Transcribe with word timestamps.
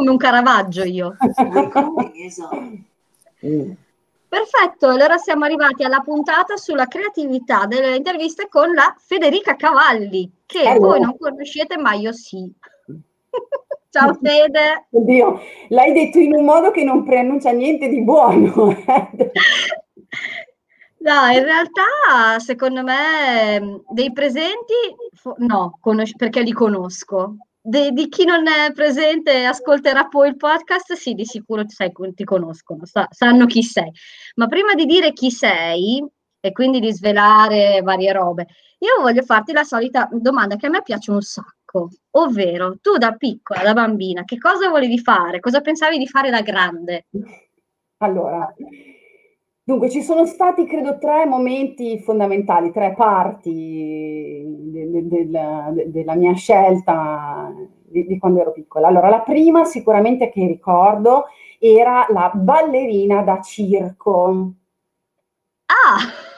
come 0.00 0.10
un 0.10 0.16
Caravaggio 0.16 0.82
io. 0.84 1.16
Mm. 3.42 3.72
Perfetto, 4.28 4.88
allora 4.88 5.16
siamo 5.16 5.46
arrivati 5.46 5.82
alla 5.82 6.00
puntata 6.00 6.58
sulla 6.58 6.84
creatività 6.88 7.64
delle 7.64 7.96
interviste 7.96 8.48
con 8.50 8.74
la 8.74 8.94
Federica 8.98 9.56
Cavalli, 9.56 10.30
che 10.44 10.60
allora. 10.60 10.76
voi 10.76 11.00
non 11.00 11.16
conoscete, 11.16 11.78
ma 11.78 11.94
io 11.94 12.12
sì. 12.12 12.52
Ciao 13.88 14.12
Fede. 14.12 14.88
Oddio, 14.90 15.40
l'hai 15.68 15.92
detto 15.94 16.18
in 16.18 16.34
un 16.34 16.44
modo 16.44 16.70
che 16.70 16.84
non 16.84 17.02
preannuncia 17.02 17.50
niente 17.52 17.88
di 17.88 18.02
buono. 18.02 18.76
No, 21.00 21.28
in 21.32 21.42
realtà 21.42 22.38
secondo 22.40 22.82
me 22.82 23.80
dei 23.88 24.12
presenti 24.12 24.74
no, 25.38 25.78
perché 26.14 26.42
li 26.42 26.52
conosco. 26.52 27.36
De- 27.62 27.92
di 27.92 28.08
chi 28.08 28.24
non 28.24 28.46
è 28.46 28.72
presente 28.72 29.32
e 29.32 29.44
ascolterà 29.44 30.06
poi 30.06 30.28
il 30.28 30.36
podcast, 30.36 30.94
sì, 30.94 31.12
di 31.12 31.26
sicuro 31.26 31.64
ti, 31.64 31.74
sai, 31.74 31.92
ti 32.14 32.24
conoscono, 32.24 32.86
sa- 32.86 33.08
sanno 33.10 33.46
chi 33.46 33.62
sei. 33.62 33.90
Ma 34.36 34.46
prima 34.46 34.74
di 34.74 34.86
dire 34.86 35.12
chi 35.12 35.30
sei 35.30 36.02
e 36.40 36.52
quindi 36.52 36.80
di 36.80 36.90
svelare 36.92 37.82
varie 37.82 38.12
robe, 38.12 38.46
io 38.78 39.02
voglio 39.02 39.22
farti 39.22 39.52
la 39.52 39.64
solita 39.64 40.08
domanda 40.10 40.56
che 40.56 40.66
a 40.66 40.70
me 40.70 40.82
piace 40.82 41.10
un 41.10 41.20
sacco, 41.20 41.90
ovvero 42.12 42.78
tu 42.80 42.96
da 42.96 43.12
piccola, 43.12 43.62
da 43.62 43.74
bambina, 43.74 44.24
che 44.24 44.38
cosa 44.38 44.70
volevi 44.70 44.98
fare? 44.98 45.38
Cosa 45.38 45.60
pensavi 45.60 45.98
di 45.98 46.06
fare 46.06 46.30
da 46.30 46.40
grande? 46.40 47.08
Allora, 47.98 48.50
Dunque, 49.70 49.88
ci 49.88 50.02
sono 50.02 50.26
stati, 50.26 50.66
credo, 50.66 50.98
tre 50.98 51.26
momenti 51.26 52.00
fondamentali, 52.00 52.72
tre 52.72 52.92
parti 52.92 54.42
de- 54.44 54.90
de- 54.90 55.28
de- 55.30 55.90
della 55.92 56.16
mia 56.16 56.34
scelta 56.34 57.52
di-, 57.84 58.04
di 58.04 58.18
quando 58.18 58.40
ero 58.40 58.50
piccola. 58.50 58.88
Allora, 58.88 59.08
la 59.08 59.20
prima 59.20 59.62
sicuramente 59.64 60.28
che 60.28 60.44
ricordo 60.44 61.26
era 61.60 62.04
la 62.10 62.32
ballerina 62.34 63.22
da 63.22 63.40
circo. 63.40 64.54
Ah! 65.66 66.29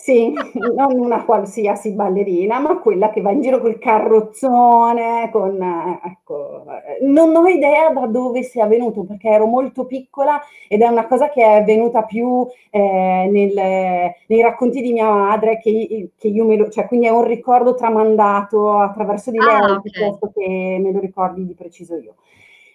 Sì, 0.00 0.32
non 0.54 0.98
una 0.98 1.26
qualsiasi 1.26 1.92
ballerina, 1.92 2.58
ma 2.58 2.78
quella 2.78 3.10
che 3.10 3.20
va 3.20 3.32
in 3.32 3.42
giro 3.42 3.60
col 3.60 3.78
carrozzone, 3.78 5.28
con, 5.30 5.60
ecco, 6.02 6.64
non 7.02 7.36
ho 7.36 7.46
idea 7.46 7.90
da 7.90 8.06
dove 8.06 8.42
sia 8.42 8.64
venuto, 8.66 9.02
perché 9.02 9.28
ero 9.28 9.44
molto 9.44 9.84
piccola 9.84 10.40
ed 10.68 10.80
è 10.80 10.86
una 10.86 11.06
cosa 11.06 11.28
che 11.28 11.44
è 11.44 11.64
venuta 11.64 12.04
più 12.04 12.46
eh, 12.70 13.28
nel, 13.30 13.52
nei 13.54 14.40
racconti 14.40 14.80
di 14.80 14.92
mia 14.94 15.10
madre, 15.10 15.58
che, 15.58 16.12
che, 16.16 16.28
io 16.28 16.46
me 16.46 16.56
lo, 16.56 16.70
cioè 16.70 16.86
quindi 16.86 17.04
è 17.04 17.10
un 17.10 17.24
ricordo 17.24 17.74
tramandato 17.74 18.78
attraverso 18.78 19.30
di 19.30 19.36
lei, 19.36 19.54
ah, 19.54 19.72
okay. 19.72 19.80
piuttosto 19.82 20.32
che 20.34 20.78
me 20.80 20.92
lo 20.92 21.00
ricordi 21.00 21.44
di 21.44 21.52
preciso 21.52 21.96
io. 21.96 22.14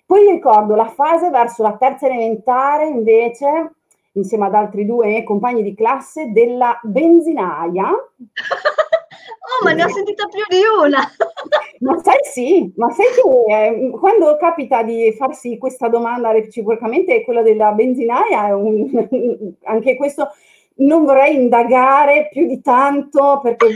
Poi 0.06 0.30
ricordo 0.30 0.76
la 0.76 0.86
fase 0.86 1.32
verso 1.32 1.64
la 1.64 1.76
terza 1.76 2.06
elementare, 2.06 2.86
invece, 2.86 3.75
insieme 4.16 4.46
ad 4.46 4.56
altri 4.56 4.86
due 4.86 5.24
compagni 5.24 5.64
di 5.64 5.74
classe 5.74 6.32
della 6.32 6.80
benzinaia. 6.84 7.90
oh, 7.90 9.64
ma 9.64 9.72
ne 9.72 9.84
ho 9.84 9.90
sentita 9.90 10.28
più 10.28 10.44
di 10.50 10.62
una! 10.84 11.00
ma 11.80 11.98
sai 12.02 12.20
sì, 12.24 12.74
ma 12.76 12.90
sai 12.92 13.06
che 13.14 13.22
eh, 13.54 13.90
quando 13.92 14.38
capita 14.38 14.84
di 14.84 15.14
farsi 15.14 15.58
questa 15.58 15.88
domanda 15.88 16.32
reciprocamente, 16.32 17.24
quella 17.24 17.42
della 17.42 17.72
benzinaia 17.72 18.48
è 18.48 18.54
un, 18.54 18.90
anche 19.64 19.96
questo 19.96 20.30
non 20.78 21.06
vorrei 21.06 21.36
indagare 21.36 22.28
più 22.32 22.48
di 22.48 22.60
tanto 22.62 23.40
perché 23.42 23.68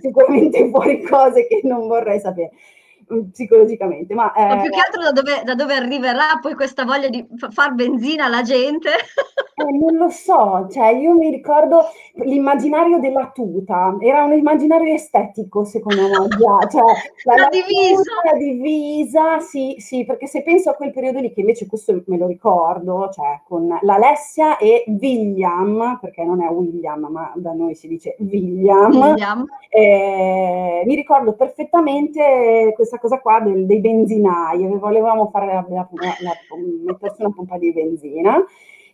sicuramente 0.00 0.68
fuori 0.68 1.02
cose 1.02 1.46
che 1.46 1.60
non 1.64 1.88
vorrei 1.88 2.20
sapere. 2.20 2.52
Mm, 3.12 3.30
psicologicamente. 3.30 4.14
Ma, 4.14 4.32
eh, 4.32 4.46
ma 4.46 4.60
più 4.62 4.70
che 4.70 4.78
altro 4.78 5.02
da 5.02 5.12
dove, 5.12 5.42
da 5.44 5.54
dove, 5.54 5.74
arriverà 5.74 6.38
poi 6.40 6.54
questa 6.54 6.84
voglia 6.84 7.08
di 7.08 7.26
far 7.50 7.74
benzina 7.74 8.24
alla 8.24 8.42
gente? 8.42 8.88
Eh, 9.56 9.78
non 9.78 9.96
lo 9.96 10.08
so, 10.08 10.66
cioè 10.70 10.88
io 10.88 11.14
mi 11.14 11.30
ricordo 11.30 11.84
l'immaginario 12.24 12.98
della 13.00 13.30
tuta, 13.32 13.96
era 14.00 14.24
un 14.24 14.32
immaginario 14.32 14.94
estetico 14.94 15.64
secondo 15.64 16.02
me, 16.02 16.68
cioè, 16.70 16.82
la, 17.24 17.34
la, 17.36 17.48
divisa. 17.48 18.02
Tuta, 18.02 18.32
la 18.32 18.38
divisa, 18.38 19.40
sì, 19.40 19.76
sì, 19.78 20.04
perché 20.04 20.26
se 20.26 20.42
penso 20.42 20.70
a 20.70 20.74
quel 20.74 20.92
periodo 20.92 21.20
lì, 21.20 21.32
che 21.32 21.40
invece 21.40 21.66
questo 21.66 22.02
me 22.06 22.16
lo 22.16 22.26
ricordo, 22.26 23.10
cioè 23.12 23.42
con 23.46 23.78
l'Alessia 23.82 24.56
e 24.56 24.84
William, 24.86 25.98
perché 26.00 26.24
non 26.24 26.42
è 26.42 26.48
William, 26.48 27.06
ma 27.10 27.32
da 27.36 27.52
noi 27.52 27.74
si 27.74 27.86
dice 27.86 28.16
William, 28.18 28.92
William. 28.92 29.44
Eh, 29.68 30.82
mi 30.86 30.94
ricordo 30.94 31.34
perfettamente 31.34 32.72
questa 32.74 32.93
cosa 32.98 33.20
qua 33.20 33.40
del, 33.40 33.66
dei 33.66 33.80
benzinai, 33.80 34.66
volevamo 34.78 35.28
fare 35.30 35.46
la, 35.46 35.66
la, 35.68 35.88
la, 36.20 36.36
mettersi 36.84 37.22
una 37.22 37.32
pompa 37.34 37.58
di 37.58 37.72
benzina 37.72 38.44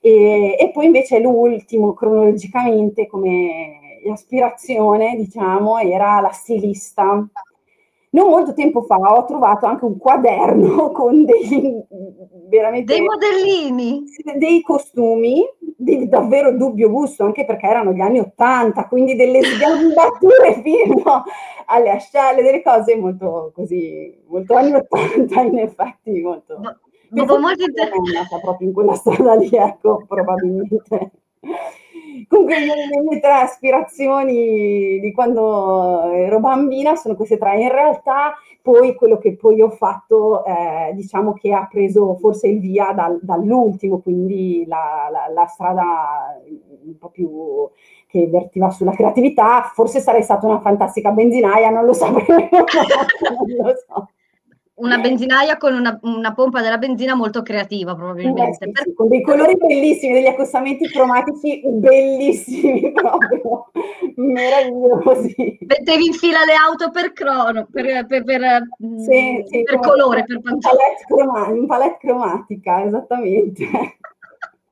e, 0.00 0.56
e 0.58 0.70
poi 0.72 0.86
invece 0.86 1.18
l'ultimo 1.18 1.92
cronologicamente 1.94 3.06
come 3.06 4.00
aspirazione, 4.10 5.16
diciamo, 5.16 5.78
era 5.78 6.20
la 6.20 6.30
stilista. 6.30 7.26
Non 8.12 8.28
molto 8.28 8.52
tempo 8.54 8.82
fa 8.82 8.96
ho 8.96 9.24
trovato 9.24 9.66
anche 9.66 9.84
un 9.84 9.96
quaderno 9.96 10.90
con 10.92 11.24
dei, 11.24 11.80
veramente, 12.48 12.92
dei 12.92 13.02
modellini, 13.02 14.04
dei 14.36 14.62
costumi 14.62 15.44
di 15.76 16.08
davvero 16.08 16.56
dubbio 16.56 16.90
gusto, 16.90 17.24
anche 17.24 17.44
perché 17.44 17.66
erano 17.66 17.92
gli 17.92 18.00
anni 18.00 18.18
Ottanta, 18.18 18.88
quindi 18.88 19.14
delle 19.14 19.42
sgambature 19.44 20.60
fino 20.62 21.22
alle 21.66 21.90
ascelle, 21.90 22.42
delle 22.42 22.62
cose 22.62 22.96
molto 22.96 23.52
così, 23.54 24.20
molto 24.26 24.54
anni 24.54 24.74
Ottanta 24.74 25.42
in 25.42 25.58
effetti, 25.58 26.20
molto... 26.20 26.60
Dopo 27.12 27.38
molti. 27.38 27.64
È 27.64 28.12
nata 28.12 28.38
proprio 28.40 28.68
in 28.68 28.74
quella 28.74 28.94
strada 28.94 29.34
lì, 29.34 29.48
ecco, 29.50 30.04
probabilmente. 30.06 31.10
Comunque 32.28 32.58
le 32.58 33.02
mie 33.02 33.20
tre 33.20 33.32
aspirazioni 33.32 34.98
di 35.00 35.12
quando 35.12 36.10
ero 36.12 36.40
bambina 36.40 36.96
sono 36.96 37.14
queste 37.14 37.38
tre. 37.38 37.60
In 37.60 37.70
realtà 37.70 38.34
poi 38.62 38.94
quello 38.94 39.18
che 39.18 39.36
poi 39.36 39.60
ho 39.62 39.70
fatto, 39.70 40.44
eh, 40.44 40.92
diciamo 40.94 41.32
che 41.32 41.52
ha 41.52 41.66
preso 41.70 42.16
forse 42.16 42.48
il 42.48 42.60
via 42.60 42.92
dal, 42.92 43.18
dall'ultimo, 43.22 44.00
quindi 44.00 44.64
la, 44.66 45.08
la, 45.10 45.32
la, 45.32 45.46
strada 45.46 46.40
un 46.84 46.98
po' 46.98 47.08
più 47.08 47.68
che 48.06 48.28
vertiva 48.28 48.70
sulla 48.70 48.92
creatività. 48.92 49.62
Forse 49.72 50.00
sarei 50.00 50.22
stata 50.22 50.46
una 50.46 50.60
fantastica 50.60 51.10
benzinaia, 51.10 51.70
non 51.70 51.84
lo 51.84 51.92
saprei, 51.92 52.48
non 52.50 53.66
lo 53.66 53.74
so 53.86 54.08
una 54.80 54.98
benzinaia 54.98 55.56
con 55.56 55.74
una, 55.74 55.98
una, 56.02 56.32
pompa 56.34 56.60
della 56.60 56.78
benzina 56.78 57.14
molto 57.14 57.42
creativa 57.42 57.94
probabilmente. 57.94 58.64
Eh, 58.64 58.72
sì, 58.74 58.82
sì, 58.84 58.94
con 58.94 59.08
dei 59.08 59.22
colori 59.22 59.56
bellissimi, 59.56 60.14
degli 60.14 60.26
accostamenti 60.26 60.88
cromatici 60.88 61.62
bellissimi 61.64 62.92
proprio, 62.92 63.70
meravigliosi. 64.16 65.58
Mettevi 65.60 66.06
in 66.06 66.12
fila 66.12 66.44
le 66.44 66.54
auto 66.54 66.90
per 66.90 67.12
crono, 67.12 67.66
per, 67.70 68.06
per, 68.06 68.24
per, 68.24 68.68
sì, 68.98 69.44
mm, 69.58 69.64
per 69.64 69.78
colore, 69.80 70.24
per 70.24 70.40
palette, 70.40 71.58
in 71.58 71.66
palette 71.66 71.98
cromatica, 72.00 72.84
esattamente. 72.84 73.66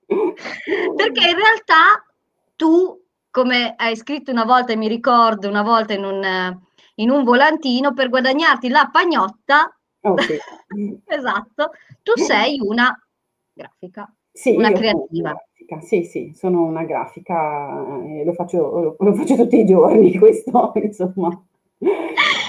Perché 0.07 1.29
in 1.29 1.37
realtà 1.37 2.05
tu, 2.57 3.01
come 3.31 3.75
hai 3.77 3.97
scritto 3.97 4.31
una 4.31 4.45
volta, 4.45 4.73
e 4.73 4.77
mi 4.77 4.89
ricordo, 4.89 5.49
una 5.49 5.63
volta 5.63 5.93
in 5.93 6.05
un 6.05 6.57
in 6.99 7.11
un 7.11 7.23
volantino 7.25 7.95
per 7.95 8.09
guadagnarti 8.09 8.69
la 8.69 8.89
pagnotta 8.91 9.73
Okay. 10.01 10.39
esatto, 11.07 11.71
tu 12.03 12.13
sei 12.17 12.61
una 12.61 12.97
grafica, 13.53 14.13
sì, 14.31 14.55
una 14.55 14.71
creativa. 14.71 15.31
Grafica. 15.31 15.81
Sì, 15.81 16.05
sì, 16.05 16.33
sono 16.35 16.65
una 16.65 16.85
grafica, 16.85 18.01
eh, 18.05 18.25
lo, 18.25 18.33
faccio, 18.33 18.59
lo, 18.81 18.97
lo, 18.99 19.15
faccio, 19.15 19.35
tutti 19.35 19.59
i 19.59 19.67
giorni, 19.67 20.17
questo 20.19 20.73
insomma. 20.77 21.43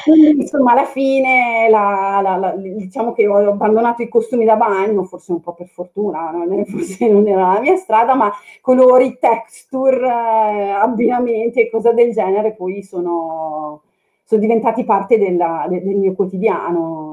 Quindi, 0.04 0.42
insomma, 0.42 0.72
alla 0.72 0.86
fine 0.86 1.68
la, 1.70 2.20
la, 2.24 2.38
la, 2.38 2.56
diciamo 2.56 3.14
che 3.14 3.28
ho 3.28 3.50
abbandonato 3.50 4.02
i 4.02 4.08
costumi 4.08 4.46
da 4.46 4.56
bagno, 4.56 5.04
forse 5.04 5.31
un 5.31 5.42
po' 5.42 5.54
per 5.54 5.68
fortuna, 5.68 6.31
non 6.31 6.60
è, 6.60 6.66
forse 6.66 7.07
non 7.07 7.28
era 7.28 7.54
la 7.54 7.60
mia 7.60 7.75
strada, 7.75 8.16
ma 8.16 8.31
colori, 8.62 9.18
texture, 9.19 10.07
eh, 10.07 10.69
abbinamenti 10.69 11.60
e 11.60 11.69
cose 11.69 11.94
del 11.94 12.12
genere 12.13 12.54
poi 12.54 12.81
sono, 12.84 13.84
sono 14.24 14.42
diventati 14.42 14.84
parte 14.84 15.18
della, 15.18 15.66
de, 15.68 15.84
del 15.84 15.98
mio 15.98 16.13
quotidiano 16.13 17.09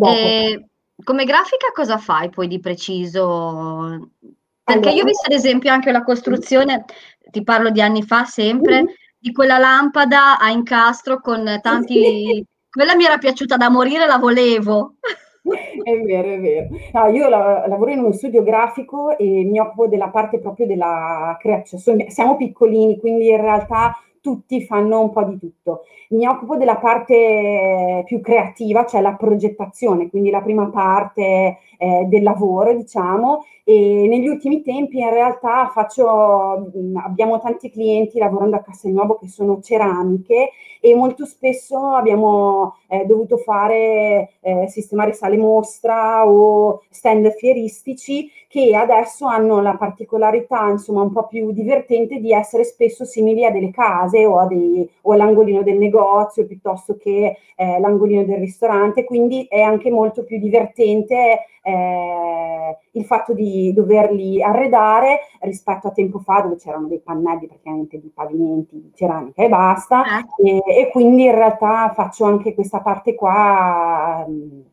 e 0.00 0.66
come 1.02 1.24
grafica 1.24 1.70
cosa 1.72 1.98
fai 1.98 2.28
poi 2.30 2.48
di 2.48 2.60
preciso? 2.60 4.10
Perché 4.62 4.88
allora, 4.88 4.90
io 4.90 5.02
ho 5.02 5.06
visto 5.06 5.26
ad 5.26 5.32
esempio 5.32 5.72
anche 5.72 5.90
la 5.92 6.02
costruzione, 6.02 6.84
ti 7.30 7.42
parlo 7.42 7.70
di 7.70 7.80
anni 7.80 8.02
fa 8.02 8.24
sempre, 8.24 8.82
mm-hmm. 8.82 8.94
di 9.18 9.32
quella 9.32 9.58
lampada 9.58 10.38
a 10.38 10.50
incastro 10.50 11.20
con 11.20 11.58
tanti... 11.62 12.44
Quella 12.70 12.94
mi 12.94 13.06
era 13.06 13.16
piaciuta 13.16 13.56
da 13.56 13.70
morire, 13.70 14.06
la 14.06 14.18
volevo. 14.18 14.96
È 15.42 15.98
vero, 16.04 16.28
è 16.28 16.38
vero. 16.38 16.68
No, 16.92 17.06
io 17.06 17.28
la, 17.28 17.66
lavoro 17.66 17.90
in 17.90 18.00
uno 18.00 18.12
studio 18.12 18.42
grafico 18.42 19.16
e 19.16 19.24
mi 19.24 19.58
occupo 19.58 19.88
della 19.88 20.10
parte 20.10 20.38
proprio 20.38 20.66
della 20.66 21.36
creazione. 21.40 22.10
Siamo 22.10 22.36
piccolini, 22.36 22.98
quindi 22.98 23.28
in 23.28 23.40
realtà 23.40 23.98
tutti 24.20 24.64
fanno 24.64 25.00
un 25.00 25.10
po' 25.10 25.24
di 25.24 25.38
tutto. 25.38 25.84
Mi 26.10 26.26
occupo 26.26 26.56
della 26.56 26.76
parte 26.76 28.02
più 28.06 28.20
creativa, 28.20 28.86
cioè 28.86 29.00
la 29.00 29.14
progettazione, 29.14 30.08
quindi 30.08 30.30
la 30.30 30.40
prima 30.40 30.68
parte 30.70 31.58
eh, 31.78 32.04
del 32.06 32.22
lavoro, 32.22 32.74
diciamo, 32.74 33.44
e 33.64 34.06
negli 34.08 34.26
ultimi 34.26 34.62
tempi 34.62 34.98
in 34.98 35.10
realtà 35.10 35.68
faccio, 35.72 36.70
abbiamo 37.04 37.38
tanti 37.40 37.70
clienti 37.70 38.18
lavorando 38.18 38.56
a 38.56 38.62
Castelnuovo 38.62 39.16
che 39.16 39.28
sono 39.28 39.60
ceramiche 39.60 40.50
e 40.80 40.94
molto 40.94 41.24
spesso 41.24 41.94
abbiamo 41.94 42.76
eh, 42.88 43.04
dovuto 43.04 43.36
fare, 43.36 44.34
eh, 44.40 44.66
sistemare 44.68 45.12
sale 45.12 45.36
mostra 45.36 46.26
o 46.28 46.82
stand 46.90 47.30
fieristici 47.34 48.30
che 48.48 48.74
adesso 48.74 49.26
hanno 49.26 49.60
la 49.60 49.76
particolarità, 49.76 50.68
insomma, 50.68 51.02
un 51.02 51.12
po' 51.12 51.26
più 51.26 51.52
divertente 51.52 52.18
di 52.18 52.32
essere 52.32 52.64
spesso 52.64 53.04
simili 53.04 53.44
a 53.44 53.50
delle 53.50 53.70
case 53.70 54.24
o, 54.24 54.38
a 54.38 54.46
dei, 54.46 54.88
o 55.02 55.12
all'angolino 55.12 55.62
del 55.62 55.76
negozio 55.76 56.46
piuttosto 56.46 56.96
che 56.96 57.36
eh, 57.54 57.78
l'angolino 57.78 58.24
del 58.24 58.38
ristorante, 58.38 59.04
quindi 59.04 59.46
è 59.48 59.60
anche 59.60 59.90
molto 59.90 60.24
più 60.24 60.38
divertente 60.38 61.40
eh, 61.62 62.76
il 62.92 63.04
fatto 63.04 63.32
di 63.34 63.72
doverli 63.74 64.42
arredare 64.42 65.20
rispetto 65.40 65.88
a 65.88 65.92
tempo 65.92 66.18
fa 66.18 66.40
dove 66.40 66.56
c'erano 66.56 66.86
dei 66.86 67.00
pannelli 67.00 67.46
praticamente 67.46 67.98
di 67.98 68.10
pavimenti 68.14 68.80
di 68.80 68.90
ceramica 68.94 69.42
e 69.42 69.48
basta 69.48 70.02
eh. 70.02 70.50
e, 70.50 70.62
e, 70.80 70.90
quindi 70.90 71.24
in 71.24 71.34
realtà 71.34 71.92
faccio 71.94 72.24
anche 72.24 72.54
questa 72.54 72.80
parte 72.80 73.14
qua 73.14 74.24
um, 74.26 74.64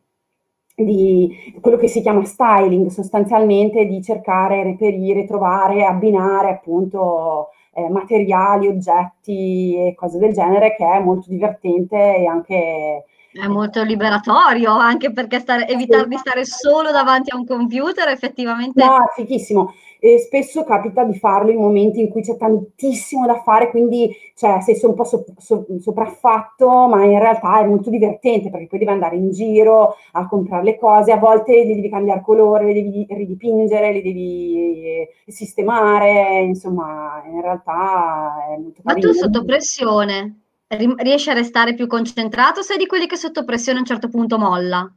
di 0.74 1.54
quello 1.60 1.78
che 1.78 1.88
si 1.88 2.02
chiama 2.02 2.24
styling 2.24 2.88
sostanzialmente 2.88 3.86
di 3.86 4.02
cercare, 4.02 4.62
reperire, 4.62 5.24
trovare, 5.24 5.86
abbinare 5.86 6.50
appunto 6.50 7.48
eh, 7.72 7.88
materiali, 7.88 8.68
oggetti 8.68 9.74
e 9.76 9.94
cose 9.94 10.18
del 10.18 10.32
genere 10.32 10.74
che 10.74 10.84
è 10.84 11.00
molto 11.00 11.30
divertente 11.30 12.16
e 12.16 12.26
anche 12.26 13.04
è 13.40 13.46
molto 13.46 13.82
liberatorio, 13.82 14.72
anche 14.72 15.12
perché 15.12 15.38
stare, 15.38 15.68
evitare 15.68 16.06
di 16.08 16.16
stare 16.16 16.44
solo 16.44 16.90
davanti 16.90 17.30
a 17.30 17.36
un 17.36 17.46
computer 17.46 18.08
effettivamente. 18.08 18.84
No, 18.84 18.96
è 18.96 19.12
fighissimo. 19.14 19.72
E 19.98 20.18
spesso 20.18 20.62
capita 20.64 21.04
di 21.04 21.18
farlo 21.18 21.50
in 21.50 21.58
momenti 21.58 22.00
in 22.00 22.10
cui 22.10 22.22
c'è 22.22 22.36
tantissimo 22.36 23.26
da 23.26 23.40
fare, 23.42 23.70
quindi 23.70 24.14
cioè, 24.34 24.60
sei 24.60 24.78
un 24.82 24.94
po' 24.94 25.04
so, 25.04 25.24
so, 25.38 25.66
sopraffatto, 25.80 26.86
ma 26.86 27.04
in 27.04 27.18
realtà 27.18 27.60
è 27.60 27.66
molto 27.66 27.90
divertente 27.90 28.50
perché 28.50 28.66
poi 28.66 28.78
devi 28.78 28.90
andare 28.90 29.16
in 29.16 29.30
giro 29.30 29.96
a 30.12 30.28
comprare 30.28 30.64
le 30.64 30.78
cose, 30.78 31.12
a 31.12 31.18
volte 31.18 31.52
li 31.52 31.74
devi 31.74 31.88
cambiare 31.88 32.20
colore, 32.20 32.72
li 32.72 32.82
devi 32.82 33.06
ridipingere, 33.08 33.92
li 33.92 34.02
devi 34.02 35.08
sistemare, 35.26 36.40
insomma, 36.42 37.22
in 37.26 37.40
realtà 37.40 38.34
è 38.50 38.58
molto 38.60 38.82
carino. 38.82 39.08
Ma 39.08 39.12
tu 39.12 39.18
sotto 39.18 39.44
pressione 39.44 40.45
riesci 40.68 41.30
a 41.30 41.34
restare 41.34 41.74
più 41.74 41.86
concentrato 41.86 42.60
o 42.60 42.62
sei 42.62 42.78
di 42.78 42.86
quelli 42.86 43.06
che 43.06 43.16
sotto 43.16 43.44
pressione 43.44 43.78
a 43.78 43.80
un 43.82 43.86
certo 43.86 44.08
punto 44.08 44.38
molla? 44.38 44.92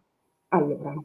Allora, 0.50 0.96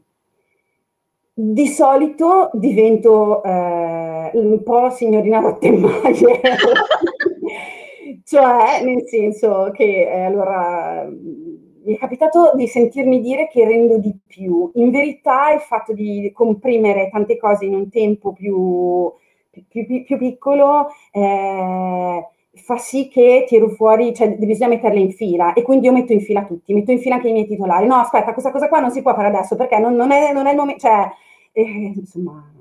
di 1.37 1.67
solito 1.67 2.49
divento 2.53 3.43
eh, 3.43 4.31
un 4.33 4.63
po' 4.63 4.89
signorina 4.89 5.39
Rottenmeier, 5.39 6.55
cioè 8.23 8.83
nel 8.83 9.05
senso 9.05 9.69
che 9.73 10.09
eh, 10.09 10.21
allora 10.21 11.05
mi 11.07 11.93
è 11.93 11.97
capitato 11.97 12.53
di 12.55 12.67
sentirmi 12.67 13.21
dire 13.21 13.47
che 13.47 13.65
rendo 13.65 13.99
di 13.99 14.17
più. 14.25 14.71
In 14.75 14.89
verità 14.91 15.53
il 15.53 15.59
fatto 15.59 15.93
di 15.93 16.31
comprimere 16.33 17.09
tante 17.11 17.37
cose 17.37 17.65
in 17.65 17.75
un 17.75 17.89
tempo 17.89 18.33
più, 18.33 19.13
più, 19.51 19.85
più, 19.85 20.03
più 20.03 20.17
piccolo 20.17 20.87
eh, 21.11 22.27
fa 22.55 22.77
sì 22.77 23.07
che 23.07 23.45
tiro 23.47 23.69
fuori, 23.69 24.13
cioè 24.13 24.29
bisogna 24.37 24.69
metterle 24.69 24.99
in 24.99 25.11
fila 25.11 25.53
e 25.53 25.61
quindi 25.61 25.85
io 25.85 25.91
metto 25.91 26.13
in 26.13 26.21
fila 26.21 26.43
tutti, 26.45 26.73
metto 26.73 26.91
in 26.91 26.99
fila 26.99 27.15
anche 27.15 27.29
i 27.29 27.31
miei 27.31 27.47
titolari. 27.47 27.85
No, 27.87 27.95
aspetta, 27.95 28.33
questa 28.33 28.51
cosa 28.51 28.67
qua 28.67 28.79
non 28.79 28.91
si 28.91 29.01
può 29.01 29.13
fare 29.13 29.27
adesso 29.27 29.55
perché 29.55 29.77
non, 29.77 29.95
non, 29.95 30.11
è, 30.11 30.31
non 30.33 30.47
è, 30.47 30.51
il 30.51 30.57
momento, 30.57 30.81
cioè, 30.81 31.11
eh, 31.51 31.93
insomma... 31.95 32.51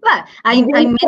Beh, 0.00 0.08
hai, 0.42 0.64
hai 0.70 0.82
in 0.84 0.88
mente... 0.88 1.06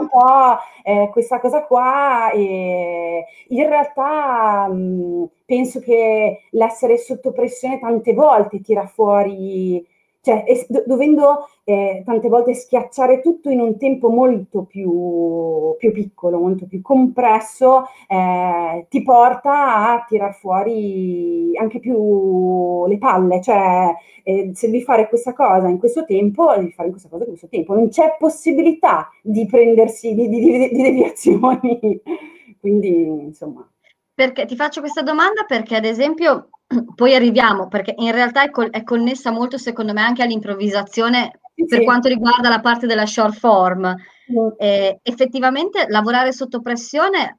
un 0.00 0.08
po' 0.08 0.58
eh, 0.82 1.08
questa 1.12 1.38
cosa 1.38 1.62
qua 1.62 2.32
e 2.32 3.24
in 3.46 3.68
realtà 3.68 4.66
mh, 4.66 5.28
penso 5.46 5.78
che 5.80 6.40
l'essere 6.50 6.98
sotto 6.98 7.30
pressione 7.30 7.78
tante 7.78 8.14
volte 8.14 8.60
tira 8.60 8.86
fuori 8.86 9.86
cioè 10.28 10.44
es- 10.46 10.66
dovendo 10.84 11.48
eh, 11.64 12.02
tante 12.04 12.28
volte 12.28 12.52
schiacciare 12.54 13.20
tutto 13.22 13.48
in 13.50 13.60
un 13.60 13.78
tempo 13.78 14.10
molto 14.10 14.64
più, 14.64 15.74
più 15.78 15.92
piccolo, 15.92 16.38
molto 16.38 16.66
più 16.66 16.82
compresso, 16.82 17.84
eh, 18.06 18.86
ti 18.90 19.02
porta 19.02 19.92
a 19.92 20.04
tirar 20.06 20.34
fuori 20.34 21.56
anche 21.58 21.78
più 21.80 22.86
le 22.86 22.98
palle, 22.98 23.40
cioè 23.40 23.94
eh, 24.22 24.50
se 24.54 24.66
devi 24.70 24.82
fare 24.82 25.08
questa 25.08 25.32
cosa 25.32 25.68
in 25.68 25.78
questo 25.78 26.04
tempo, 26.04 26.52
devi 26.54 26.72
fare 26.72 26.90
questa 26.90 27.08
cosa 27.08 27.22
in 27.24 27.30
questo 27.30 27.48
tempo, 27.48 27.74
non 27.74 27.88
c'è 27.88 28.16
possibilità 28.18 29.08
di 29.22 29.46
prendersi 29.46 30.14
di, 30.14 30.28
di, 30.28 30.40
di, 30.40 30.68
di 30.68 30.82
deviazioni, 30.82 32.00
quindi 32.60 32.88
insomma. 33.06 33.66
Perché 34.14 34.46
ti 34.46 34.56
faccio 34.56 34.80
questa 34.80 35.02
domanda 35.02 35.44
perché 35.44 35.76
ad 35.76 35.84
esempio 35.84 36.48
poi 36.94 37.14
arriviamo, 37.14 37.68
perché 37.68 37.94
in 37.96 38.12
realtà 38.12 38.42
è, 38.42 38.50
col- 38.50 38.70
è, 38.70 38.82
connessa 38.82 39.30
molto, 39.30 39.56
secondo 39.56 39.92
me, 39.92 40.02
anche 40.02 40.22
all'improvvisazione 40.22 41.40
sì, 41.54 41.64
per 41.64 41.82
quanto 41.82 42.08
riguarda 42.08 42.48
la 42.48 42.60
parte 42.60 42.86
della 42.86 43.06
short 43.06 43.34
form. 43.34 43.94
Sì. 44.26 44.34
Eh, 44.58 44.98
effettivamente 45.02 45.86
lavorare 45.88 46.32
sotto 46.32 46.60
pressione, 46.60 47.38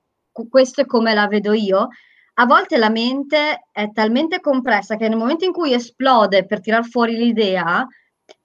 questo 0.49 0.81
è 0.81 0.85
come 0.85 1.13
la 1.13 1.27
vedo 1.27 1.53
io, 1.53 1.89
a 2.41 2.45
volte 2.45 2.77
la 2.77 2.89
mente 2.89 3.67
è 3.71 3.91
talmente 3.91 4.39
compressa 4.39 4.95
che 4.95 5.07
nel 5.07 5.17
momento 5.17 5.45
in 5.45 5.51
cui 5.51 5.73
esplode 5.73 6.45
per 6.45 6.61
tirar 6.61 6.85
fuori 6.85 7.15
l'idea, 7.15 7.85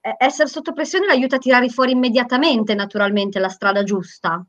eh, 0.01 0.15
essere 0.19 0.49
sotto 0.49 0.73
pressione 0.73 1.07
l'aiuta 1.07 1.37
a 1.37 1.39
tirare 1.39 1.69
fuori 1.69 1.93
immediatamente, 1.93 2.75
naturalmente, 2.75 3.39
la 3.39 3.49
strada 3.49 3.85
giusta. 3.85 4.45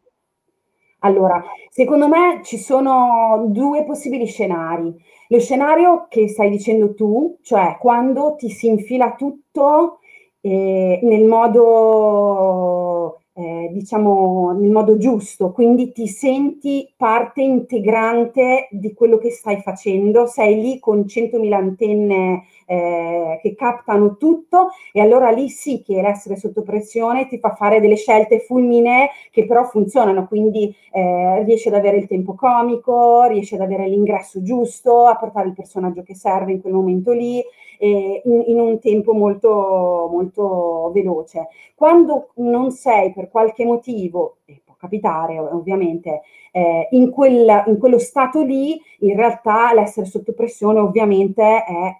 Allora, 0.99 1.43
secondo 1.69 2.07
me 2.07 2.41
ci 2.43 2.57
sono 2.57 3.45
due 3.49 3.85
possibili 3.85 4.25
scenari. 4.25 4.93
Lo 5.35 5.41
scenario 5.41 6.07
che 6.07 6.29
stai 6.29 6.49
dicendo 6.49 6.93
tu, 6.93 7.39
cioè 7.41 7.75
quando 7.77 8.35
ti 8.37 8.49
si 8.49 8.67
infila 8.67 9.15
tutto 9.15 9.99
eh, 10.39 11.01
nel 11.03 11.25
modo 11.25 13.19
eh, 13.33 13.69
diciamo 13.73 14.53
nel 14.57 14.71
modo 14.71 14.95
giusto, 14.95 15.51
quindi 15.51 15.91
ti 15.91 16.07
senti 16.07 16.89
parte 16.95 17.41
integrante 17.41 18.69
di 18.71 18.93
quello 18.93 19.17
che 19.17 19.29
stai 19.29 19.59
facendo, 19.61 20.25
sei 20.25 20.61
lì 20.61 20.79
con 20.79 21.05
100.000 21.05 21.51
antenne 21.51 22.45
eh, 22.65 23.39
che 23.41 23.55
captano 23.55 24.17
tutto 24.17 24.69
e 24.91 25.01
allora 25.01 25.29
lì 25.29 25.49
sì 25.49 25.81
che 25.81 26.01
l'essere 26.01 26.35
sotto 26.35 26.63
pressione 26.63 27.27
ti 27.27 27.39
fa 27.39 27.53
fare 27.53 27.79
delle 27.79 27.95
scelte 27.95 28.39
fulminee 28.39 29.09
che 29.31 29.45
però 29.45 29.63
funzionano, 29.65 30.27
quindi 30.27 30.73
eh, 30.91 31.43
riesci 31.43 31.67
ad 31.67 31.75
avere 31.75 31.97
il 31.97 32.07
tempo 32.07 32.35
comico, 32.35 33.23
riesci 33.25 33.55
ad 33.55 33.61
avere 33.61 33.87
l'ingresso 33.87 34.41
giusto, 34.41 35.05
a 35.05 35.15
portare 35.15 35.47
il 35.47 35.53
personaggio 35.53 36.03
che 36.03 36.15
serve 36.15 36.53
in 36.53 36.61
quel 36.61 36.73
momento 36.73 37.11
lì 37.11 37.43
in, 37.79 38.43
in, 38.47 38.59
un 38.59 38.79
tempo 38.79 39.13
molto, 39.13 40.07
molto 40.09 40.91
veloce. 40.93 41.47
Quando 41.75 42.29
non 42.35 42.71
sei 42.71 43.11
per 43.11 43.29
qualche 43.29 43.65
motivo, 43.65 44.37
e 44.45 44.61
capitare 44.77 45.39
ovviamente, 45.39 46.21
eh, 46.51 46.87
in, 46.91 47.09
quel, 47.09 47.63
in 47.67 47.77
quello 47.77 47.97
stato 47.97 48.43
lì, 48.43 48.79
in 48.99 49.15
realtà 49.15 49.73
l'essere 49.73 50.05
sotto 50.05 50.33
pressione 50.33 50.79
ovviamente 50.79 51.63
è 51.63 51.99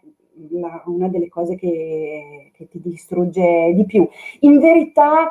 la, 0.52 0.84
una 0.86 1.08
delle 1.08 1.30
cose 1.30 1.56
che, 1.56 2.52
che, 2.54 2.68
ti 2.68 2.80
distrugge 2.82 3.74
di 3.74 3.86
più. 3.86 4.08
In 4.42 4.60
verità 4.60 5.30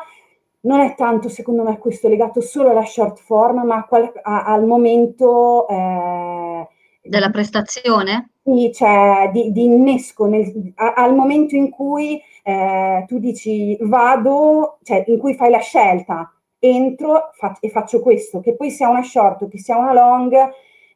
non 0.61 0.81
è 0.81 0.95
tanto, 0.95 1.29
secondo 1.29 1.63
me, 1.63 1.79
questo 1.79 2.09
legato 2.09 2.41
solo 2.41 2.71
alla 2.71 2.85
short 2.85 3.19
form, 3.19 3.65
ma 3.65 3.85
qual, 3.85 4.11
a, 4.23 4.45
al 4.45 4.65
momento... 4.65 5.69
Eh, 5.69 6.69
della 7.03 7.31
prestazione? 7.31 8.31
Sì, 8.43 8.71
cioè 8.73 9.31
di, 9.33 9.53
di 9.53 9.65
innesco 9.65 10.27
nel, 10.27 10.73
a, 10.77 10.95
al 10.95 11.15
momento 11.15 11.55
in 11.55 11.71
cui 11.71 12.21
eh, 12.43 13.05
tu 13.07 13.19
dici 13.19 13.77
vado, 13.81 14.79
cioè 14.83 15.05
in 15.07 15.19
cui 15.19 15.35
fai 15.35 15.51
la 15.51 15.61
scelta, 15.61 16.33
entro 16.59 17.31
fa, 17.35 17.57
e 17.61 17.69
faccio 17.69 18.01
questo, 18.01 18.41
che 18.41 18.55
poi 18.55 18.71
sia 18.71 18.89
una 18.89 19.03
short 19.03 19.43
o 19.43 19.49
che 19.49 19.59
sia 19.59 19.77
una 19.77 19.93
long, 19.93 20.35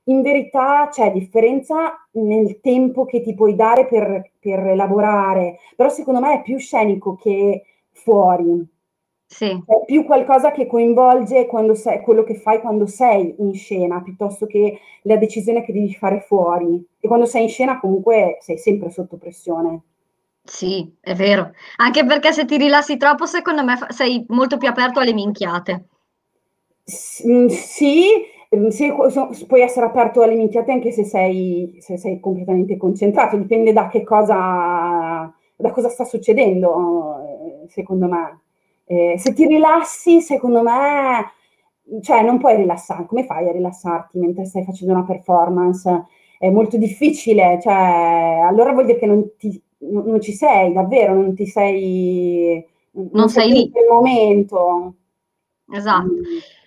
in 0.08 0.22
verità 0.22 0.88
c'è 0.90 1.12
differenza 1.12 2.06
nel 2.12 2.60
tempo 2.60 3.04
che 3.04 3.22
ti 3.22 3.34
puoi 3.34 3.54
dare 3.54 3.86
per, 3.86 4.32
per 4.38 4.58
elaborare, 4.66 5.58
però 5.76 5.88
secondo 5.88 6.20
me 6.20 6.34
è 6.34 6.42
più 6.42 6.58
scenico 6.58 7.14
che 7.14 7.64
fuori. 7.92 8.66
Sì. 9.30 9.62
È 9.66 9.84
più 9.84 10.04
qualcosa 10.04 10.52
che 10.52 10.66
coinvolge 10.66 11.46
sei, 11.74 12.00
quello 12.00 12.24
che 12.24 12.34
fai 12.34 12.60
quando 12.60 12.86
sei 12.86 13.34
in 13.38 13.52
scena, 13.54 14.00
piuttosto 14.00 14.46
che 14.46 14.80
la 15.02 15.16
decisione 15.16 15.62
che 15.62 15.72
devi 15.72 15.92
fare 15.92 16.20
fuori. 16.20 16.82
E 16.98 17.06
quando 17.06 17.26
sei 17.26 17.42
in 17.42 17.48
scena 17.50 17.78
comunque 17.78 18.38
sei 18.40 18.56
sempre 18.56 18.90
sotto 18.90 19.18
pressione. 19.18 19.82
Sì, 20.42 20.96
è 20.98 21.14
vero. 21.14 21.50
Anche 21.76 22.06
perché 22.06 22.32
se 22.32 22.46
ti 22.46 22.56
rilassi 22.56 22.96
troppo, 22.96 23.26
secondo 23.26 23.62
me 23.62 23.76
sei 23.90 24.24
molto 24.28 24.56
più 24.56 24.68
aperto 24.68 24.98
alle 24.98 25.12
minchiate. 25.12 25.84
Mm, 27.26 27.48
sì, 27.48 28.06
ehm, 28.48 28.68
se, 28.68 28.94
puoi 29.46 29.60
essere 29.60 29.86
aperto 29.86 30.22
alle 30.22 30.34
minchiate 30.34 30.72
anche 30.72 30.90
se 30.92 31.04
sei, 31.04 31.76
se 31.80 31.96
sei 31.96 32.20
completamente 32.20 32.76
concentrato, 32.76 33.36
dipende 33.36 33.72
da 33.72 33.88
che 33.88 34.02
cosa, 34.04 35.32
da 35.56 35.70
cosa 35.70 35.88
sta 35.88 36.04
succedendo, 36.04 37.66
secondo 37.68 38.06
me. 38.06 38.40
Eh, 38.84 39.16
se 39.18 39.32
ti 39.34 39.46
rilassi, 39.46 40.20
secondo 40.20 40.62
me, 40.62 41.32
cioè 42.02 42.22
non 42.22 42.38
puoi 42.38 42.56
rilassare, 42.56 43.06
come 43.06 43.24
fai 43.24 43.48
a 43.48 43.52
rilassarti 43.52 44.18
mentre 44.18 44.44
stai 44.46 44.64
facendo 44.64 44.94
una 44.94 45.04
performance? 45.04 46.06
È 46.38 46.48
molto 46.50 46.76
difficile, 46.76 47.58
cioè, 47.60 47.72
allora 47.72 48.72
vuol 48.72 48.86
dire 48.86 48.98
che 48.98 49.06
non, 49.06 49.36
ti, 49.36 49.60
non 49.78 50.20
ci 50.20 50.32
sei, 50.32 50.72
davvero, 50.72 51.14
non 51.14 51.34
ti 51.34 51.46
sei... 51.46 52.64
Non, 52.92 53.10
non 53.12 53.28
sei 53.28 53.50
lì. 53.50 53.62
In 53.64 53.86
momento. 53.88 54.94
Esatto. 55.70 56.12
Mm. 56.12 56.57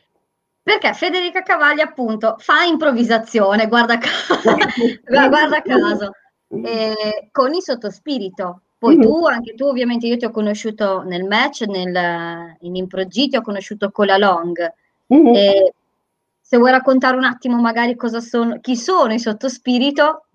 Perché 0.71 0.93
Federica 0.93 1.41
Cavalli 1.43 1.81
appunto 1.81 2.37
fa 2.39 2.63
improvvisazione, 2.63 3.67
guarda, 3.67 3.97
guarda 5.03 5.61
caso, 5.61 6.11
eh, 6.47 7.27
con 7.29 7.53
il 7.53 7.61
sottospirito. 7.61 8.61
Poi 8.77 8.95
mm-hmm. 8.95 9.05
tu, 9.05 9.25
anche 9.25 9.53
tu 9.53 9.65
ovviamente, 9.65 10.07
io 10.07 10.15
ti 10.15 10.23
ho 10.23 10.31
conosciuto 10.31 11.01
nel 11.01 11.25
match, 11.25 11.63
nel, 11.63 12.55
in 12.61 12.77
Improgi, 12.77 13.27
ti 13.27 13.35
ho 13.35 13.41
conosciuto 13.41 13.91
con 13.91 14.05
la 14.05 14.15
Long. 14.17 14.73
Mm-hmm. 15.13 15.35
E 15.35 15.73
se 16.39 16.57
vuoi 16.57 16.71
raccontare 16.71 17.17
un 17.17 17.25
attimo 17.25 17.59
magari 17.59 17.97
cosa 17.97 18.21
sono, 18.21 18.59
chi 18.61 18.77
sono 18.77 19.11
i 19.11 19.19
sottospirito, 19.19 20.27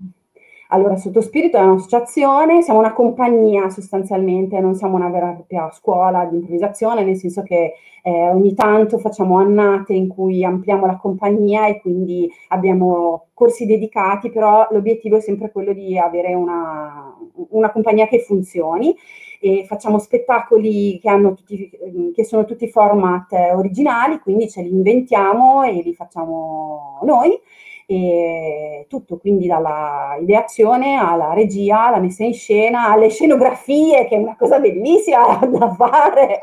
allora, 0.68 0.96
Sottospirito 0.96 1.56
è 1.56 1.60
un'associazione, 1.60 2.62
siamo 2.62 2.80
una 2.80 2.92
compagnia 2.92 3.68
sostanzialmente, 3.68 4.58
non 4.58 4.74
siamo 4.74 4.96
una 4.96 5.08
vera 5.08 5.30
e 5.30 5.34
propria 5.34 5.70
scuola 5.70 6.24
di 6.24 6.36
improvvisazione, 6.36 7.04
nel 7.04 7.16
senso 7.16 7.42
che 7.42 7.74
eh, 8.02 8.28
ogni 8.30 8.52
tanto 8.54 8.98
facciamo 8.98 9.38
annate 9.38 9.94
in 9.94 10.08
cui 10.08 10.44
ampliamo 10.44 10.86
la 10.86 10.96
compagnia 10.96 11.68
e 11.68 11.80
quindi 11.80 12.28
abbiamo 12.48 13.26
corsi 13.32 13.64
dedicati, 13.64 14.30
però 14.30 14.66
l'obiettivo 14.70 15.16
è 15.16 15.20
sempre 15.20 15.52
quello 15.52 15.72
di 15.72 15.96
avere 15.96 16.34
una, 16.34 17.16
una 17.50 17.70
compagnia 17.70 18.08
che 18.08 18.20
funzioni 18.20 18.94
e 19.40 19.64
facciamo 19.66 19.98
spettacoli 19.98 20.98
che, 20.98 21.10
tutti, 21.36 21.70
che 22.12 22.24
sono 22.24 22.44
tutti 22.44 22.68
format 22.68 23.32
originali, 23.54 24.18
quindi 24.18 24.48
ce 24.48 24.62
li 24.62 24.70
inventiamo 24.70 25.62
e 25.62 25.82
li 25.82 25.94
facciamo 25.94 26.98
noi 27.02 27.38
e 27.88 28.86
tutto, 28.88 29.16
quindi 29.16 29.46
dalla 29.46 30.16
ideazione 30.20 30.96
alla 30.96 31.32
regia, 31.32 31.86
alla 31.86 32.00
messa 32.00 32.24
in 32.24 32.34
scena, 32.34 32.90
alle 32.90 33.10
scenografie, 33.10 34.06
che 34.06 34.16
è 34.16 34.18
una 34.18 34.36
cosa 34.36 34.58
bellissima 34.58 35.36
da 35.46 35.72
fare. 35.72 36.42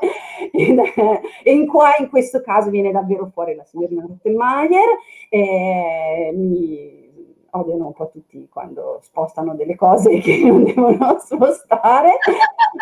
e 0.51 1.51
in 1.51 1.67
qua 1.67 1.95
in 2.00 2.09
questo 2.09 2.41
caso 2.41 2.69
viene 2.69 2.91
davvero 2.91 3.29
fuori 3.33 3.55
la 3.55 3.65
signorina 3.65 4.05
Rottenmeier. 4.07 4.97
E 5.27 6.31
mi 6.33 7.12
odiano 7.50 7.88
un 7.88 7.93
po' 7.93 8.09
tutti 8.09 8.47
quando 8.50 9.00
spostano 9.01 9.53
delle 9.53 9.75
cose 9.75 10.19
che 10.23 10.38
non 10.38 10.63
devono 10.63 11.19
spostare. 11.19 12.19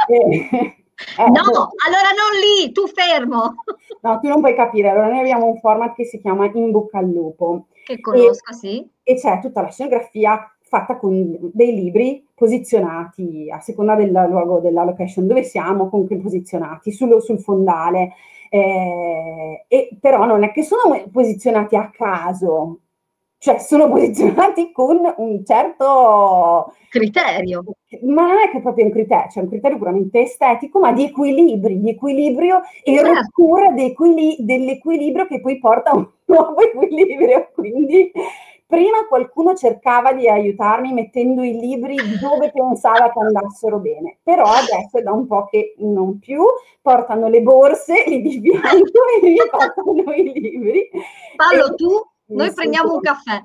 e, 0.07 0.75
eh, 1.17 1.29
no, 1.29 1.41
allora 1.41 2.11
non 2.13 2.31
lì, 2.39 2.71
tu 2.71 2.85
fermo. 2.87 3.55
No, 4.01 4.19
tu 4.19 4.27
non 4.27 4.39
puoi 4.39 4.55
capire. 4.55 4.89
Allora 4.89 5.07
noi 5.07 5.19
abbiamo 5.19 5.47
un 5.47 5.57
format 5.57 5.95
che 5.95 6.05
si 6.05 6.19
chiama 6.19 6.49
In 6.53 6.69
bocca 6.69 6.99
al 6.99 7.09
lupo. 7.09 7.65
Che 7.95 8.01
conosco, 8.01 8.51
e, 8.51 8.53
sì. 8.53 8.89
E 9.03 9.15
c'è 9.15 9.39
tutta 9.41 9.61
la 9.61 9.69
scenografia 9.69 10.51
fatta 10.71 10.95
con 10.95 11.37
dei 11.51 11.75
libri 11.75 12.25
posizionati 12.33 13.51
a 13.51 13.59
seconda 13.59 13.95
del 13.95 14.09
luogo, 14.09 14.61
della 14.61 14.85
location 14.85 15.27
dove 15.27 15.43
siamo, 15.43 15.89
comunque 15.89 16.15
posizionati 16.17 16.93
sul, 16.93 17.21
sul 17.21 17.39
fondale. 17.39 18.13
Eh, 18.49 19.65
e 19.67 19.89
però 19.99 20.25
non 20.25 20.43
è 20.43 20.51
che 20.53 20.63
sono 20.63 21.03
posizionati 21.11 21.75
a 21.75 21.89
caso, 21.89 22.79
cioè 23.37 23.59
sono 23.59 23.89
posizionati 23.91 24.71
con 24.71 24.99
un 25.17 25.43
certo 25.45 26.73
criterio. 26.89 27.63
Ma 28.03 28.27
non 28.27 28.37
è 28.37 28.49
che 28.49 28.61
proprio 28.61 28.85
un 28.85 28.91
criterio, 28.91 29.25
c'è 29.25 29.31
cioè 29.31 29.43
un 29.43 29.49
criterio 29.49 29.77
puramente 29.77 30.21
estetico, 30.21 30.79
ma 30.79 30.93
di 30.93 31.05
equilibri, 31.05 31.81
di 31.81 31.89
equilibrio 31.89 32.61
e 32.83 32.95
certo. 32.95 33.13
rottura 33.13 33.71
dell'equilibrio 33.71 35.27
che 35.27 35.41
poi 35.41 35.59
porta 35.59 35.91
a 35.91 35.95
un 35.97 36.07
nuovo 36.31 36.61
equilibrio. 36.61 37.49
Quindi 37.53 38.11
prima 38.71 39.05
qualcuno 39.07 39.53
cercava 39.53 40.13
di 40.13 40.29
aiutarmi 40.29 40.93
mettendo 40.93 41.43
i 41.43 41.59
libri 41.59 41.97
dove 42.19 42.51
pensava 42.53 43.11
che 43.11 43.19
andassero 43.19 43.79
bene, 43.79 44.19
però 44.23 44.45
adesso 44.45 44.97
è 44.97 45.01
da 45.01 45.11
un 45.11 45.27
po' 45.27 45.45
che 45.45 45.75
non 45.79 46.19
più, 46.19 46.41
portano 46.81 47.27
le 47.27 47.41
borse 47.41 48.05
lì 48.07 48.21
di 48.21 48.39
bianco 48.39 48.99
e 49.21 49.27
mi 49.27 49.35
portano 49.49 50.13
i 50.13 50.31
libri. 50.31 50.89
Fallo 51.35 51.71
e, 51.71 51.75
tu 51.75 51.89
noi 52.27 52.53
prendiamo 52.53 52.93
un 52.93 53.01
caffè. 53.01 53.43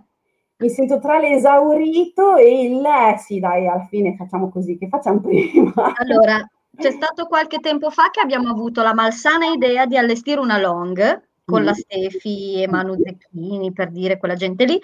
Mi 0.58 0.70
sento 0.70 1.00
tra 1.00 1.18
l'esaurito 1.18 2.36
e 2.36 2.62
il 2.62 2.82
eh, 2.82 3.18
sì, 3.18 3.40
dai, 3.40 3.66
alla 3.66 3.84
fine 3.90 4.14
facciamo 4.16 4.48
così, 4.48 4.78
che 4.78 4.88
facciamo 4.88 5.20
prima? 5.20 5.72
Allora, 5.98 6.48
c'è 6.74 6.92
stato 6.92 7.26
qualche 7.26 7.58
tempo 7.58 7.90
fa 7.90 8.10
che 8.10 8.20
abbiamo 8.20 8.50
avuto 8.50 8.82
la 8.82 8.94
malsana 8.94 9.46
idea 9.46 9.86
di 9.86 9.98
allestire 9.98 10.40
una 10.40 10.58
long 10.58 11.24
con 11.46 11.62
mm. 11.62 11.64
la 11.64 11.72
Stefi 11.72 12.62
e 12.62 12.68
Manu 12.68 12.96
Zecchini, 13.02 13.72
per 13.72 13.90
dire 13.90 14.18
quella 14.18 14.34
gente 14.34 14.64
lì. 14.64 14.80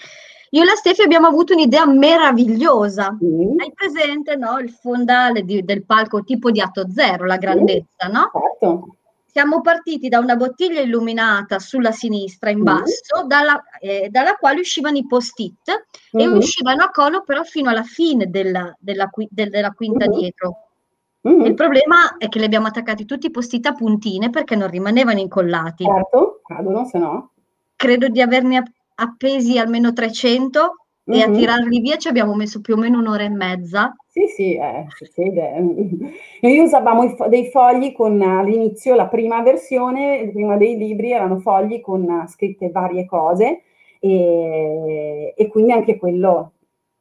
Io 0.51 0.63
e 0.63 0.65
la 0.65 0.75
Stefi 0.75 1.03
abbiamo 1.03 1.27
avuto 1.27 1.53
un'idea 1.53 1.87
meravigliosa. 1.87 3.13
Mm. 3.13 3.59
Hai 3.59 3.73
presente 3.75 4.37
no? 4.37 4.59
il 4.59 4.71
fondale 4.71 5.43
di, 5.43 5.65
del 5.65 5.85
palco 5.85 6.23
tipo 6.23 6.51
di 6.51 6.61
atto 6.61 6.91
zero, 6.91 7.27
la 7.27 7.37
grandezza, 7.37 8.09
mm. 8.09 8.13
no? 8.13 8.31
Certo 8.33 8.97
siamo 9.33 9.63
partiti 9.63 10.11
da 10.11 10.19
una 10.19 10.37
bottiglia 10.37 10.83
illuminata 10.83 11.59
sulla 11.59 11.91
sinistra 11.91 12.51
in 12.51 12.63
basso, 12.63 13.25
mm. 13.25 13.27
dalla, 13.27 13.65
eh, 13.81 14.09
dalla, 14.11 14.35
quale 14.35 14.61
uscivano 14.61 14.99
i 14.99 15.07
post-it 15.07 15.87
mm. 16.15 16.21
e 16.21 16.29
uscivano 16.29 16.85
a 16.85 16.91
cono 16.91 17.23
però 17.23 17.43
fino 17.43 17.71
alla 17.71 17.83
fine 17.83 18.29
della, 18.29 18.77
della, 18.79 19.09
del, 19.31 19.49
della 19.49 19.71
quinta 19.71 20.07
mm. 20.07 20.13
dietro. 20.13 20.72
Mm. 21.29 21.45
Il 21.45 21.55
problema 21.55 22.17
è 22.19 22.29
che 22.29 22.39
li 22.39 22.45
abbiamo 22.45 22.67
attaccati 22.67 23.05
tutti 23.05 23.27
i 23.27 23.31
post-it 23.31 23.67
a 23.67 23.73
puntine 23.73 24.31
perché 24.31 24.57
non 24.57 24.69
rimanevano 24.69 25.21
incollati. 25.21 25.85
Certo, 25.85 26.41
cadono, 26.45 26.85
se 26.85 26.99
no. 26.99 27.31
Credo 27.77 28.09
di 28.09 28.21
averne 28.21 28.63
appesi 28.95 29.59
almeno 29.59 29.93
300 29.93 30.77
e 31.05 31.21
a 31.21 31.29
mm-hmm. 31.29 31.37
tirarli 31.37 31.81
via 31.81 31.97
ci 31.97 32.09
abbiamo 32.09 32.35
messo 32.35 32.61
più 32.61 32.75
o 32.75 32.77
meno 32.77 32.99
un'ora 32.99 33.25
e 33.25 33.29
mezza. 33.29 33.95
Sì, 34.07 34.27
sì, 34.27 34.55
eh, 34.57 34.87
succede. 34.89 35.53
Noi 36.41 36.59
usavamo 36.59 37.09
fo- 37.11 37.29
dei 37.29 37.51
fogli 37.51 37.93
con 37.93 38.21
all'inizio, 38.21 38.95
la 38.95 39.07
prima 39.09 39.43
versione, 39.43 40.31
prima 40.33 40.57
dei 40.57 40.77
libri, 40.77 41.13
erano 41.13 41.39
fogli 41.39 41.81
con 41.81 42.25
scritte 42.29 42.71
varie 42.71 43.05
cose 43.07 43.63
e, 44.01 45.35
e 45.37 45.49
quindi 45.49 45.73
anche 45.73 45.97
quello 45.97 46.53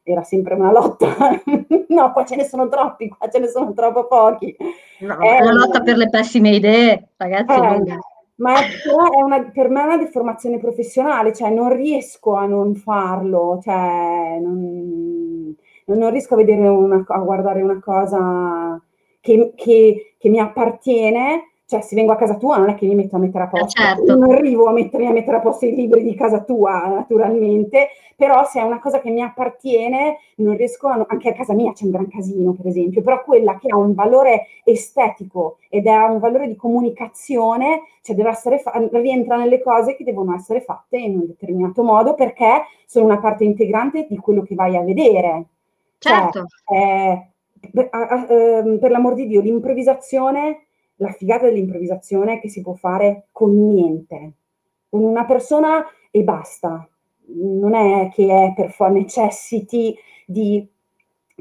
era 0.03 0.23
sempre 0.23 0.55
una 0.55 0.71
lotta. 0.71 1.07
no, 1.89 2.11
qua 2.11 2.25
ce 2.25 2.35
ne 2.35 2.45
sono 2.45 2.67
troppi, 2.67 3.09
qua 3.09 3.29
ce 3.29 3.39
ne 3.39 3.47
sono 3.47 3.73
troppo 3.73 4.07
pochi. 4.07 4.55
No, 4.99 5.19
è 5.19 5.41
una 5.41 5.53
lotta 5.53 5.81
per 5.81 5.97
le 5.97 6.09
pessime 6.09 6.51
idee, 6.51 7.09
ragazzi. 7.17 7.89
Eh, 7.89 7.99
ma 8.35 8.55
è 8.59 9.21
una, 9.23 9.43
per 9.51 9.69
me 9.69 9.81
è 9.81 9.85
una 9.85 9.97
deformazione 9.97 10.57
professionale, 10.57 11.33
cioè 11.33 11.51
non 11.51 11.75
riesco 11.75 12.33
a 12.33 12.45
non 12.45 12.75
farlo, 12.75 13.59
cioè 13.61 14.39
non, 14.41 15.55
non 15.85 16.09
riesco 16.09 16.33
a, 16.33 16.37
vedere 16.37 16.67
una, 16.67 17.03
a 17.07 17.19
guardare 17.19 17.61
una 17.61 17.79
cosa 17.79 18.81
che, 19.19 19.53
che, 19.55 20.15
che 20.17 20.29
mi 20.29 20.39
appartiene 20.39 21.50
cioè 21.71 21.79
se 21.79 21.95
vengo 21.95 22.11
a 22.11 22.17
casa 22.17 22.35
tua 22.35 22.57
non 22.57 22.67
è 22.67 22.75
che 22.75 22.85
mi 22.85 22.95
metto 22.95 23.15
a 23.15 23.19
mettere 23.19 23.45
a 23.45 23.47
eh, 23.47 23.49
posto, 23.49 23.81
certo. 23.81 24.17
non 24.17 24.31
arrivo 24.31 24.65
a 24.65 24.73
mettermi 24.73 25.07
a 25.07 25.13
mettere 25.13 25.37
a 25.37 25.39
posto 25.39 25.65
i 25.65 25.73
libri 25.73 26.03
di 26.03 26.13
casa 26.15 26.41
tua 26.41 26.85
naturalmente, 26.87 27.87
però 28.17 28.43
se 28.43 28.59
è 28.59 28.63
una 28.63 28.81
cosa 28.81 28.99
che 28.99 29.09
mi 29.09 29.21
appartiene 29.21 30.17
non 30.35 30.57
riesco 30.57 30.89
a, 30.89 31.05
anche 31.07 31.29
a 31.29 31.33
casa 31.33 31.53
mia 31.53 31.71
c'è 31.71 31.85
un 31.85 31.91
gran 31.91 32.09
casino 32.09 32.51
per 32.51 32.67
esempio, 32.67 33.01
però 33.01 33.23
quella 33.23 33.57
che 33.57 33.67
ha 33.69 33.77
un 33.77 33.93
valore 33.93 34.47
estetico 34.65 35.59
ed 35.69 35.87
ha 35.87 36.11
un 36.11 36.19
valore 36.19 36.49
di 36.49 36.57
comunicazione, 36.57 37.83
cioè 38.01 38.17
deve 38.17 38.31
essere 38.31 38.59
fa- 38.59 38.89
rientra 38.91 39.37
nelle 39.37 39.61
cose 39.61 39.95
che 39.95 40.03
devono 40.03 40.35
essere 40.35 40.59
fatte 40.59 40.97
in 40.97 41.19
un 41.19 41.25
determinato 41.27 41.83
modo 41.83 42.15
perché 42.15 42.63
sono 42.85 43.05
una 43.05 43.19
parte 43.19 43.45
integrante 43.45 44.07
di 44.09 44.17
quello 44.17 44.41
che 44.41 44.55
vai 44.55 44.75
a 44.75 44.83
vedere. 44.83 45.45
Cioè, 45.99 46.11
certo. 46.11 46.47
Cioè, 46.65 46.77
eh, 46.77 47.27
per, 47.71 47.85
eh, 47.85 48.77
per 48.77 48.91
l'amor 48.91 49.13
di 49.13 49.25
Dio, 49.25 49.39
l'improvvisazione 49.39 50.65
la 51.01 51.11
figata 51.11 51.45
dell'improvvisazione 51.45 52.33
è 52.33 52.39
che 52.39 52.49
si 52.49 52.61
può 52.61 52.73
fare 52.73 53.27
con 53.31 53.67
niente, 53.67 54.33
con 54.89 55.03
una 55.03 55.25
persona 55.25 55.83
e 56.11 56.23
basta. 56.23 56.87
Non 57.33 57.73
è 57.73 58.09
che 58.13 58.27
è 58.27 58.53
per 58.55 58.71
fare 58.71 58.93
necessiti 58.93 59.95
di 60.25 60.67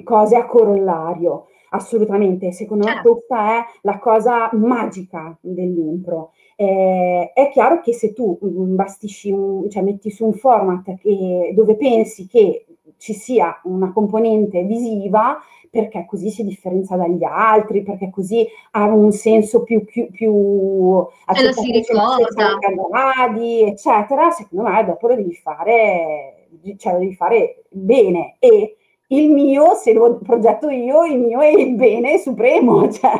cose 0.02 0.36
a 0.36 0.46
corollario, 0.46 1.48
assolutamente. 1.70 2.52
Secondo 2.52 2.86
me 2.86 2.94
certo. 2.94 3.12
questa 3.12 3.58
è 3.58 3.64
la 3.82 3.98
cosa 3.98 4.50
magica 4.54 5.36
dell'impro. 5.40 6.32
Eh, 6.56 7.32
è 7.34 7.50
chiaro 7.50 7.80
che 7.80 7.92
se 7.92 8.12
tu 8.12 8.38
mm, 8.42 8.74
bastisci 8.74 9.30
un, 9.30 9.68
cioè 9.68 9.82
metti 9.82 10.10
su 10.10 10.24
un 10.24 10.32
format 10.32 10.94
che, 10.96 11.52
dove 11.54 11.76
pensi 11.76 12.26
che 12.26 12.64
ci 12.96 13.12
sia 13.12 13.60
una 13.64 13.92
componente 13.92 14.62
visiva, 14.64 15.38
perché 15.70 16.04
così 16.06 16.30
si 16.30 16.42
differenzia 16.42 16.96
dagli 16.96 17.22
altri, 17.22 17.82
perché 17.82 18.10
così 18.10 18.46
ha 18.72 18.84
un 18.86 19.12
senso 19.12 19.62
più, 19.62 19.84
più, 19.84 20.10
più 20.10 21.06
e 21.34 21.42
lo 21.42 21.52
si 21.52 21.70
ricorda. 21.70 22.58
Gradi, 22.90 23.62
eccetera, 23.62 24.30
secondo 24.30 24.68
me 24.68 24.84
dopo 24.84 25.06
lo 25.06 25.14
devi 25.14 25.34
fare, 25.34 26.48
cioè 26.76 26.94
lo 26.94 26.98
devi 26.98 27.14
fare 27.14 27.64
bene 27.70 28.36
e 28.40 28.76
il 29.12 29.30
mio, 29.30 29.74
se 29.74 29.92
lo 29.92 30.18
progetto 30.18 30.68
io, 30.68 31.04
il 31.04 31.18
mio 31.18 31.40
è 31.40 31.48
il 31.48 31.74
bene 31.74 32.18
supremo. 32.18 32.90
Cioè. 32.90 33.12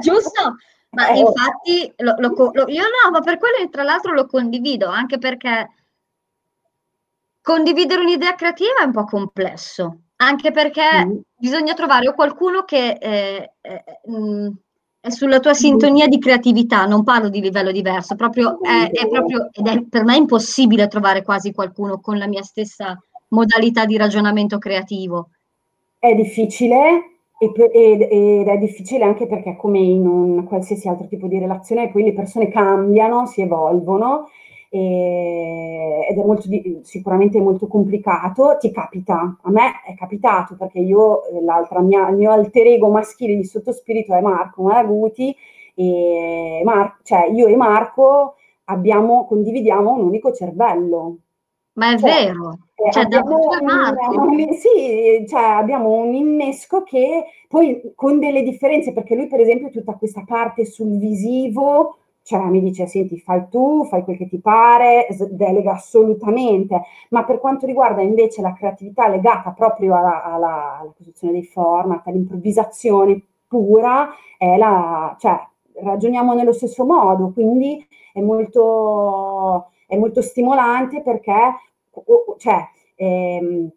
Giusto? 0.00 0.56
Ma 0.90 1.08
eh, 1.08 1.18
infatti 1.18 1.92
lo, 1.98 2.14
lo, 2.18 2.50
lo, 2.52 2.64
io 2.68 2.82
no, 2.82 3.10
ma 3.10 3.20
per 3.20 3.38
quello 3.38 3.68
tra 3.68 3.82
l'altro 3.82 4.12
lo 4.12 4.26
condivido, 4.26 4.88
anche 4.88 5.18
perché 5.18 5.68
condividere 7.42 8.00
un'idea 8.00 8.34
creativa 8.34 8.80
è 8.80 8.84
un 8.84 8.92
po' 8.92 9.04
complesso, 9.04 9.98
anche 10.20 10.50
perché 10.50 11.04
mm. 11.04 11.18
bisogna 11.36 11.74
trovare 11.74 12.08
o 12.08 12.14
qualcuno 12.14 12.64
che 12.64 12.98
eh, 13.00 13.52
eh, 13.60 14.10
mh, 14.10 14.48
è 15.00 15.10
sulla 15.10 15.40
tua 15.40 15.54
sintonia 15.54 16.08
di 16.08 16.18
creatività, 16.18 16.84
non 16.86 17.04
parlo 17.04 17.28
di 17.28 17.40
livello 17.40 17.70
diverso, 17.70 18.14
proprio 18.14 18.58
è, 18.60 18.90
è 18.90 19.08
proprio, 19.08 19.48
ed 19.52 19.66
è 19.66 19.84
per 19.88 20.04
me 20.04 20.16
impossibile 20.16 20.88
trovare 20.88 21.22
quasi 21.22 21.52
qualcuno 21.52 22.00
con 22.00 22.18
la 22.18 22.26
mia 22.26 22.42
stessa 22.42 23.00
modalità 23.28 23.84
di 23.84 23.96
ragionamento 23.96 24.58
creativo. 24.58 25.30
È 25.98 26.14
difficile 26.14 27.18
ed 27.38 28.48
è 28.48 28.56
difficile 28.58 29.04
anche 29.04 29.28
perché 29.28 29.56
come 29.56 29.78
in 29.78 30.04
un 30.04 30.44
qualsiasi 30.44 30.88
altro 30.88 31.06
tipo 31.06 31.28
di 31.28 31.38
relazione 31.38 31.90
poi 31.90 32.02
le 32.02 32.12
persone 32.12 32.48
cambiano, 32.50 33.26
si 33.26 33.42
evolvono 33.42 34.28
ed 34.70 36.18
è 36.18 36.24
molto, 36.24 36.48
sicuramente 36.82 37.40
molto 37.40 37.66
complicato. 37.66 38.56
Ti 38.58 38.70
capita, 38.70 39.38
a 39.42 39.50
me 39.50 39.82
è 39.86 39.94
capitato 39.94 40.56
perché 40.56 40.78
io, 40.78 41.22
l'altra 41.42 41.80
mia, 41.80 42.08
il 42.08 42.16
mio 42.16 42.30
alter 42.30 42.66
ego 42.66 42.88
maschile 42.88 43.36
di 43.36 43.44
sottospirito 43.44 44.14
è 44.14 44.20
Marco 44.20 44.62
Malaguti 44.62 45.34
e 45.74 46.60
Mar- 46.64 46.98
cioè 47.02 47.30
io 47.30 47.46
e 47.46 47.56
Marco 47.56 48.34
abbiamo, 48.64 49.26
condividiamo 49.26 49.92
un 49.92 50.00
unico 50.00 50.32
cervello. 50.32 51.18
Ma 51.74 51.92
è 51.94 51.98
cioè, 51.98 52.24
vero, 52.24 52.58
eh, 52.74 52.90
cioè, 52.90 53.04
abbiamo, 53.04 53.38
un, 53.38 54.52
sì, 54.54 55.24
cioè, 55.28 55.42
abbiamo 55.42 55.92
un 55.92 56.12
innesco 56.12 56.82
che 56.82 57.24
poi 57.46 57.92
con 57.94 58.18
delle 58.18 58.42
differenze, 58.42 58.92
perché 58.92 59.14
lui 59.14 59.28
per 59.28 59.40
esempio 59.40 59.70
tutta 59.70 59.94
questa 59.94 60.24
parte 60.26 60.64
sul 60.64 60.98
visivo, 60.98 61.98
cioè 62.28 62.44
mi 62.50 62.60
dice 62.60 62.86
senti 62.86 63.18
fai 63.18 63.48
tu, 63.48 63.86
fai 63.86 64.04
quel 64.04 64.18
che 64.18 64.28
ti 64.28 64.38
pare, 64.38 65.06
delega 65.30 65.72
assolutamente, 65.72 66.82
ma 67.08 67.24
per 67.24 67.38
quanto 67.40 67.64
riguarda 67.64 68.02
invece 68.02 68.42
la 68.42 68.52
creatività 68.52 69.08
legata 69.08 69.52
proprio 69.52 69.94
alla, 69.94 70.22
alla, 70.22 70.78
alla 70.78 70.92
posizione 70.94 71.32
dei 71.32 71.44
format, 71.44 72.06
all'improvvisazione 72.06 73.18
pura, 73.46 74.10
è 74.36 74.58
la, 74.58 75.16
cioè, 75.18 75.40
ragioniamo 75.82 76.34
nello 76.34 76.52
stesso 76.52 76.84
modo, 76.84 77.30
quindi 77.32 77.82
è 78.12 78.20
molto, 78.20 79.70
è 79.86 79.96
molto 79.96 80.20
stimolante 80.20 81.00
perché 81.00 81.54
cioè, 82.36 82.68
ehm, 82.96 83.70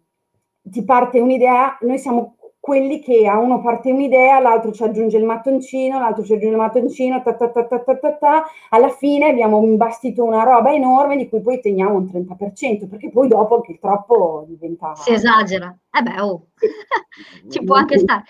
ti 0.63 0.83
parte 0.83 1.21
un'idea, 1.21 1.77
noi 1.83 1.97
siamo 1.97 2.35
quelli 2.61 3.01
che 3.01 3.27
a 3.27 3.39
uno 3.39 3.59
parte 3.59 3.91
un'idea, 3.91 4.39
l'altro 4.39 4.71
ci 4.71 4.83
aggiunge 4.83 5.17
il 5.17 5.25
mattoncino, 5.25 5.97
l'altro 5.97 6.23
ci 6.23 6.33
aggiunge 6.33 6.55
il 6.55 6.61
mattoncino, 6.61 7.23
ta 7.23 7.33
ta 7.33 7.49
ta 7.49 7.65
ta 7.65 7.79
ta 7.79 7.95
ta, 7.95 8.11
ta. 8.13 8.43
alla 8.69 8.89
fine 8.89 9.29
abbiamo 9.29 9.63
imbastito 9.63 10.23
una 10.23 10.43
roba 10.43 10.71
enorme 10.71 11.17
di 11.17 11.27
cui 11.27 11.41
poi 11.41 11.59
teniamo 11.59 11.95
un 11.95 12.05
30%, 12.05 12.87
perché 12.87 13.09
poi 13.09 13.27
dopo 13.27 13.55
anche 13.55 13.71
il 13.71 13.79
troppo 13.79 14.45
diventa... 14.47 14.93
Si 14.93 15.11
esagera. 15.11 15.75
Eh 15.91 16.01
beh, 16.03 16.21
oh. 16.21 16.49
ci 17.49 17.63
può 17.63 17.77
anche 17.77 17.97
stare. 17.97 18.25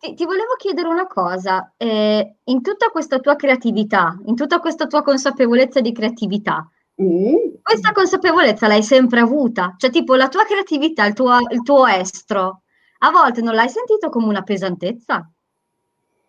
Ti, 0.00 0.14
ti 0.14 0.24
volevo 0.24 0.54
chiedere 0.56 0.88
una 0.88 1.06
cosa, 1.06 1.74
eh, 1.76 2.36
in 2.44 2.62
tutta 2.62 2.88
questa 2.88 3.18
tua 3.18 3.36
creatività, 3.36 4.18
in 4.24 4.34
tutta 4.34 4.58
questa 4.58 4.86
tua 4.86 5.02
consapevolezza 5.02 5.82
di 5.82 5.92
creatività, 5.92 6.66
Mm. 7.02 7.60
Questa 7.60 7.92
consapevolezza 7.92 8.68
l'hai 8.68 8.82
sempre 8.82 9.20
avuta, 9.20 9.74
cioè 9.76 9.90
tipo 9.90 10.14
la 10.14 10.28
tua 10.28 10.44
creatività, 10.44 11.04
il 11.04 11.12
tuo, 11.12 11.36
il 11.50 11.60
tuo 11.60 11.86
estro, 11.86 12.62
a 12.98 13.10
volte 13.10 13.42
non 13.42 13.54
l'hai 13.54 13.68
sentito 13.68 14.08
come 14.08 14.26
una 14.26 14.42
pesantezza, 14.42 15.30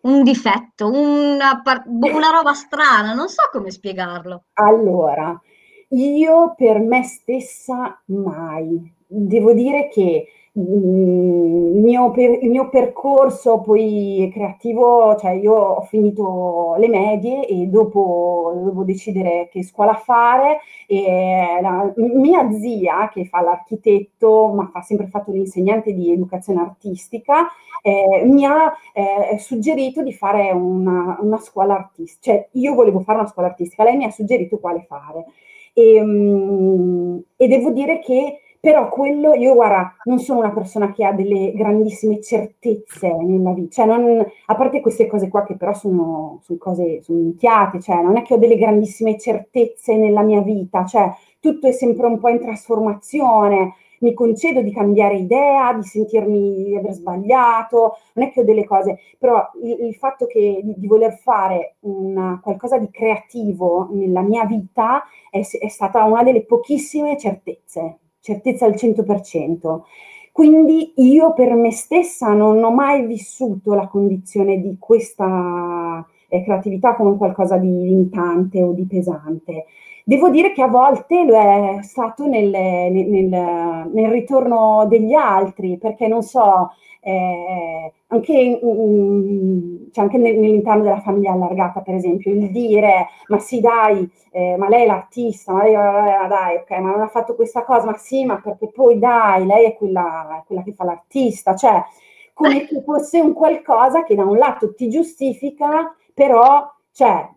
un 0.00 0.22
difetto, 0.22 0.88
una, 0.88 1.62
una 1.86 2.30
roba 2.30 2.52
strana, 2.54 3.14
non 3.14 3.28
so 3.28 3.42
come 3.50 3.70
spiegarlo. 3.70 4.44
Allora, 4.54 5.40
io 5.88 6.54
per 6.56 6.78
me 6.80 7.02
stessa 7.04 8.00
mai. 8.06 8.94
Devo 9.06 9.52
dire 9.52 9.88
che 9.88 10.26
il 10.60 11.80
mio, 11.82 12.10
per, 12.10 12.42
il 12.42 12.50
mio, 12.50 12.68
percorso 12.68 13.60
poi 13.60 14.28
creativo, 14.32 15.16
cioè 15.16 15.32
io 15.32 15.54
ho 15.54 15.80
finito 15.82 16.74
le 16.78 16.88
medie 16.88 17.46
e 17.46 17.66
dopo 17.66 18.52
dovevo 18.54 18.82
decidere 18.82 19.48
che 19.50 19.62
scuola 19.62 19.94
fare 19.94 20.60
e 20.86 21.58
la 21.62 21.92
mia 21.96 22.50
zia 22.52 23.08
che 23.12 23.24
fa 23.26 23.40
l'architetto 23.40 24.48
ma 24.48 24.70
ha 24.72 24.82
sempre 24.82 25.06
fatto 25.06 25.30
l'insegnante 25.30 25.92
di 25.92 26.12
educazione 26.12 26.60
artistica 26.60 27.46
eh, 27.82 28.24
mi 28.24 28.44
ha 28.44 28.72
eh, 28.92 29.38
suggerito 29.38 30.02
di 30.02 30.12
fare 30.12 30.50
una, 30.50 31.18
una 31.20 31.38
scuola 31.38 31.74
artistica, 31.74 32.32
cioè 32.32 32.48
io 32.52 32.74
volevo 32.74 33.00
fare 33.00 33.18
una 33.18 33.28
scuola 33.28 33.48
artistica, 33.48 33.84
lei 33.84 33.96
mi 33.96 34.04
ha 34.04 34.10
suggerito 34.10 34.58
quale 34.58 34.84
fare. 34.86 35.26
E, 35.72 36.00
um, 36.00 37.22
e 37.36 37.46
devo 37.46 37.70
dire 37.70 38.00
che 38.00 38.40
però 38.60 38.88
quello, 38.88 39.34
io 39.34 39.54
guarda, 39.54 39.96
non 40.04 40.18
sono 40.18 40.40
una 40.40 40.52
persona 40.52 40.92
che 40.92 41.04
ha 41.04 41.12
delle 41.12 41.52
grandissime 41.52 42.20
certezze 42.20 43.12
nella 43.12 43.52
vita, 43.52 43.84
cioè 43.84 43.86
non, 43.86 44.24
a 44.46 44.54
parte 44.54 44.80
queste 44.80 45.06
cose 45.06 45.28
qua 45.28 45.44
che 45.44 45.56
però 45.56 45.72
sono, 45.74 46.40
sono 46.42 46.58
cose, 46.58 47.00
sono 47.02 47.18
minchiate, 47.20 47.80
cioè 47.80 48.02
non 48.02 48.16
è 48.16 48.22
che 48.22 48.34
ho 48.34 48.38
delle 48.38 48.56
grandissime 48.56 49.18
certezze 49.18 49.96
nella 49.96 50.22
mia 50.22 50.40
vita, 50.40 50.84
cioè 50.84 51.10
tutto 51.40 51.68
è 51.68 51.72
sempre 51.72 52.06
un 52.06 52.18
po' 52.18 52.28
in 52.28 52.40
trasformazione, 52.40 53.74
mi 54.00 54.12
concedo 54.14 54.60
di 54.60 54.72
cambiare 54.72 55.16
idea, 55.16 55.72
di 55.74 55.82
sentirmi 55.84 56.64
di 56.64 56.76
aver 56.76 56.92
sbagliato, 56.92 57.98
non 58.14 58.26
è 58.26 58.32
che 58.32 58.40
ho 58.40 58.44
delle 58.44 58.64
cose, 58.64 58.98
però 59.18 59.50
il, 59.62 59.86
il 59.86 59.94
fatto 59.94 60.26
che, 60.26 60.60
di, 60.62 60.74
di, 60.76 60.86
voler 60.86 61.14
fare 61.14 61.76
una, 61.80 62.40
qualcosa 62.42 62.78
di 62.78 62.90
creativo 62.90 63.88
nella 63.92 64.22
mia 64.22 64.44
vita 64.44 65.04
è, 65.30 65.40
è 65.40 65.68
stata 65.68 66.04
una 66.04 66.22
delle 66.22 66.44
pochissime 66.44 67.16
certezze 67.16 67.98
certezza 68.20 68.66
al 68.66 68.74
100%. 68.74 69.80
Quindi 70.32 70.92
io 70.96 71.32
per 71.32 71.54
me 71.54 71.72
stessa 71.72 72.32
non 72.32 72.62
ho 72.62 72.70
mai 72.70 73.06
vissuto 73.06 73.74
la 73.74 73.88
condizione 73.88 74.60
di 74.60 74.76
questa 74.78 76.06
eh, 76.28 76.44
creatività 76.44 76.94
come 76.94 77.16
qualcosa 77.16 77.56
di 77.56 77.66
limitante 77.66 78.62
o 78.62 78.72
di 78.72 78.86
pesante. 78.86 79.66
Devo 80.04 80.30
dire 80.30 80.52
che 80.52 80.62
a 80.62 80.68
volte 80.68 81.24
lo 81.24 81.34
è 81.34 81.82
stato 81.82 82.26
nel, 82.26 82.48
nel, 82.48 83.08
nel, 83.08 83.90
nel 83.92 84.10
ritorno 84.10 84.86
degli 84.88 85.12
altri, 85.12 85.76
perché 85.76 86.06
non 86.08 86.22
so, 86.22 86.70
eh, 87.00 87.92
anche, 88.08 88.58
cioè 89.92 90.04
anche 90.04 90.18
nell'interno 90.18 90.82
della 90.82 91.00
famiglia 91.00 91.32
allargata, 91.32 91.80
per 91.80 91.94
esempio, 91.94 92.32
il 92.32 92.50
dire 92.50 93.08
ma 93.28 93.38
sì 93.38 93.60
dai, 93.60 94.08
eh, 94.30 94.56
ma 94.56 94.68
lei 94.68 94.84
è 94.84 94.86
l'artista, 94.86 95.52
ma 95.52 95.62
lei 95.62 95.72
dai, 95.72 96.56
ok, 96.56 96.70
ma 96.80 96.90
non 96.90 97.00
ha 97.00 97.08
fatto 97.08 97.34
questa 97.34 97.64
cosa, 97.64 97.86
ma 97.86 97.96
sì, 97.96 98.24
ma 98.24 98.40
perché 98.40 98.68
poi 98.68 98.98
dai, 98.98 99.46
lei 99.46 99.66
è 99.66 99.76
quella, 99.76 100.42
quella 100.46 100.62
che 100.62 100.72
fa 100.72 100.84
l'artista, 100.84 101.54
cioè 101.54 101.82
come 102.32 102.66
se 102.68 102.82
fosse 102.82 103.20
un 103.20 103.32
qualcosa 103.32 104.04
che 104.04 104.14
da 104.14 104.24
un 104.24 104.36
lato 104.38 104.72
ti 104.74 104.88
giustifica, 104.88 105.94
però 106.14 106.72
cioè, 106.92 107.28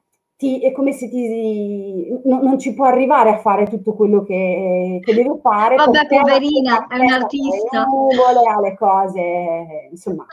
ti, 0.42 0.60
è 0.60 0.72
come 0.72 0.92
se 0.92 1.08
ti, 1.08 2.20
no, 2.24 2.42
non 2.42 2.58
ci 2.58 2.74
può 2.74 2.86
arrivare 2.86 3.30
a 3.30 3.38
fare 3.38 3.68
tutto 3.68 3.94
quello 3.94 4.24
che, 4.24 5.00
che 5.00 5.14
deve 5.14 5.38
fare. 5.40 5.76
Vabbè, 5.76 6.08
poverina, 6.08 6.88
è 6.88 6.98
un 6.98 7.12
artista. 7.12 7.84
Nuvole, 7.84 8.50
ha 8.50 8.60
le 8.60 8.76
cose, 8.76 9.88
insomma, 9.92 10.26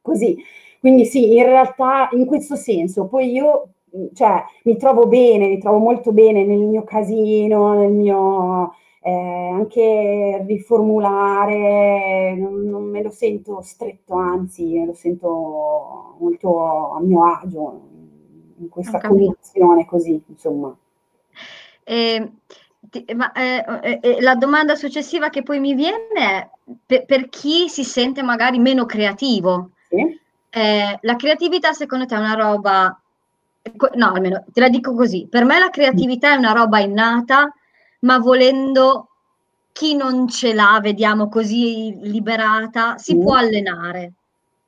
così. 0.00 0.42
Quindi 0.78 1.04
sì, 1.04 1.36
in 1.36 1.44
realtà 1.44 2.08
in 2.12 2.24
questo 2.24 2.56
senso, 2.56 3.08
poi 3.08 3.30
io 3.30 3.74
cioè, 4.14 4.42
mi 4.64 4.78
trovo 4.78 5.06
bene, 5.06 5.48
mi 5.48 5.58
trovo 5.58 5.76
molto 5.76 6.12
bene 6.12 6.42
nel 6.42 6.60
mio 6.60 6.84
casino, 6.84 7.74
nel 7.74 7.92
mio 7.92 8.72
eh, 9.02 9.10
anche 9.52 10.42
riformulare, 10.46 12.36
non, 12.36 12.62
non, 12.62 12.84
me 12.84 13.02
lo 13.02 13.10
sento 13.10 13.60
stretto, 13.60 14.14
anzi, 14.14 14.78
me 14.78 14.86
lo 14.86 14.94
sento 14.94 16.16
molto 16.18 16.92
a 16.92 17.00
mio 17.02 17.22
agio 17.24 17.89
in 18.60 18.68
questa 18.68 19.00
condizione 19.00 19.86
così, 19.86 20.22
insomma. 20.26 20.74
Eh, 21.84 22.30
ma 23.14 23.32
eh, 23.32 23.98
eh, 24.02 24.20
la 24.20 24.34
domanda 24.34 24.74
successiva 24.74 25.28
che 25.28 25.42
poi 25.42 25.60
mi 25.60 25.74
viene 25.74 26.08
è 26.14 26.48
per, 26.86 27.04
per 27.04 27.28
chi 27.28 27.68
si 27.68 27.84
sente 27.84 28.22
magari 28.22 28.58
meno 28.58 28.86
creativo, 28.86 29.70
sì. 29.88 30.18
Eh, 30.52 30.98
la 31.00 31.14
creatività 31.14 31.72
secondo 31.72 32.06
te 32.06 32.16
è 32.16 32.18
una 32.18 32.34
roba, 32.34 33.00
no 33.94 34.12
almeno 34.12 34.44
te 34.52 34.60
la 34.60 34.68
dico 34.68 34.94
così, 34.94 35.28
per 35.30 35.44
me 35.44 35.60
la 35.60 35.70
creatività 35.70 36.32
è 36.32 36.36
una 36.36 36.52
roba 36.52 36.80
innata, 36.80 37.54
ma 38.00 38.18
volendo 38.18 39.08
chi 39.72 39.94
non 39.94 40.26
ce 40.28 40.52
l'ha, 40.52 40.80
vediamo 40.82 41.28
così 41.28 41.96
liberata, 42.00 42.98
si 42.98 43.14
mm. 43.14 43.20
può 43.20 43.34
allenare. 43.34 44.12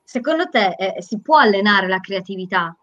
secondo 0.04 0.48
te 0.48 0.74
eh, 0.78 1.02
si 1.02 1.18
può 1.20 1.38
allenare 1.38 1.88
la 1.88 1.98
creatività? 1.98 2.76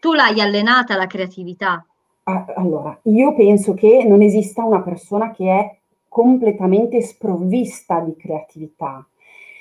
Tu 0.00 0.12
l'hai 0.12 0.40
allenata 0.40 0.96
la 0.96 1.06
creatività? 1.06 1.84
Allora, 2.56 2.98
io 3.04 3.34
penso 3.34 3.72
che 3.74 4.04
non 4.06 4.20
esista 4.20 4.62
una 4.62 4.82
persona 4.82 5.30
che 5.32 5.50
è 5.50 5.78
completamente 6.08 7.00
sprovvista 7.00 8.00
di 8.00 8.14
creatività, 8.16 9.06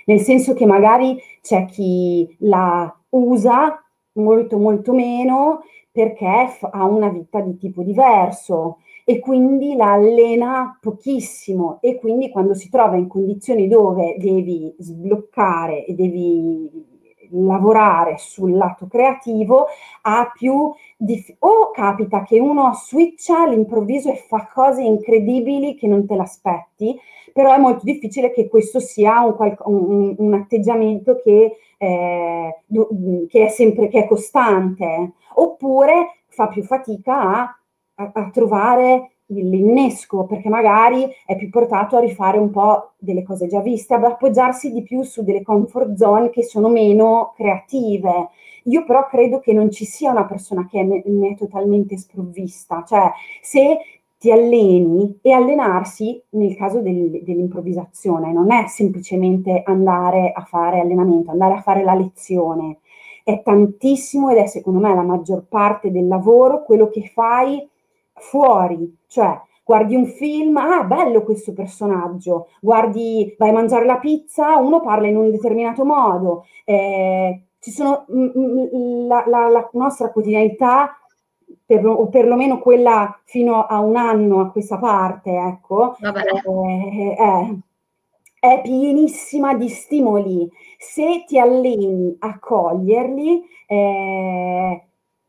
nel 0.06 0.20
senso 0.20 0.54
che 0.54 0.66
magari 0.66 1.18
c'è 1.42 1.66
chi 1.66 2.36
la 2.40 2.94
usa 3.10 3.82
molto 4.14 4.58
molto 4.58 4.94
meno 4.94 5.62
perché 5.92 6.58
ha 6.60 6.86
una 6.86 7.10
vita 7.10 7.40
di 7.40 7.58
tipo 7.58 7.82
diverso 7.84 8.80
e 9.06 9.20
quindi 9.20 9.76
la 9.76 9.94
allena 9.94 10.78
pochissimo 10.82 11.80
e 11.82 11.98
quindi 11.98 12.30
quando 12.30 12.54
si 12.54 12.70
trova 12.70 12.98
in 12.98 13.08
condizioni 13.08 13.68
dove 13.68 14.16
devi 14.20 14.76
sbloccare 14.78 15.86
e 15.86 15.94
devi 15.94 16.97
lavorare 17.32 18.18
sul 18.18 18.56
lato 18.56 18.88
creativo 18.88 19.66
ha 20.02 20.32
più 20.34 20.74
dif- 20.96 21.36
o 21.40 21.72
capita 21.72 22.24
che 22.24 22.40
uno 22.40 22.74
switcha 22.74 23.44
all'improvviso 23.44 24.12
e 24.12 24.16
fa 24.16 24.48
cose 24.52 24.82
incredibili 24.82 25.76
che 25.76 25.88
non 25.88 26.06
te 26.06 26.16
l'aspetti, 26.16 27.00
però 27.34 27.54
è 27.54 27.58
molto 27.58 27.84
difficile 27.84 28.32
che 28.32 28.48
questo 28.48 28.80
sia 28.80 29.22
un, 29.22 29.36
un, 29.66 30.16
un 30.18 30.34
atteggiamento 30.34 31.20
che, 31.24 31.58
eh, 31.78 32.56
che, 33.30 33.46
è 33.46 33.50
sempre 33.50 33.88
che 33.90 34.04
è 34.04 34.08
costante, 34.08 35.14
oppure 35.36 36.22
fa 36.28 36.48
più 36.48 36.64
fatica 36.64 37.20
a, 37.20 37.60
a, 37.96 38.12
a 38.14 38.30
trovare 38.32 39.17
l'innesco, 39.28 40.26
perché 40.26 40.50
magari 40.50 41.08
è 41.26 41.36
più 41.36 41.50
portato 41.50 41.98
a 41.98 42.00
rifare 42.00 42.38
un 42.38 42.50
po' 42.50 42.92
delle 42.98 43.24
cose 43.24 43.48
già 43.48 43.60
viste, 43.60 43.94
ad 43.94 44.04
appoggiarsi 44.04 44.72
di 44.72 44.84
più 44.84 45.04
su 45.04 45.24
delle 45.24 45.44
comfort 45.44 45.96
zone 45.96 46.30
che 46.30 46.44
sono 46.44 46.70
meno 46.70 47.34
creative. 47.36 48.30
Io 48.64 48.86
però 48.86 49.06
credo 49.08 49.40
che 49.40 49.54
non 49.54 49.72
ci 49.72 49.86
sia 49.86 50.12
una 50.12 50.26
persona 50.26 50.68
che 50.70 50.84
ne, 50.84 51.02
è 51.30 51.36
totalmente 51.36 51.98
sprovvista, 51.98 52.84
cioè 52.86 53.12
se 53.42 53.80
ti 54.18 54.32
alleni 54.32 55.20
e 55.22 55.32
allenarsi 55.32 56.22
nel 56.30 56.56
caso 56.56 56.82
del, 56.82 57.22
dell'improvvisazione 57.24 58.34
non 58.34 58.52
è 58.52 58.66
semplicemente 58.68 59.62
andare 59.64 60.32
a 60.34 60.42
fare 60.42 60.80
allenamento, 60.80 61.32
andare 61.32 61.54
a 61.54 61.62
fare 61.62 61.84
la 61.84 61.94
lezione, 61.94 62.80
è 63.24 63.42
tantissimo 63.44 64.30
ed 64.30 64.38
è 64.38 64.46
secondo 64.48 64.80
me 64.80 64.94
la 64.96 65.04
maggior 65.04 65.46
parte 65.48 65.92
del 65.92 66.08
lavoro 66.08 66.64
quello 66.64 66.90
che 66.90 67.12
fai 67.14 67.68
fuori, 68.18 68.98
cioè 69.08 69.40
guardi 69.64 69.96
un 69.96 70.06
film, 70.06 70.56
ah 70.58 70.84
bello 70.84 71.24
questo 71.24 71.54
personaggio, 71.54 72.48
guardi, 72.62 73.36
vai 73.38 73.50
a 73.50 73.54
mangiare 73.54 73.86
la 73.86 73.98
pizza, 73.98 74.56
uno 74.58 74.80
parla 74.82 75.08
in 75.08 75.18
un 75.18 75.30
determinato 75.30 75.84
modo, 75.84 76.46
eh, 76.64 77.48
ci 77.60 77.72
sono 77.72 78.06
mh, 78.08 78.20
mm, 78.20 78.30
mh, 78.34 78.70
mm, 78.76 79.08
la, 79.08 79.24
la, 79.28 79.50
la, 79.50 79.70
nostra 79.74 80.10
quotidianità, 80.12 80.98
per, 81.66 81.86
o 81.86 82.08
perlomeno 82.08 82.60
quella 82.60 83.20
fino 83.26 83.66
a 83.66 83.80
un 83.80 83.98
anno 83.98 84.40
a 84.40 84.52
questa 84.52 84.78
parte, 84.78 85.32
ecco, 85.32 85.96
eh, 85.98 87.16
eh, 87.20 87.60
è 88.40 88.62
pienissima 88.62 89.54
di 89.54 89.68
stimoli. 89.68 90.50
Se 90.78 91.26
ti 91.28 91.38
alleni 91.40 92.16
a 92.20 92.40
coglierli, 92.40 93.44
eh, 93.68 94.87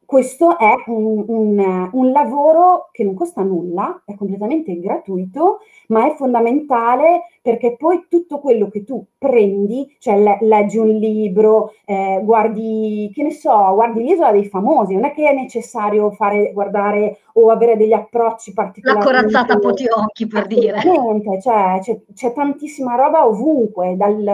questo 0.08 0.56
è 0.56 0.72
un, 0.86 1.22
un, 1.26 1.88
un, 1.92 2.12
lavoro 2.12 2.88
che 2.92 3.04
non 3.04 3.12
costa 3.12 3.42
nulla, 3.42 4.04
è 4.06 4.14
completamente 4.14 4.80
gratuito, 4.80 5.58
ma 5.88 6.10
è 6.10 6.14
fondamentale 6.16 7.24
perché 7.42 7.76
poi 7.76 8.06
tutto 8.08 8.38
quello 8.38 8.70
che 8.70 8.84
tu 8.84 9.04
prendi, 9.18 9.94
cioè 9.98 10.18
le, 10.18 10.38
leggi 10.40 10.78
un 10.78 10.88
libro, 10.88 11.74
eh, 11.84 12.22
guardi, 12.24 13.10
che 13.12 13.22
ne 13.22 13.32
so, 13.32 13.74
guardi 13.74 14.02
l'isola 14.02 14.32
dei 14.32 14.46
famosi, 14.46 14.94
non 14.94 15.04
è 15.04 15.12
che 15.12 15.28
è 15.28 15.34
necessario 15.34 16.10
fare, 16.12 16.52
guardare 16.54 17.18
o 17.34 17.50
avere 17.50 17.76
degli 17.76 17.92
approcci 17.92 18.54
particolari. 18.54 18.98
La 19.00 19.04
corazzata 19.04 19.58
Potionchi, 19.58 20.26
per 20.26 20.46
dire. 20.46 20.80
Cioè, 21.42 21.80
c'è, 21.82 22.00
c'è 22.14 22.32
tantissima 22.32 22.94
roba 22.94 23.26
ovunque, 23.26 23.94
dal 23.94 24.24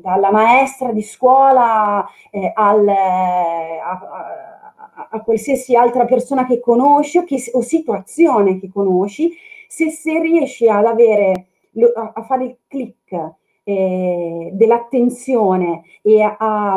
dalla 0.00 0.30
maestra 0.30 0.92
di 0.92 1.02
scuola 1.02 2.06
eh, 2.30 2.52
al, 2.54 2.88
a, 2.88 3.80
a, 3.82 5.08
a, 5.10 5.20
qualsiasi 5.22 5.76
altra 5.76 6.04
persona 6.04 6.46
che 6.46 6.60
conosci 6.60 7.18
o, 7.18 7.24
che, 7.24 7.42
o 7.52 7.60
situazione 7.60 8.58
che 8.58 8.70
conosci, 8.72 9.32
se, 9.68 9.90
se 9.90 10.20
riesci 10.20 10.68
ad 10.68 10.84
avere, 10.84 11.46
a, 11.94 12.12
a 12.14 12.22
fare 12.22 12.44
il 12.44 12.56
click 12.66 13.34
eh, 13.64 14.50
dell'attenzione 14.52 15.82
e 16.02 16.22
a, 16.22 16.74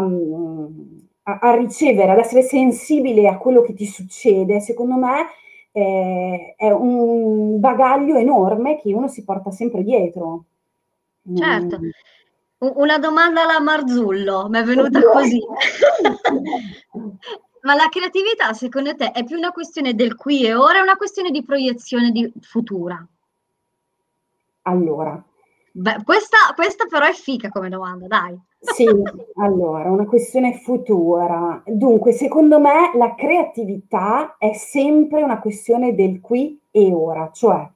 a, 1.23 1.55
ricevere, 1.55 2.11
ad 2.11 2.19
essere 2.19 2.43
sensibile 2.43 3.27
a 3.27 3.37
quello 3.37 3.61
che 3.61 3.73
ti 3.73 3.85
succede, 3.85 4.59
secondo 4.59 4.95
me 4.95 5.27
eh, 5.71 6.53
è 6.55 6.69
un 6.69 7.59
bagaglio 7.59 8.15
enorme 8.15 8.79
che 8.79 8.93
uno 8.93 9.07
si 9.07 9.23
porta 9.23 9.51
sempre 9.51 9.83
dietro. 9.83 10.45
Certo. 11.33 11.79
Mm. 11.79 11.89
Una 12.63 12.97
domanda 12.97 13.43
alla 13.43 13.59
Marzullo, 13.59 14.47
mi 14.49 14.59
è 14.59 14.63
venuta 14.63 15.01
così. 15.01 15.41
Ma 17.63 17.75
la 17.75 17.87
creatività, 17.89 18.53
secondo 18.53 18.95
te, 18.95 19.11
è 19.11 19.23
più 19.23 19.37
una 19.37 19.51
questione 19.51 19.95
del 19.95 20.15
qui 20.15 20.45
e 20.45 20.53
ora, 20.53 20.79
o 20.79 20.83
una 20.83 20.95
questione 20.95 21.29
di 21.29 21.43
proiezione 21.43 22.11
di 22.11 22.31
futura? 22.41 23.05
Allora. 24.63 25.21
Beh, 25.71 26.03
questa, 26.03 26.37
questa 26.55 26.85
però 26.85 27.05
è 27.05 27.13
fica 27.13 27.49
come 27.49 27.69
domanda, 27.69 28.07
dai. 28.07 28.37
Sì, 28.59 28.87
allora, 29.35 29.89
una 29.91 30.05
questione 30.05 30.59
futura. 30.59 31.61
Dunque, 31.65 32.13
secondo 32.13 32.59
me 32.59 32.91
la 32.95 33.15
creatività 33.15 34.35
è 34.37 34.53
sempre 34.53 35.21
una 35.21 35.39
questione 35.39 35.95
del 35.95 36.21
qui 36.21 36.61
e 36.71 36.93
ora, 36.93 37.29
cioè 37.33 37.69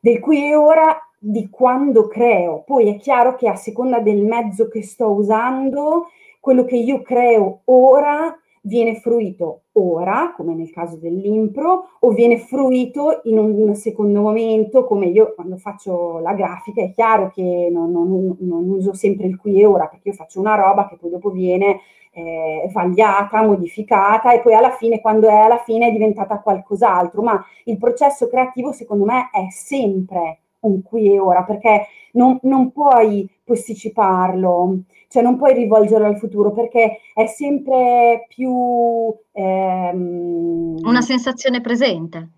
del 0.00 0.20
qui 0.20 0.50
e 0.50 0.54
ora 0.54 1.07
di 1.18 1.48
quando 1.50 2.06
creo. 2.06 2.62
Poi 2.64 2.88
è 2.88 2.96
chiaro 2.96 3.34
che 3.34 3.48
a 3.48 3.56
seconda 3.56 4.00
del 4.00 4.22
mezzo 4.22 4.68
che 4.68 4.82
sto 4.82 5.10
usando, 5.10 6.06
quello 6.40 6.64
che 6.64 6.76
io 6.76 7.02
creo 7.02 7.62
ora 7.64 8.36
viene 8.62 8.96
fruito 8.96 9.62
ora, 9.72 10.32
come 10.36 10.54
nel 10.54 10.70
caso 10.70 10.96
dell'impro, 10.96 11.90
o 12.00 12.10
viene 12.10 12.38
fruito 12.38 13.20
in 13.24 13.38
un, 13.38 13.74
secondo 13.74 14.20
momento, 14.20 14.84
come 14.84 15.06
io 15.06 15.32
quando 15.34 15.56
faccio 15.56 16.18
la 16.18 16.34
grafica, 16.34 16.82
è 16.82 16.92
chiaro 16.92 17.30
che 17.30 17.68
non, 17.70 17.90
non, 17.90 18.36
non 18.40 18.68
uso 18.68 18.92
sempre 18.92 19.26
il 19.26 19.36
qui 19.36 19.60
e 19.60 19.66
ora, 19.66 19.86
perché 19.86 20.08
io 20.08 20.14
faccio 20.14 20.40
una 20.40 20.54
roba 20.54 20.86
che 20.86 20.96
poi 20.96 21.10
dopo 21.10 21.30
viene 21.30 21.80
eh, 22.12 22.68
vagliata, 22.72 23.42
modificata 23.42 24.32
e 24.32 24.40
poi 24.40 24.54
alla 24.54 24.72
fine, 24.72 25.00
quando 25.00 25.28
è 25.28 25.34
alla 25.34 25.58
fine, 25.58 25.88
è 25.88 25.92
diventata 25.92 26.40
qualcos'altro, 26.40 27.22
ma 27.22 27.42
il 27.64 27.78
processo 27.78 28.28
creativo 28.28 28.72
secondo 28.72 29.04
me 29.04 29.30
è 29.32 29.46
sempre 29.50 30.40
un 30.60 30.82
qui 30.82 31.12
e 31.12 31.18
ora, 31.18 31.44
perché 31.44 31.86
non, 32.12 32.38
non 32.42 32.72
puoi 32.72 33.28
posticiparlo, 33.44 34.80
cioè 35.08 35.22
non 35.22 35.36
puoi 35.36 35.54
rivolgerlo 35.54 36.06
al 36.06 36.18
futuro, 36.18 36.52
perché 36.52 37.00
è 37.14 37.26
sempre 37.26 38.26
più... 38.28 39.14
Ehm, 39.32 40.76
Una 40.82 41.00
sensazione 41.00 41.60
presente. 41.60 42.30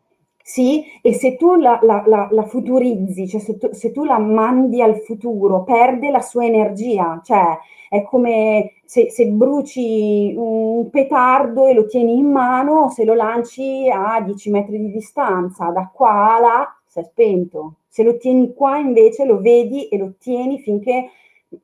Sì, 0.43 0.83
e 1.01 1.13
se 1.15 1.37
tu 1.37 1.55
la, 1.55 1.79
la, 1.83 2.03
la, 2.07 2.29
la 2.31 2.43
futurizzi, 2.43 3.29
cioè 3.29 3.41
se 3.41 3.57
tu, 3.57 3.69
se 3.73 3.93
tu, 3.93 4.05
la 4.05 4.19
mandi 4.19 4.83
al 4.83 4.97
futuro, 5.01 5.63
perde 5.63 6.11
la 6.11 6.21
sua 6.21 6.45
energia, 6.45 7.21
cioè 7.25 7.57
è 7.89 8.03
come 8.03 8.73
se, 8.85 9.11
se, 9.11 9.27
bruci 9.29 10.35
un 10.37 10.91
petardo 10.91 11.67
e 11.67 11.75
lo 11.75 11.87
tieni 11.87 12.19
in 12.19 12.31
mano, 12.33 12.89
se 12.91 13.05
lo 13.05 13.15
lanci 13.15 13.89
a 13.89 14.21
10 14.21 14.51
metri 14.51 14.79
di 14.79 14.91
distanza, 14.91 15.71
da 15.71 15.89
qua 15.93 16.37
a 16.37 16.41
là 16.41 16.81
si 16.85 16.99
è 16.99 17.05
spento. 17.05 17.75
Se 17.93 18.05
lo 18.05 18.17
tieni 18.19 18.55
qua 18.55 18.79
invece 18.79 19.25
lo 19.25 19.41
vedi 19.41 19.89
e 19.89 19.99
lo 19.99 20.15
tieni 20.17 20.61
finché, 20.61 21.11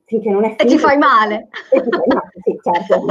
finché 0.03 0.29
non 0.29 0.43
è 0.43 0.55
finito. 0.57 0.63
E 0.63 0.67
ti 0.67 0.77
fai 0.77 0.97
male. 0.97 1.47
E 1.71 1.81
ti 1.81 1.89
fai 1.89 2.07
male, 2.07 2.31
sì, 2.43 2.59
certo. 2.61 3.05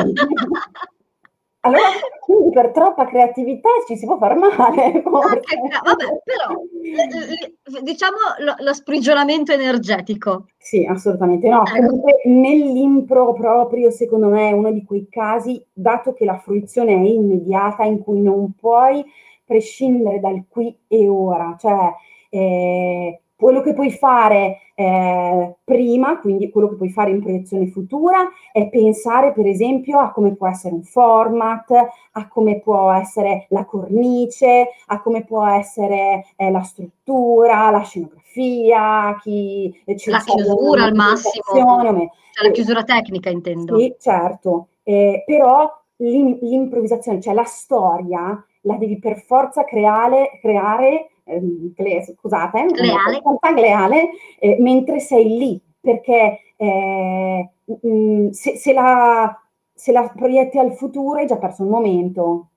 Allora, 1.61 1.89
quindi 2.21 2.51
per 2.51 2.73
troppa 2.73 3.07
creatività 3.07 3.71
ci 3.87 3.97
si 3.97 4.05
può 4.05 4.19
far 4.19 4.37
male. 4.37 5.01
Forse. 5.03 5.57
Vabbè, 5.83 6.21
però 6.23 7.81
diciamo 7.81 8.17
lo, 8.41 8.55
lo, 8.59 8.75
sprigionamento 8.75 9.53
energetico. 9.53 10.49
Sì, 10.59 10.85
assolutamente 10.85 11.49
no. 11.49 11.65
Ecco. 11.65 11.87
Comunque 11.87 12.21
nell'impro 12.27 13.33
proprio, 13.33 13.91
secondo 13.91 14.29
me, 14.29 14.51
è 14.51 14.53
uno 14.53 14.71
di 14.73 14.85
quei 14.85 15.09
casi, 15.11 15.65
dato 15.73 16.13
che 16.13 16.27
la 16.27 16.39
fruizione 16.39 16.93
è 16.93 16.99
immediata, 16.99 17.83
in 17.85 18.03
cui 18.03 18.21
non 18.21 18.53
puoi 18.53 19.03
prescindere 19.43 20.21
dal 20.21 20.45
qui 20.49 20.77
e 20.87 21.09
ora, 21.09 21.57
cioè 21.59 21.93
eh, 22.31 23.21
quello 23.37 23.61
che 23.61 23.75
puoi 23.75 23.91
fare 23.91 24.61
eh, 24.75 25.57
prima, 25.63 26.19
quindi 26.19 26.51
quello 26.51 26.71
che 26.71 26.77
puoi 26.77 26.91
fare 26.91 27.11
in 27.11 27.21
proiezione 27.21 27.67
futura, 27.67 28.29
è 28.51 28.69
pensare 28.69 29.33
per 29.33 29.47
esempio 29.47 29.99
a 29.99 30.11
come 30.11 30.35
può 30.35 30.49
essere 30.49 30.75
un 30.75 30.83
format, 30.83 31.71
a 32.13 32.29
come 32.29 32.61
può 32.61 32.91
essere 32.93 33.47
la 33.51 33.67
cornice, 33.67 34.69
a 34.87 35.03
come 35.03 35.25
può 35.25 35.47
essere 35.47 36.25
eh, 36.37 36.51
la 36.51 36.63
struttura, 36.63 37.71
la 37.71 37.83
scenografia, 37.83 39.19
chi, 39.21 39.83
eh, 39.85 39.97
la 40.07 40.21
chiusura 40.21 40.85
al 40.85 40.95
massimo, 40.95 41.43
cioè 41.53 42.47
la 42.47 42.51
chiusura 42.53 42.85
tecnica 42.85 43.29
intendo. 43.29 43.79
Sì, 43.79 43.95
certo, 43.99 44.69
eh, 44.83 45.23
però 45.27 45.71
l'improvvisazione, 45.97 47.21
cioè 47.21 47.35
la 47.35 47.45
storia, 47.45 48.43
la 48.63 48.77
devi 48.77 48.99
per 48.99 49.19
forza 49.21 49.65
creare, 49.65 50.39
creare 50.41 51.11
gle, 51.27 52.03
scusate, 52.05 52.67
gleale, 52.67 53.23
gleale 53.55 54.11
eh, 54.39 54.57
mentre 54.61 55.01
sei 55.01 55.37
lì, 55.37 55.61
perché 55.81 56.41
eh, 56.57 57.51
mh, 57.65 57.89
mm, 57.89 58.29
se, 58.31 58.57
se, 58.57 58.73
la, 58.73 59.37
se 59.75 59.93
la 59.93 60.13
proietti 60.15 60.59
al 60.59 60.73
futuro 60.75 61.19
hai 61.19 61.27
già 61.27 61.37
perso 61.37 61.65
il 61.65 61.69
momento 61.69 62.51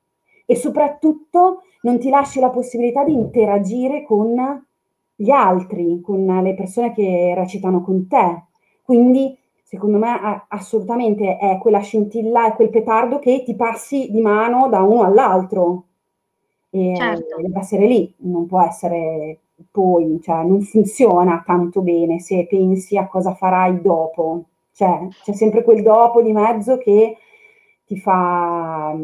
e 0.46 0.56
soprattutto 0.56 1.64
non 1.82 2.00
ti 2.00 2.10
lasci 2.10 2.40
la 2.40 2.50
possibilità 2.50 3.04
di 3.04 3.14
interagire 3.14 4.04
con 4.04 4.66
gli 5.16 5.30
altri, 5.30 6.02
con 6.02 6.26
le 6.26 6.54
persone 6.56 6.94
che 6.94 7.34
recitano 7.36 7.84
con 7.84 8.08
te. 8.08 8.46
Quindi 8.82 9.38
secondo 9.64 10.00
me 10.00 10.46
assolutamente 10.48 11.38
è 11.38 11.60
quella 11.60 11.82
scintilla, 11.82 12.48
è 12.48 12.56
quel 12.56 12.70
petardo 12.70 13.20
che 13.20 13.44
ti 13.46 13.56
passi 13.56 14.10
di 14.10 14.22
mano 14.22 14.68
da 14.70 14.82
uno 14.82 15.04
all'altro. 15.04 15.89
E 16.72 16.94
certo. 16.96 17.36
deve 17.42 17.60
essere 17.60 17.88
lì, 17.88 18.14
non 18.18 18.46
può 18.46 18.62
essere 18.62 19.40
poi, 19.72 20.20
cioè 20.22 20.44
non 20.44 20.62
funziona 20.62 21.44
tanto 21.46 21.82
bene 21.82 22.20
se 22.20 22.46
pensi 22.48 22.98
a 22.98 23.08
cosa 23.08 23.34
farai 23.34 23.82
dopo. 23.82 24.46
Cioè, 24.72 25.08
c'è 25.24 25.34
sempre 25.34 25.64
quel 25.64 25.82
dopo 25.82 26.22
di 26.22 26.32
mezzo 26.32 26.78
che 26.78 27.18
ti 27.86 28.00
fa 28.00 28.96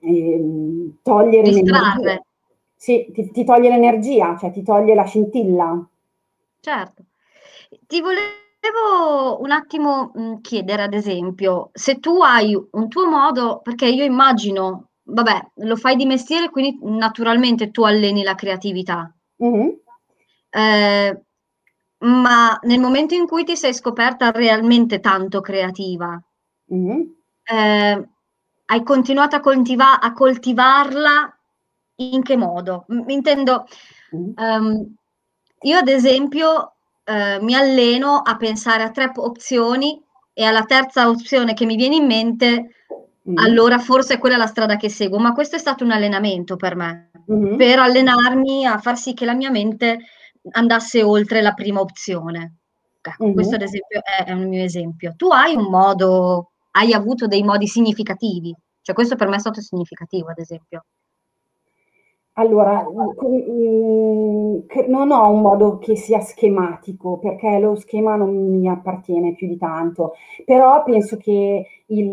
eh, 0.00 0.90
togliere 1.02 1.50
l'energia. 1.50 2.22
Sì, 2.76 3.10
ti, 3.12 3.30
ti 3.30 3.44
toglie 3.44 3.68
l'energia, 3.68 4.36
cioè 4.38 4.50
ti 4.50 4.62
toglie 4.62 4.94
la 4.94 5.04
scintilla. 5.04 5.86
Certo. 6.60 7.04
Ti 7.86 8.00
volevo 8.00 8.48
Volevo 8.62 9.40
un 9.40 9.52
attimo, 9.52 10.12
chiedere 10.42 10.82
ad 10.82 10.92
esempio, 10.92 11.70
se 11.72 11.98
tu 11.98 12.20
hai 12.20 12.54
un 12.72 12.88
tuo 12.88 13.08
modo 13.08 13.60
perché 13.62 13.86
io 13.86 14.04
immagino, 14.04 14.89
vabbè, 15.10 15.50
lo 15.66 15.76
fai 15.76 15.96
di 15.96 16.06
mestiere, 16.06 16.50
quindi 16.50 16.78
naturalmente 16.82 17.70
tu 17.70 17.82
alleni 17.84 18.22
la 18.22 18.34
creatività. 18.34 19.12
Mh-mh. 19.38 19.78
Ehm, 20.50 21.20
ma 22.02 22.58
nel 22.62 22.80
momento 22.80 23.14
in 23.14 23.26
cui 23.26 23.44
ti 23.44 23.56
sei 23.56 23.74
scoperta 23.74 24.30
realmente 24.30 25.00
tanto 25.00 25.40
creativa 25.42 26.18
Mh-mh. 26.72 27.14
ehm, 27.44 28.08
hai 28.66 28.82
continuato 28.82 29.36
a 29.36 29.40
coltiva 29.40 30.00
a 30.00 30.12
coltivarla 30.12 31.34
in 31.96 32.22
che 32.22 32.36
modo? 32.36 32.86
Intendo, 33.08 33.66
Mh. 34.10 34.30
ehm, 34.42 34.94
io 35.62 35.76
ad 35.78 35.88
esempio 35.88 36.74
eh, 37.04 37.38
mi 37.42 37.54
alleno 37.54 38.16
a 38.18 38.36
pensare 38.36 38.82
a 38.84 38.90
tre 38.90 39.10
opzioni 39.16 40.00
e 40.32 40.44
alla 40.44 40.64
terza 40.64 41.08
opzione 41.08 41.52
che 41.54 41.66
mi 41.66 41.76
viene 41.76 41.96
in 41.96 42.06
mente, 42.06 42.79
mm. 43.28 43.36
allora 43.36 43.78
forse 43.78 44.14
è 44.14 44.18
quella 44.18 44.36
la 44.36 44.46
strada 44.46 44.76
che 44.76 44.88
seguo. 44.88 45.18
Ma 45.18 45.32
questo 45.32 45.56
è 45.56 45.58
stato 45.58 45.84
un 45.84 45.90
allenamento 45.90 46.56
per 46.56 46.76
me, 46.76 47.10
mm-hmm. 47.30 47.56
per 47.56 47.78
allenarmi 47.78 48.66
a 48.66 48.78
far 48.78 48.96
sì 48.96 49.14
che 49.14 49.24
la 49.24 49.34
mia 49.34 49.50
mente 49.50 49.98
andasse 50.52 51.02
oltre 51.02 51.40
la 51.40 51.52
prima 51.52 51.80
opzione. 51.80 52.56
Ecco, 53.00 53.24
mm-hmm. 53.24 53.34
Questo 53.34 53.54
ad 53.54 53.62
esempio 53.62 54.00
è, 54.02 54.24
è 54.24 54.32
un 54.32 54.48
mio 54.48 54.62
esempio. 54.62 55.14
Tu 55.16 55.28
hai 55.28 55.54
un 55.54 55.70
modo, 55.70 56.52
hai 56.72 56.92
avuto 56.92 57.26
dei 57.26 57.42
modi 57.42 57.66
significativi, 57.66 58.54
cioè 58.82 58.94
questo 58.94 59.16
per 59.16 59.28
me 59.28 59.36
è 59.36 59.40
stato 59.40 59.60
significativo 59.60 60.28
ad 60.28 60.38
esempio. 60.38 60.84
Allora, 62.34 62.86
mhmm, 62.88 64.64
non 64.88 65.10
ho 65.10 65.30
un 65.30 65.40
modo 65.40 65.78
che 65.78 65.96
sia 65.96 66.20
schematico, 66.20 67.18
perché 67.18 67.58
lo 67.58 67.74
schema 67.74 68.16
non 68.16 68.34
mi 68.50 68.68
appartiene 68.68 69.34
più 69.34 69.46
di 69.48 69.58
tanto, 69.58 70.14
però 70.44 70.82
penso 70.84 71.16
che 71.16 71.66
il 71.90 72.12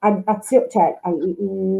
azio 0.00 0.66
cioè 0.68 0.98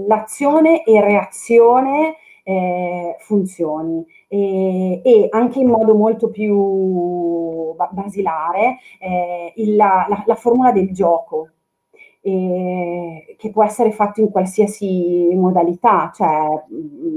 l'azione 0.06 0.82
e 0.84 1.00
reazione, 1.00 2.16
ehm, 2.44 3.14
funzioni. 3.18 4.04
E 4.28 5.00
e 5.04 5.28
anche 5.30 5.60
in 5.60 5.68
modo 5.68 5.94
molto 5.94 6.28
più 6.30 7.74
ba 7.76 7.88
basilare, 7.92 8.78
ehm, 9.00 9.52
il 9.56 9.76
la 9.76 10.06
la 10.08 10.22
la 10.26 10.34
formula 10.34 10.72
del 10.72 10.92
gioco 10.92 11.48
eh, 12.28 13.34
che 13.38 13.50
può 13.50 13.64
essere 13.64 13.90
fatto 13.90 14.20
in 14.20 14.30
qualsiasi 14.30 15.30
modalità, 15.34 16.10
cioè 16.14 16.46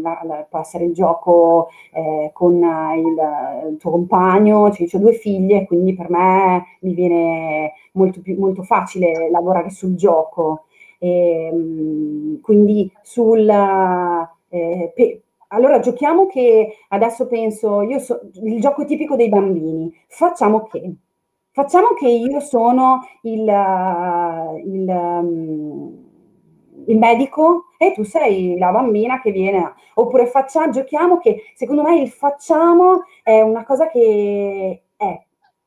la, 0.02 0.22
la, 0.24 0.48
può 0.50 0.60
essere 0.60 0.86
il 0.86 0.94
gioco 0.94 1.70
eh, 1.92 2.30
con 2.34 2.56
il, 2.56 3.72
il, 3.72 3.78
tuo 3.78 3.92
compagno, 3.92 4.72
cioè, 4.72 4.88
ho 4.92 5.00
due 5.00 5.14
figlie, 5.14 5.66
quindi 5.66 5.94
per 5.94 6.10
me 6.10 6.64
mi 6.82 6.94
viene 6.94 7.74
molto, 7.94 8.22
più, 8.22 8.38
molto 8.40 8.64
facile 8.64 9.30
lavorare 9.30 9.70
sul 9.70 9.96
gioco. 9.96 10.66
E, 11.00 12.40
quindi 12.42 12.92
sul... 13.02 13.50
Eh, 14.50 14.92
pe- 14.96 15.22
allora 15.54 15.80
giochiamo 15.80 16.28
che 16.28 16.78
adesso 16.90 17.28
penso, 17.28 17.82
io 17.82 18.00
so, 18.00 18.22
il 18.44 18.62
gioco 18.62 18.86
tipico 18.86 19.18
dei 19.18 19.28
bambini, 19.28 19.94
facciamo 20.08 20.64
che 20.64 20.96
Facciamo 21.54 21.90
che 21.98 22.08
io 22.08 22.40
sono 22.40 23.06
il, 23.24 23.42
il, 23.42 24.88
um, 24.88 26.02
il 26.88 26.98
medico 26.98 27.66
e 27.78 27.92
tu 27.94 28.04
sei 28.04 28.58
la 28.58 28.72
bambina 28.72 29.20
che 29.20 29.32
viene, 29.32 29.74
oppure 29.96 30.28
facciamo, 30.28 30.72
giochiamo 30.72 31.18
che 31.18 31.44
secondo 31.56 31.84
me 31.84 32.00
il 32.00 32.10
facciamo 32.10 33.04
è 33.22 33.42
una 33.42 33.66
cosa 33.66 33.90
che 33.90 34.84
è 34.96 35.26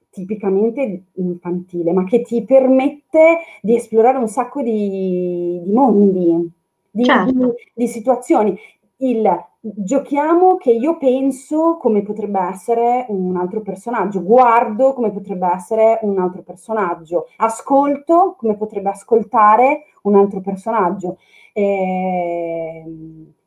tipicamente 0.09 1.05
infantile, 1.15 1.93
ma 1.93 2.05
che 2.05 2.23
ti 2.23 2.43
permette 2.45 3.41
di 3.61 3.75
esplorare 3.75 4.17
un 4.17 4.29
sacco 4.29 4.63
di, 4.63 5.61
di 5.63 5.73
mondi, 5.73 6.51
di, 6.91 7.05
certo. 7.05 7.33
di, 7.33 7.53
di 7.75 7.89
situazioni. 7.89 8.59
Il 9.05 9.45
giochiamo 9.61 10.57
che 10.57 10.71
io 10.73 10.97
penso 10.97 11.77
come 11.77 12.03
potrebbe 12.03 12.41
essere 12.41 13.05
un 13.09 13.37
altro 13.37 13.61
personaggio, 13.61 14.23
guardo 14.23 14.95
come 14.95 15.11
potrebbe 15.11 15.47
essere 15.55 15.99
un 16.03 16.19
altro 16.19 16.43
personaggio, 16.43 17.29
ascolto 17.37 18.35
come 18.39 18.57
potrebbe 18.57 18.89
ascoltare 18.89 19.85
un 20.05 20.17
altro 20.17 20.41
personaggio. 20.41 21.19
Eh, 21.53 22.85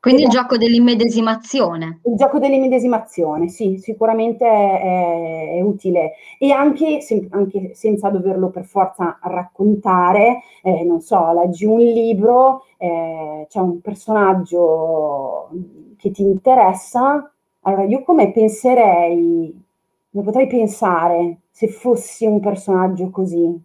Quindi 0.07 0.23
il 0.23 0.29
gioco 0.29 0.57
dell'immedesimazione. 0.57 1.99
Il 2.05 2.15
gioco 2.15 2.39
dell'immedesimazione, 2.39 3.49
sì, 3.49 3.77
sicuramente 3.77 4.45
è, 4.45 5.55
è 5.57 5.61
utile 5.61 6.13
e 6.39 6.51
anche, 6.51 7.01
se, 7.01 7.27
anche, 7.31 7.73
senza 7.73 8.09
doverlo 8.09 8.49
per 8.49 8.63
forza 8.63 9.19
raccontare, 9.21 10.43
eh, 10.63 10.83
non 10.85 11.01
so, 11.01 11.33
leggi 11.33 11.65
un 11.65 11.79
libro, 11.79 12.63
eh, 12.77 13.47
c'è 13.49 13.59
un 13.59 13.81
personaggio 13.81 15.49
che 15.97 16.11
ti 16.11 16.21
interessa, 16.21 17.29
allora 17.61 17.83
io 17.83 18.01
come 18.03 18.31
penserei, 18.31 19.63
come 20.11 20.23
potrei 20.23 20.47
pensare 20.47 21.39
se 21.51 21.67
fossi 21.67 22.25
un 22.25 22.39
personaggio 22.39 23.09
così? 23.09 23.61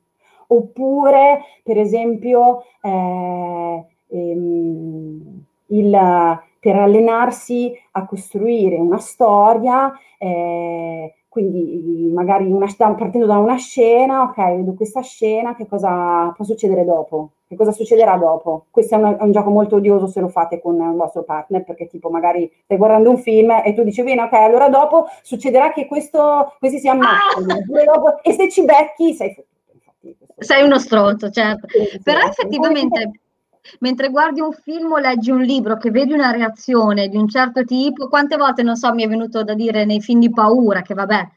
Oppure, 0.49 1.43
per 1.63 1.79
esempio, 1.79 2.65
eh, 2.83 3.85
ehm, 4.09 5.42
il, 5.73 6.41
per 6.61 6.77
allenarsi 6.77 7.73
a 7.93 8.07
costruire 8.07 8.77
una 8.77 8.99
storia, 8.99 9.93
eh, 10.19 11.15
quindi 11.29 12.11
magari 12.13 12.51
una, 12.51 12.67
partendo 12.77 13.27
da 13.27 13.39
una 13.39 13.57
scena, 13.57 14.23
ok, 14.23 14.37
vedo 14.57 14.75
questa 14.75 15.01
scena, 15.01 15.55
che 15.55 15.67
cosa 15.67 16.31
può 16.37 16.45
succedere 16.45 16.85
dopo? 16.85 17.31
Che 17.49 17.57
cosa 17.57 17.73
succederà 17.73 18.17
dopo? 18.17 18.67
Questo 18.71 18.95
è, 18.95 18.99
una, 18.99 19.17
è, 19.17 19.23
un 19.23 19.33
gioco 19.33 19.51
molto 19.51 19.77
odioso 19.77 20.07
se 20.07 20.21
lo 20.21 20.29
fate 20.29 20.61
con 20.61 20.77
il 20.77 20.95
vostro 20.95 21.23
partner, 21.23 21.65
perché 21.65 21.87
tipo 21.87 22.11
magari 22.11 22.51
stai 22.65 22.77
guardando 22.77 23.11
un 23.11 23.19
film 23.19 23.51
e 23.65 23.73
tu 23.75 23.83
dici, 23.83 24.03
bene, 24.03 24.23
ok, 24.23 24.33
allora 24.35 24.69
dopo 24.69 25.07
succederà 25.23 25.73
che 25.73 25.87
questo, 25.87 26.55
questi 26.59 26.79
si 26.79 26.89
ammazzano, 26.89 27.55
ah! 27.55 28.21
e 28.23 28.33
se 28.33 28.51
ci 28.51 28.65
becchi 28.65 29.15
sei 29.15 29.35
fottuto. 29.35 30.35
Sei 30.37 30.63
uno 30.63 30.79
stronzo, 30.79 31.31
certo. 31.31 31.67
Però 32.03 32.21
effettivamente 32.21 33.22
mentre 33.81 34.09
guardi 34.09 34.41
un 34.41 34.53
film 34.53 34.93
o 34.93 34.99
leggi 34.99 35.31
un 35.31 35.43
libro 35.43 35.77
che 35.77 35.91
vedi 35.91 36.13
una 36.13 36.31
reazione 36.31 37.09
di 37.09 37.17
un 37.17 37.29
certo 37.29 37.65
tipo, 37.65 38.09
quante 38.09 38.37
volte, 38.37 38.63
non 38.63 38.77
so, 38.77 38.93
mi 38.93 39.05
è 39.05 39.09
venuto 39.09 39.45
da 39.45 39.55
dire 39.55 39.85
nei 39.85 40.01
film 40.01 40.21
di 40.21 40.31
paura, 40.31 40.83
che 40.83 40.95
vabbè, 40.95 41.29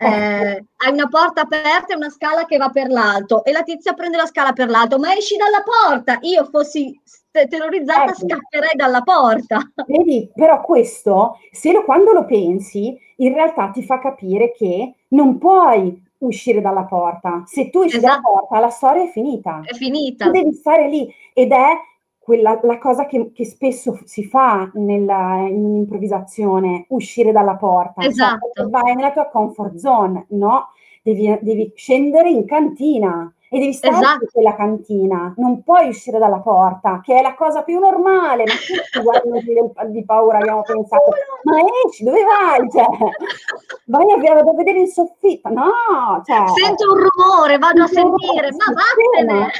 eh, 0.00 0.64
hai 0.76 0.92
una 0.92 1.08
porta 1.08 1.40
aperta 1.40 1.92
e 1.92 1.96
una 1.96 2.08
scala 2.08 2.44
che 2.44 2.56
va 2.56 2.68
per 2.68 2.88
l'alto 2.88 3.44
e 3.44 3.50
la 3.50 3.62
tizia 3.62 3.94
prende 3.94 4.16
la 4.16 4.26
scala 4.26 4.52
per 4.52 4.68
l'alto, 4.68 4.98
ma 4.98 5.12
esci 5.12 5.36
dalla 5.36 5.62
porta. 5.64 6.18
Io 6.20 6.44
fossi 6.44 6.96
terrorizzata, 7.30 8.12
ecco. 8.12 8.26
scapperei 8.26 8.76
dalla 8.76 9.02
porta. 9.02 9.58
Vedi, 9.86 10.30
però 10.32 10.60
questo, 10.60 11.38
se 11.50 11.72
lo, 11.72 11.84
quando 11.84 12.12
lo 12.12 12.24
pensi, 12.24 12.96
in 13.16 13.34
realtà 13.34 13.70
ti 13.70 13.82
fa 13.82 13.98
capire 13.98 14.52
che 14.52 14.94
non 15.08 15.38
puoi 15.38 16.06
uscire 16.18 16.60
dalla 16.60 16.84
porta. 16.84 17.42
Se 17.46 17.70
tu 17.70 17.82
esci 17.82 17.96
esatto. 17.96 18.20
dalla 18.22 18.38
porta, 18.38 18.58
la 18.60 18.70
storia 18.70 19.02
è 19.02 19.08
finita. 19.08 19.62
È 19.64 19.74
finita. 19.74 20.26
Tu 20.26 20.30
devi 20.30 20.52
stare 20.52 20.88
lì 20.88 21.12
ed 21.38 21.52
è 21.52 21.78
quella, 22.18 22.58
la 22.64 22.78
cosa 22.78 23.06
che, 23.06 23.30
che 23.32 23.44
spesso 23.44 24.00
si 24.04 24.24
fa 24.24 24.68
nella, 24.74 25.46
in 25.48 25.76
improvvisazione, 25.76 26.86
uscire 26.88 27.30
dalla 27.30 27.54
porta. 27.54 28.02
Cioè, 28.02 28.10
esatto. 28.10 28.50
Cioè, 28.54 28.66
vai 28.66 28.96
nella 28.96 29.12
tua 29.12 29.28
comfort 29.28 29.76
zone, 29.76 30.26
no? 30.30 30.70
Devi, 31.00 31.38
devi 31.40 31.72
scendere 31.76 32.28
in 32.28 32.44
cantina 32.44 33.32
e 33.48 33.60
devi 33.60 33.72
stare 33.72 33.94
esatto. 33.94 34.24
in 34.24 34.30
quella 34.32 34.56
cantina, 34.56 35.32
non 35.36 35.62
puoi 35.62 35.88
uscire 35.88 36.18
dalla 36.18 36.40
porta, 36.40 37.00
che 37.04 37.16
è 37.16 37.22
la 37.22 37.36
cosa 37.36 37.62
più 37.62 37.78
normale, 37.78 38.42
ma 38.44 38.52
tutti 38.52 38.98
guardano 39.00 39.90
di, 39.92 40.04
paura, 40.04 40.38
abbiamo 40.38 40.62
pensato, 40.62 41.12
ma 41.44 41.54
esci, 41.86 42.02
dove 42.02 42.20
vai? 42.24 42.68
Cioè, 42.68 42.84
vai 43.86 44.10
a, 44.10 44.38
a 44.38 44.54
vedere 44.54 44.80
il 44.80 44.88
soffitto, 44.88 45.50
no! 45.50 46.20
Cioè, 46.24 46.48
Sento 46.48 46.92
un 46.92 47.08
rumore, 47.08 47.58
vado 47.58 47.84
a 47.84 47.86
sentire, 47.86 48.50
ma 48.50 48.74
vattene! 48.74 49.50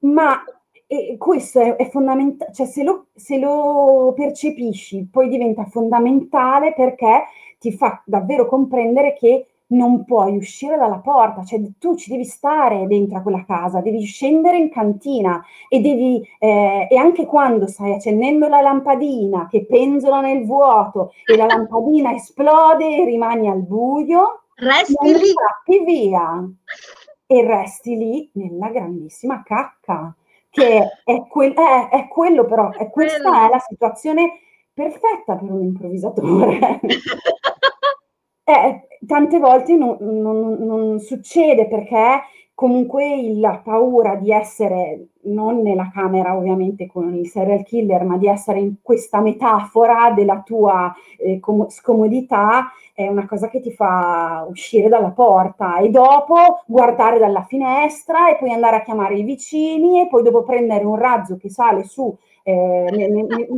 Ma 0.00 0.44
e 0.86 1.16
questo 1.18 1.60
è, 1.60 1.76
è 1.76 1.88
fondamentale, 1.88 2.52
cioè 2.52 2.66
se 2.66 2.82
lo, 2.82 3.06
se 3.14 3.38
lo 3.38 4.12
percepisci 4.14 5.08
poi 5.10 5.28
diventa 5.28 5.64
fondamentale 5.64 6.72
perché 6.74 7.24
ti 7.58 7.72
fa 7.72 8.02
davvero 8.04 8.46
comprendere 8.46 9.14
che 9.14 9.46
non 9.68 10.04
puoi 10.04 10.36
uscire 10.36 10.76
dalla 10.76 10.98
porta, 10.98 11.42
cioè 11.42 11.60
tu 11.78 11.96
ci 11.96 12.10
devi 12.10 12.24
stare 12.24 12.86
dentro 12.86 13.18
a 13.18 13.22
quella 13.22 13.44
casa, 13.44 13.80
devi 13.80 14.02
scendere 14.04 14.58
in 14.58 14.70
cantina 14.70 15.42
e 15.68 15.80
devi, 15.80 16.22
eh, 16.38 16.86
e 16.88 16.96
anche 16.96 17.26
quando 17.26 17.66
stai 17.66 17.94
accendendo 17.94 18.46
la 18.46 18.60
lampadina 18.60 19.48
che 19.50 19.66
penzola 19.66 20.20
nel 20.20 20.44
vuoto 20.44 21.12
e 21.24 21.36
la 21.36 21.46
lampadina 21.46 22.14
esplode 22.14 22.96
e 22.96 23.04
rimani 23.04 23.48
al 23.48 23.62
buio, 23.62 24.42
resti 24.54 25.12
lì. 25.12 25.84
via 25.84 26.48
e 27.26 27.44
resti 27.44 27.96
lì 27.96 28.30
nella 28.34 28.68
grandissima 28.68 29.42
cacca 29.42 30.14
che 30.56 31.02
è, 31.04 31.26
quel, 31.26 31.52
è, 31.52 31.88
è 31.90 32.08
quello 32.08 32.46
però, 32.46 32.72
è 32.72 32.88
questa 32.88 33.46
è 33.46 33.50
la 33.50 33.58
situazione 33.58 34.40
perfetta 34.72 35.36
per 35.36 35.50
un 35.50 35.62
improvvisatore. 35.62 36.80
eh, 38.42 38.88
tante 39.06 39.38
volte 39.38 39.74
non, 39.74 39.98
non, 40.00 40.56
non, 40.58 40.98
succede 40.98 41.68
perché 41.68 42.22
comunque 42.56 43.34
la 43.34 43.60
paura 43.62 44.14
di 44.14 44.32
essere 44.32 45.08
non 45.24 45.60
nella 45.60 45.90
camera 45.92 46.34
ovviamente 46.34 46.86
con 46.86 47.14
il 47.14 47.28
serial 47.28 47.62
killer, 47.62 48.02
ma 48.04 48.16
di 48.16 48.28
essere 48.28 48.60
in 48.60 48.76
questa 48.80 49.20
metafora 49.20 50.10
della 50.12 50.40
tua 50.42 50.90
eh, 51.18 51.38
com- 51.38 51.68
scomodità 51.68 52.72
è 52.94 53.06
una 53.08 53.26
cosa 53.26 53.50
che 53.50 53.60
ti 53.60 53.72
fa 53.72 54.46
uscire 54.48 54.88
dalla 54.88 55.10
porta. 55.10 55.76
E 55.80 55.90
dopo 55.90 56.62
guardare 56.66 57.18
dalla 57.18 57.44
finestra 57.44 58.30
e 58.30 58.38
poi 58.38 58.50
andare 58.52 58.76
a 58.76 58.82
chiamare 58.82 59.18
i 59.18 59.22
vicini 59.22 60.00
e 60.00 60.08
poi 60.08 60.22
dopo 60.22 60.42
prendere 60.42 60.84
un 60.86 60.96
razzo 60.96 61.36
che 61.36 61.50
sale 61.50 61.84
su 61.84 62.16
eh, 62.42 62.88
ne, 62.90 63.08
ne, 63.08 63.22
ne, 63.22 63.48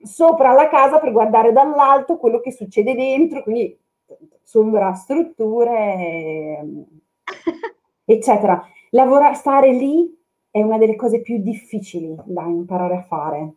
sopra 0.00 0.52
la 0.52 0.68
casa 0.68 1.00
per 1.00 1.10
guardare 1.10 1.50
dall'alto 1.50 2.18
quello 2.18 2.38
che 2.38 2.52
succede 2.52 2.94
dentro, 2.94 3.42
quindi 3.42 3.76
sovrastrutture, 4.44 6.64
eccetera. 8.14 8.66
Lavorare, 8.90 9.34
stare 9.34 9.72
lì 9.72 10.16
è 10.50 10.62
una 10.62 10.78
delle 10.78 10.96
cose 10.96 11.20
più 11.20 11.38
difficili 11.38 12.16
da 12.24 12.42
imparare 12.44 12.96
a 12.96 13.02
fare. 13.02 13.54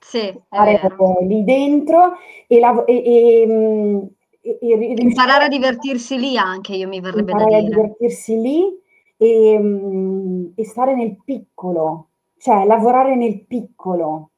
Sì, 0.00 0.32
stare 0.46 0.80
lì 1.22 1.44
dentro 1.44 2.12
e, 2.46 2.58
la, 2.60 2.84
e, 2.84 3.02
e, 3.04 3.46
mm, 3.46 3.98
e, 4.40 4.94
imparare 4.98 5.44
a 5.44 5.48
divertirsi 5.48 6.16
lì 6.18 6.36
anche, 6.36 6.76
io 6.76 6.88
mi 6.88 7.00
verrebbe 7.00 7.32
da 7.32 7.44
dire. 7.44 7.56
a 7.56 7.62
divertirsi 7.62 8.40
lì 8.40 8.80
e, 9.16 9.58
mm, 9.58 10.46
e, 10.54 10.64
stare 10.64 10.94
nel 10.94 11.16
piccolo, 11.24 12.08
cioè 12.38 12.64
lavorare 12.64 13.16
nel 13.16 13.44
piccolo. 13.44 14.30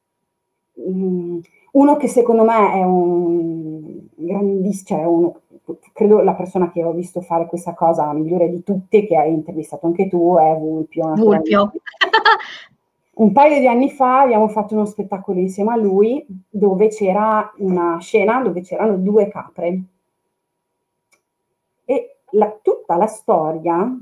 Mm, 0.79 1.39
uno 1.71 1.97
che 1.97 2.07
secondo 2.07 2.43
me 2.43 2.73
è 2.73 2.83
un 2.83 3.99
grandissimo, 4.15 4.99
cioè 4.99 5.05
uno, 5.05 5.41
credo 5.93 6.21
la 6.21 6.33
persona 6.33 6.71
che 6.71 6.83
ho 6.83 6.91
visto 6.91 7.21
fare 7.21 7.45
questa 7.45 7.73
cosa 7.73 8.05
la 8.05 8.13
migliore 8.13 8.49
di 8.49 8.63
tutte, 8.63 9.05
che 9.05 9.15
hai 9.15 9.33
intervistato 9.33 9.85
anche 9.85 10.07
tu, 10.07 10.35
è 10.37 10.55
Vulpio. 10.57 11.13
Vulpio. 11.15 11.71
Un 13.19 13.33
paio 13.33 13.59
di 13.59 13.67
anni 13.67 13.91
fa 13.91 14.21
abbiamo 14.21 14.47
fatto 14.47 14.75
uno 14.75 14.85
spettacolo 14.85 15.39
insieme 15.39 15.73
a 15.73 15.75
lui 15.75 16.25
dove 16.49 16.87
c'era 16.87 17.51
una 17.57 17.97
scena 17.99 18.41
dove 18.41 18.61
c'erano 18.61 18.95
due 18.95 19.27
capre. 19.27 19.81
E 21.83 22.15
la, 22.31 22.57
tutta 22.61 22.95
la 22.95 23.07
storia 23.07 23.93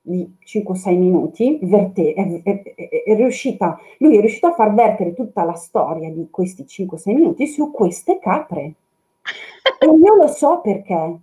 di 0.00 0.36
5-6 0.42 0.98
minuti 0.98 1.58
verte, 1.62 2.14
è, 2.14 2.42
è, 2.42 2.62
è, 2.62 3.02
è, 3.04 3.14
riuscita, 3.14 3.78
lui 3.98 4.16
è 4.16 4.20
riuscito 4.20 4.46
a 4.46 4.54
far 4.54 4.72
vertere 4.72 5.12
tutta 5.12 5.44
la 5.44 5.54
storia 5.54 6.10
di 6.10 6.28
questi 6.30 6.64
5-6 6.64 7.14
minuti 7.14 7.46
su 7.46 7.70
queste 7.70 8.18
capre. 8.18 8.74
E 9.82 9.86
io 9.86 10.14
lo 10.14 10.26
so 10.26 10.60
perché, 10.60 11.20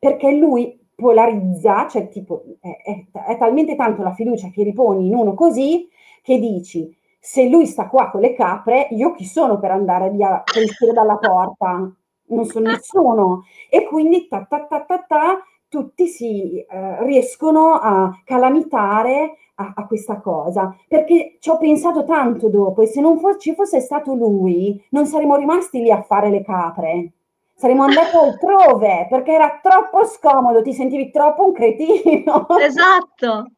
perché 0.00 0.32
lui 0.32 0.76
polarizza, 0.96 1.86
cioè 1.86 2.08
tipo 2.08 2.42
è, 2.60 2.76
è, 2.82 3.04
è, 3.28 3.38
talmente 3.38 3.76
tanto 3.76 4.02
la 4.02 4.12
fiducia 4.12 4.48
che 4.48 4.64
riponi 4.64 5.06
in 5.06 5.14
uno 5.14 5.34
così 5.34 5.88
che 6.20 6.40
dici 6.40 6.92
se 7.20 7.48
lui 7.48 7.66
sta 7.66 7.86
qua 7.86 8.10
con 8.10 8.20
le 8.20 8.34
capre, 8.34 8.88
io 8.90 9.12
chi 9.12 9.24
sono 9.24 9.60
per 9.60 9.70
andare 9.70 10.10
via, 10.10 10.42
per 10.44 10.64
uscire 10.64 10.92
dalla 10.92 11.16
porta? 11.16 11.88
Non 12.26 12.44
sono 12.46 12.70
nessuno. 12.70 13.44
E 13.70 13.84
quindi 13.84 14.26
ta 14.26 14.44
ta 14.44 14.66
ta 14.66 14.80
ta 14.80 15.04
ta, 15.06 15.38
tutti 15.68 16.08
si 16.08 16.58
eh, 16.58 17.04
riescono 17.04 17.74
a 17.74 18.10
calamitare 18.24 19.36
a, 19.54 19.72
a, 19.76 19.86
questa 19.86 20.20
cosa, 20.20 20.76
perché 20.88 21.36
ci 21.38 21.48
ho 21.48 21.58
pensato 21.58 22.04
tanto 22.04 22.48
dopo 22.48 22.82
e 22.82 22.86
se 22.86 23.00
non 23.00 23.18
fo- 23.20 23.36
ci 23.36 23.54
fosse 23.54 23.80
stato 23.80 24.14
lui, 24.14 24.82
non 24.90 25.06
saremmo 25.06 25.36
rimasti 25.36 25.80
lì 25.80 25.92
a 25.92 26.02
fare 26.02 26.28
le 26.28 26.42
capre 26.42 27.12
saremmo 27.54 27.84
andati 27.84 28.16
altrove 28.16 29.06
perché 29.08 29.32
era 29.32 29.60
troppo 29.62 30.04
scomodo, 30.04 30.62
ti 30.62 30.72
sentivi 30.72 31.10
troppo 31.10 31.46
un 31.46 31.52
cretino. 31.52 32.46
Esatto. 32.58 33.50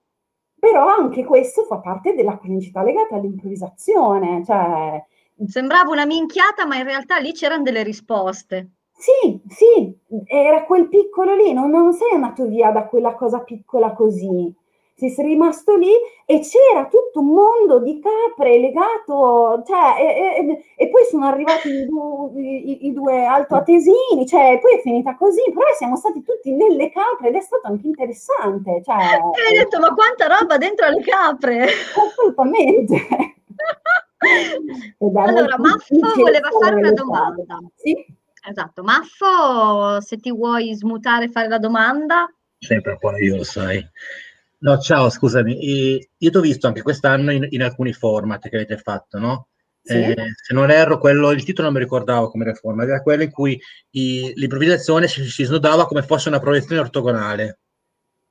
Però 0.58 0.86
anche 0.86 1.24
questo 1.24 1.64
fa 1.64 1.78
parte 1.78 2.14
della 2.14 2.38
criticità 2.38 2.82
legata 2.82 3.16
all'improvvisazione. 3.16 4.44
Cioè... 4.44 5.04
Sembrava 5.46 5.90
una 5.90 6.06
minchiata, 6.06 6.66
ma 6.66 6.76
in 6.76 6.84
realtà 6.84 7.18
lì 7.18 7.32
c'erano 7.32 7.62
delle 7.62 7.82
risposte. 7.82 8.70
Sì, 8.98 9.40
sì, 9.46 9.94
era 10.24 10.64
quel 10.64 10.88
piccolo 10.88 11.34
lì, 11.34 11.52
non, 11.52 11.68
non 11.68 11.92
sei 11.92 12.12
andato 12.14 12.46
via 12.46 12.70
da 12.70 12.86
quella 12.86 13.14
cosa 13.14 13.40
piccola 13.40 13.92
così 13.92 14.54
sei 14.96 15.26
rimasto 15.26 15.76
lì 15.76 15.92
e 16.24 16.40
c'era 16.40 16.86
tutto 16.86 17.20
un 17.20 17.26
mondo 17.26 17.80
di 17.80 18.00
capre 18.00 18.58
legato, 18.58 19.62
cioè, 19.66 20.00
e, 20.00 20.48
e, 20.48 20.64
e 20.74 20.88
poi 20.88 21.04
sono 21.10 21.26
arrivati 21.26 21.68
i, 21.68 21.84
du, 21.84 22.32
i, 22.34 22.86
i, 22.86 22.92
due 22.94 23.26
altoatesini, 23.26 24.26
cioè, 24.26 24.58
poi 24.58 24.78
è 24.78 24.80
finita 24.80 25.14
così, 25.16 25.42
però 25.52 25.66
siamo 25.76 25.96
stati 25.96 26.22
tutti 26.22 26.50
nelle 26.52 26.90
capre 26.90 27.28
ed 27.28 27.34
è 27.34 27.40
stato 27.40 27.66
anche 27.66 27.86
interessante. 27.86 28.80
Cioè, 28.82 28.96
e 28.96 29.46
hai 29.46 29.58
detto, 29.58 29.78
ma 29.80 29.92
quanta 29.92 30.26
roba 30.28 30.56
dentro 30.56 30.88
le 30.88 31.02
capre! 31.02 31.66
Assolutamente. 31.94 32.96
allora, 34.98 35.58
Maffo 35.58 36.14
voleva 36.16 36.48
fare 36.58 36.74
una 36.74 36.92
domanda. 36.92 37.58
Sì? 37.74 37.94
Esatto, 38.48 38.82
Maffo, 38.82 40.00
se 40.00 40.16
ti 40.16 40.32
vuoi 40.32 40.74
smutare 40.74 41.26
e 41.26 41.28
fare 41.28 41.48
la 41.48 41.58
domanda. 41.58 42.32
Sempre 42.58 42.96
qua 42.98 43.18
io, 43.18 43.36
lo 43.36 43.44
sai. 43.44 43.86
No, 44.58 44.78
ciao, 44.78 45.10
scusami. 45.10 45.98
io 46.16 46.30
ti 46.30 46.36
ho 46.36 46.40
visto 46.40 46.66
anche 46.66 46.82
quest'anno 46.82 47.30
in, 47.30 47.46
in, 47.50 47.62
alcuni 47.62 47.92
format 47.92 48.48
che 48.48 48.56
avete 48.56 48.78
fatto, 48.78 49.18
no? 49.18 49.48
Sì. 49.82 49.94
Eh, 49.94 50.16
se 50.34 50.54
non 50.54 50.70
erro, 50.70 50.98
quello, 50.98 51.30
il 51.30 51.44
titolo 51.44 51.68
non 51.68 51.76
mi 51.76 51.82
ricordavo 51.82 52.28
come 52.30 52.44
era 52.44 52.52
il 52.52 52.58
format, 52.58 52.88
era 52.88 53.02
quello 53.02 53.22
in 53.22 53.30
cui 53.30 53.60
i, 53.90 54.32
l'improvvisazione 54.34 55.06
si, 55.08 55.24
si, 55.24 55.44
snodava 55.44 55.86
come 55.86 56.02
fosse 56.02 56.28
una 56.28 56.40
proiezione 56.40 56.80
ortogonale. 56.80 57.60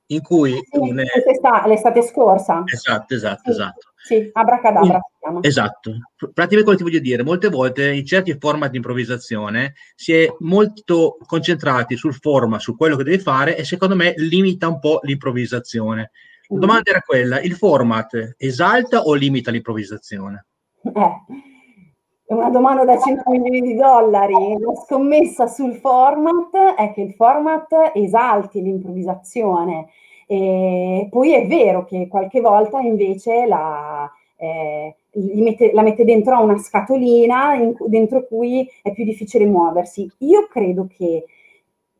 In 0.08 0.20
cui 0.22 0.52
sì, 0.52 0.78
un, 0.78 0.94
l'estate 0.94 2.02
scorsa. 2.02 2.62
Esatto, 2.64 3.14
esatto, 3.14 3.40
sì. 3.44 3.50
esatto. 3.50 3.92
Sì, 4.06 4.30
abracadabra 4.32 5.00
si 5.00 5.16
chiama. 5.18 5.40
Esatto. 5.42 5.90
Praticamente 6.32 6.62
quello 6.62 6.70
che 6.70 6.76
ti 6.76 6.82
voglio 6.84 7.00
dire, 7.00 7.24
molte 7.24 7.48
volte 7.48 7.92
in 7.92 8.06
certi 8.06 8.36
format 8.38 8.70
di 8.70 8.76
improvvisazione 8.76 9.74
si 9.96 10.12
è 10.12 10.32
molto 10.38 11.16
concentrati 11.26 11.96
sul 11.96 12.14
format, 12.14 12.60
su 12.60 12.76
quello 12.76 12.94
che 12.94 13.02
devi 13.02 13.18
fare 13.18 13.56
e 13.56 13.64
secondo 13.64 13.96
me 13.96 14.14
limita 14.18 14.68
un 14.68 14.78
po' 14.78 15.00
l'improvvisazione. 15.02 16.12
La 16.46 16.58
domanda 16.58 16.88
era 16.90 17.00
quella, 17.00 17.40
il 17.40 17.56
format 17.56 18.34
esalta 18.36 19.00
o 19.00 19.12
limita 19.14 19.50
l'improvvisazione? 19.50 20.46
Eh, 20.84 22.32
una 22.32 22.50
domanda 22.50 22.84
da 22.84 22.96
100 22.96 23.28
milioni 23.28 23.60
di 23.60 23.74
dollari. 23.74 24.56
La 24.60 24.74
scommessa 24.84 25.48
sul 25.48 25.74
format 25.74 26.76
è 26.76 26.92
che 26.92 27.00
il 27.00 27.14
format 27.14 27.90
esalti 27.92 28.62
l'improvvisazione. 28.62 29.88
E 30.26 31.08
poi 31.10 31.32
è 31.32 31.46
vero 31.46 31.84
che 31.84 32.08
qualche 32.08 32.40
volta 32.40 32.80
invece 32.80 33.46
la, 33.46 34.10
eh, 34.36 34.94
mette, 35.12 35.72
la 35.72 35.82
mette 35.82 36.04
dentro 36.04 36.34
a 36.34 36.42
una 36.42 36.58
scatolina 36.58 37.54
in, 37.54 37.74
dentro 37.86 38.26
cui 38.26 38.68
è 38.82 38.92
più 38.92 39.04
difficile 39.04 39.46
muoversi. 39.46 40.10
Io 40.18 40.46
credo 40.48 40.88
che 40.88 41.24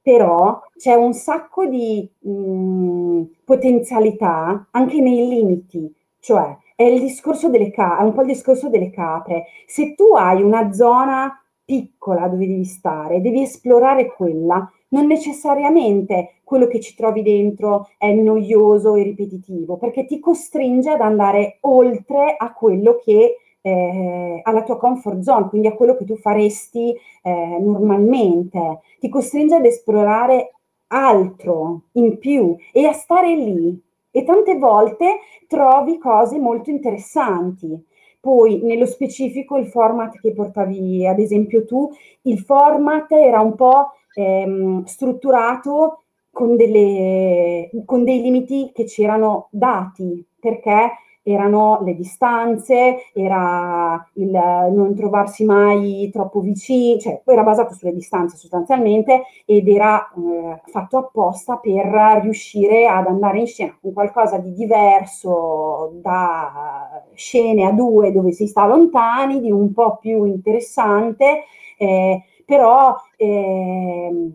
però 0.02 0.60
c'è 0.76 0.94
un 0.94 1.12
sacco 1.14 1.66
di 1.66 2.08
mh, 2.20 3.22
potenzialità 3.44 4.68
anche 4.70 5.00
nei 5.00 5.28
limiti, 5.28 5.92
cioè 6.20 6.56
è 6.76 6.84
il 6.84 7.00
discorso 7.00 7.48
delle 7.48 7.70
capre, 7.70 8.02
è 8.02 8.06
un 8.06 8.12
po' 8.12 8.20
il 8.20 8.28
discorso 8.28 8.68
delle 8.68 8.90
capre. 8.90 9.46
Se 9.66 9.94
tu 9.94 10.14
hai 10.14 10.42
una 10.42 10.72
zona 10.72 11.42
piccola 11.64 12.28
dove 12.28 12.46
devi 12.46 12.64
stare, 12.64 13.20
devi 13.20 13.42
esplorare 13.42 14.06
quella, 14.14 14.70
non 14.88 15.06
necessariamente 15.06 16.40
quello 16.44 16.66
che 16.66 16.80
ci 16.80 16.94
trovi 16.94 17.22
dentro 17.22 17.88
è 17.98 18.12
noioso 18.12 18.94
e 18.94 19.02
ripetitivo, 19.02 19.76
perché 19.76 20.04
ti 20.04 20.20
costringe 20.20 20.90
ad 20.90 21.00
andare 21.00 21.58
oltre 21.62 22.36
a 22.36 22.52
quello 22.52 23.00
che 23.02 23.36
eh, 23.60 24.40
alla 24.44 24.62
tua 24.62 24.76
comfort 24.76 25.20
zone, 25.20 25.48
quindi 25.48 25.66
a 25.66 25.74
quello 25.74 25.96
che 25.96 26.04
tu 26.04 26.16
faresti 26.16 26.94
eh, 27.22 27.58
normalmente, 27.60 28.80
ti 29.00 29.08
costringe 29.08 29.56
ad 29.56 29.64
esplorare 29.64 30.52
altro 30.88 31.82
in 31.92 32.18
più 32.18 32.54
e 32.72 32.86
a 32.86 32.92
stare 32.92 33.34
lì 33.34 33.76
e 34.12 34.22
tante 34.22 34.56
volte 34.56 35.18
trovi 35.48 35.98
cose 35.98 36.38
molto 36.38 36.70
interessanti. 36.70 37.84
Poi, 38.20 38.60
nello 38.62 38.86
specifico, 38.86 39.56
il 39.56 39.66
format 39.66 40.18
che 40.20 40.32
portavi, 40.32 41.06
ad 41.06 41.18
esempio 41.18 41.64
tu, 41.64 41.90
il 42.22 42.38
format 42.38 43.10
era 43.12 43.40
un 43.40 43.54
po' 43.54 43.92
ehm, 44.16 44.84
strutturato 44.84 46.04
con, 46.30 46.56
delle, 46.56 47.70
con 47.84 48.04
dei 48.04 48.20
limiti 48.22 48.70
che 48.74 48.86
ci 48.86 49.02
erano 49.02 49.48
dati, 49.50 50.26
perché 50.40 50.90
erano 51.28 51.80
le 51.82 51.94
distanze, 51.96 53.10
era 53.12 54.00
il 54.14 54.30
non 54.30 54.94
trovarsi 54.94 55.44
mai 55.44 56.08
troppo 56.12 56.38
vicini, 56.40 57.00
cioè 57.00 57.20
era 57.24 57.42
basato 57.42 57.74
sulle 57.74 57.92
distanze 57.92 58.36
sostanzialmente 58.36 59.24
ed 59.44 59.66
era 59.66 60.08
eh, 60.16 60.60
fatto 60.66 60.98
apposta 60.98 61.56
per 61.56 62.20
riuscire 62.22 62.86
ad 62.86 63.06
andare 63.06 63.40
in 63.40 63.46
scena 63.46 63.76
con 63.80 63.92
qualcosa 63.92 64.38
di 64.38 64.52
diverso 64.52 65.98
da 66.00 67.02
scene 67.14 67.64
a 67.64 67.72
due 67.72 68.12
dove 68.12 68.30
si 68.30 68.46
sta 68.46 68.64
lontani, 68.66 69.40
di 69.40 69.50
un 69.50 69.72
po' 69.72 69.96
più 69.96 70.24
interessante, 70.26 71.42
eh, 71.76 72.22
però 72.46 72.96
eh, 73.16 74.30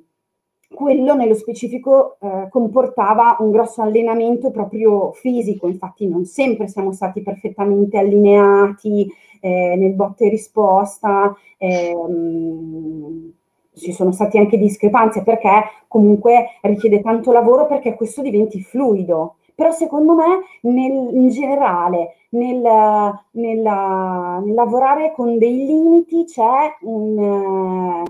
quello 0.74 1.16
nello 1.16 1.34
specifico 1.34 2.18
eh, 2.20 2.48
comportava 2.50 3.38
un 3.40 3.52
grosso 3.52 3.82
allenamento 3.82 4.52
proprio 4.52 5.12
fisico, 5.14 5.68
infatti 5.68 6.08
non 6.08 6.26
sempre 6.26 6.68
siamo 6.68 6.92
stati 6.92 7.22
perfettamente 7.22 7.98
allineati 7.98 9.12
eh, 9.40 9.76
nel 9.78 9.94
botte 9.94 10.26
e 10.26 10.30
risposta, 10.30 11.36
ehm, 11.58 13.34
ci 13.74 13.94
sono 13.94 14.12
stati 14.12 14.38
anche 14.38 14.58
discrepanze 14.58 15.24
perché 15.24 15.64
comunque 15.88 16.58
richiede 16.62 17.02
tanto 17.02 17.32
lavoro 17.32 17.66
perché 17.68 17.96
questo 17.96 18.22
diventi 18.22 18.62
fluido. 18.62 19.38
Però 19.56 19.72
secondo 19.72 20.14
me 20.14 20.42
nel, 20.62 20.92
in 21.14 21.30
generale 21.30 22.16
nel, 22.30 22.62
nel, 22.62 23.62
nel, 23.62 24.54
lavorare 24.54 25.12
con 25.14 25.38
dei 25.38 25.66
limiti 25.66 26.26
c'è 26.26 26.78
un 26.82 28.04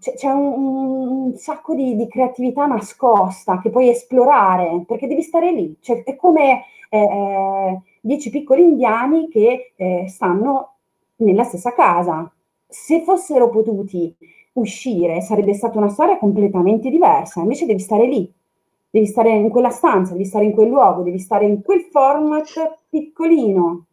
c'è, 0.00 0.14
c'è 0.14 0.30
un, 0.30 1.26
un, 1.26 1.36
sacco 1.36 1.74
di, 1.74 1.94
di, 1.94 2.08
creatività 2.08 2.66
nascosta 2.66 3.60
che 3.60 3.70
puoi 3.70 3.90
esplorare, 3.90 4.84
perché 4.86 5.06
devi 5.06 5.22
stare 5.22 5.52
lì. 5.52 5.76
Cioè, 5.80 6.02
è 6.04 6.16
come 6.16 6.64
eh, 6.88 6.98
eh, 6.98 7.80
dieci 8.00 8.30
piccoli 8.30 8.62
indiani 8.62 9.28
che 9.28 9.72
eh, 9.76 10.06
stanno 10.08 10.76
nella 11.16 11.44
stessa 11.44 11.72
casa. 11.74 12.30
Se 12.66 13.02
fossero 13.02 13.50
potuti 13.50 14.14
uscire 14.54 15.20
sarebbe 15.20 15.54
stata 15.54 15.78
una 15.78 15.88
storia 15.88 16.18
completamente 16.18 16.90
diversa, 16.90 17.40
invece 17.40 17.66
devi 17.66 17.80
stare 17.80 18.06
lì, 18.06 18.32
devi 18.90 19.06
stare 19.06 19.30
in 19.30 19.48
quella 19.48 19.70
stanza, 19.70 20.12
devi 20.12 20.24
stare 20.24 20.44
in 20.44 20.52
quel 20.52 20.68
luogo, 20.68 21.02
devi 21.02 21.18
stare 21.18 21.46
in 21.46 21.62
quel 21.62 21.82
format 21.90 22.78
piccolino. 22.88 23.86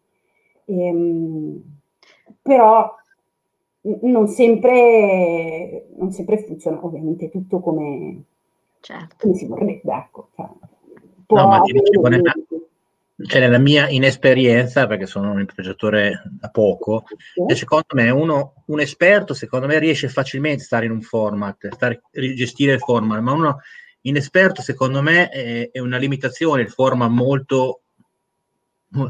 Ehm, 0.66 1.62
però 2.42 2.94
non 4.02 4.28
sempre, 4.28 5.88
non 5.96 6.12
sempre 6.12 6.44
funziona 6.44 6.84
ovviamente 6.84 7.30
tutto 7.30 7.60
come, 7.60 8.24
certo. 8.80 9.16
come 9.20 9.36
si 9.36 9.46
vorrebbe. 9.46 9.94
Ecco. 9.94 10.30
Cioè, 10.36 10.50
no, 11.28 11.48
ma 11.48 11.62
ti 11.62 11.74
dicevo, 11.74 12.08
nella, 12.08 12.34
cioè 13.26 13.40
nella 13.42 13.60
mia 13.60 13.88
inesperienza, 13.90 14.88
perché 14.88 15.06
sono 15.06 15.32
un 15.32 15.46
progettore 15.46 16.22
da 16.40 16.50
poco, 16.50 17.04
sì. 17.48 17.56
secondo 17.56 17.88
me 17.94 18.10
uno, 18.10 18.64
un 18.66 18.80
esperto 18.80 19.34
secondo 19.34 19.68
me 19.68 19.80
riesce 19.80 20.10
facilmente 20.10 20.64
a 20.64 20.66
stare 20.66 20.86
in 20.86 20.92
un 20.92 21.02
format, 21.02 21.68
stare, 21.74 22.02
gestire 22.12 22.74
il 22.74 22.80
format, 22.80 23.20
ma 23.20 23.32
uno 23.32 23.60
inesperto 24.08 24.62
secondo 24.62 25.02
me 25.02 25.30
è, 25.30 25.70
è 25.72 25.80
una 25.80 25.98
limitazione, 25.98 26.62
il 26.62 26.70
format 26.70 27.10
molto 27.10 27.82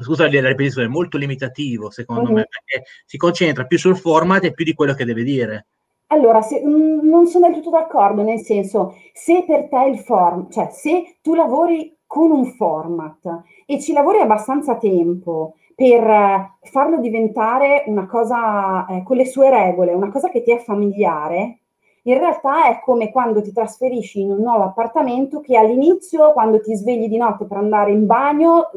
scusa 0.02 0.24
la 0.24 0.48
ripetizione, 0.48 0.88
molto 0.88 1.18
limitativo 1.18 1.90
secondo 1.92 2.24
mm-hmm. 2.24 2.34
me, 2.34 2.48
perché 2.50 2.90
si 3.06 3.18
concentra 3.18 3.66
più 3.66 3.78
sul 3.78 3.98
format 3.98 4.44
e 4.44 4.54
più 4.54 4.66
di 4.66 4.74
quello 4.74 4.94
che 4.94 5.06
deve 5.06 5.24
dire. 5.24 5.68
Allora, 6.08 6.42
se, 6.42 6.64
mh, 6.64 6.70
mm, 6.70 7.10
non 7.10 7.28
sono 7.28 7.48
del 7.48 7.58
tutto 7.58 7.72
d'accordo, 7.72 8.24
nel 8.24 8.40
senso, 8.40 8.96
se 9.14 9.44
per 9.46 9.68
te 9.68 9.90
il 9.90 10.00
format, 10.00 10.52
cioè 10.52 10.70
se 10.72 11.18
tu 11.22 11.36
lavori 11.36 11.96
con 12.06 12.32
un 12.32 12.46
format 12.54 13.44
e 13.66 13.82
ci 13.82 13.92
lavori 13.92 14.20
abbastanza 14.20 14.78
tempo 14.78 15.56
per 15.76 16.02
eh, 16.02 16.52
farlo 16.62 17.00
diventare 17.00 17.84
una 17.88 18.08
cosa 18.08 18.86
eh, 18.88 19.04
con 19.04 19.18
le 19.18 19.26
sue 19.26 19.50
regole, 19.50 19.94
una 19.94 20.10
cosa 20.10 20.30
che 20.30 20.42
ti 20.42 20.52
è 20.52 20.60
familiare, 20.60 21.60
in 22.08 22.18
realtà 22.18 22.68
è 22.70 22.80
come 22.80 23.12
quando 23.12 23.42
ti 23.42 23.52
trasferisci 23.52 24.22
in 24.22 24.32
un 24.32 24.40
nuovo 24.40 24.64
appartamento 24.64 25.42
che 25.42 25.58
all'inizio, 25.58 26.32
quando 26.32 26.62
ti 26.62 26.74
svegli 26.74 27.10
di 27.10 27.18
notte 27.18 27.46
per 27.46 27.58
andare 27.58 27.92
in 27.92 28.06
bagno, 28.06 28.72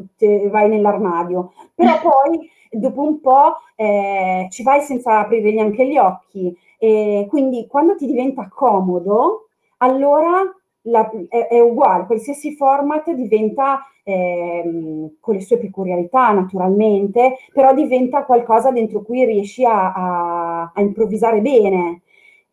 vai 0.50 0.68
nell'armadio, 0.68 1.52
però 1.74 1.92
poi 2.02 2.50
dopo 2.70 3.02
un 3.02 3.20
po' 3.20 3.56
eh, 3.76 4.48
ci 4.50 4.62
vai 4.64 4.80
senza 4.80 5.20
aprire 5.20 5.52
neanche 5.52 5.86
gli 5.86 5.96
occhi. 5.96 6.56
E 6.78 7.26
quindi 7.28 7.66
quando 7.68 7.94
ti 7.94 8.06
diventa 8.06 8.48
comodo, 8.52 9.48
allora 9.78 10.42
la, 10.82 11.08
è, 11.28 11.46
è, 11.48 11.60
uguale, 11.60 12.06
qualsiasi 12.06 12.56
format 12.56 13.10
diventa 13.12 13.86
eh, 14.02 15.14
con 15.20 15.34
le 15.34 15.40
sue 15.40 15.58
peculiarità 15.58 16.32
naturalmente, 16.32 17.36
però 17.52 17.74
diventa 17.74 18.24
qualcosa 18.24 18.72
dentro 18.72 19.02
cui 19.02 19.24
riesci 19.24 19.64
a, 19.64 19.92
a, 19.92 20.72
a 20.74 20.80
improvvisare 20.80 21.40
bene. 21.40 22.02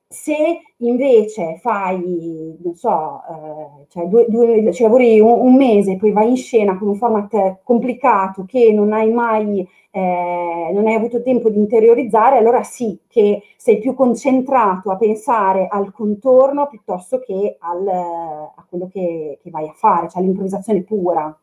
Se 0.10 0.62
invece 0.78 1.58
fai, 1.58 2.56
non 2.64 2.76
so, 2.76 3.22
eh, 3.30 3.86
cioè 3.90 4.06
due, 4.06 4.26
due, 4.30 4.72
cioè 4.72 4.88
lavori 4.88 5.20
un, 5.20 5.30
un, 5.30 5.56
mese, 5.58 5.98
poi 5.98 6.14
vai 6.14 6.30
in 6.30 6.38
scena 6.38 6.78
con 6.78 6.88
un 6.88 6.96
format 6.96 7.58
complicato 7.62 8.46
che 8.46 8.72
non 8.72 8.94
hai 8.94 9.12
mai, 9.12 9.68
eh, 9.92 10.72
non 10.74 10.88
hai 10.88 10.94
avuto 10.94 11.22
tempo 11.22 11.50
di 11.50 11.58
interiorizzare, 11.58 12.38
allora 12.38 12.64
sì 12.64 12.98
che 13.06 13.42
sei 13.58 13.80
più 13.80 13.96
concentrato 13.96 14.92
a 14.92 14.96
pensare 14.96 15.68
al 15.70 15.92
contorno 15.92 16.68
piuttosto 16.70 17.20
che 17.20 17.58
al, 17.60 17.86
a 17.88 18.66
quello 18.70 18.88
che, 18.88 19.40
che, 19.44 19.50
vai 19.50 19.68
a 19.68 19.74
fare, 19.74 20.08
cioè 20.10 20.22
all'improvvisazione 20.22 20.84
pura. 20.84 21.38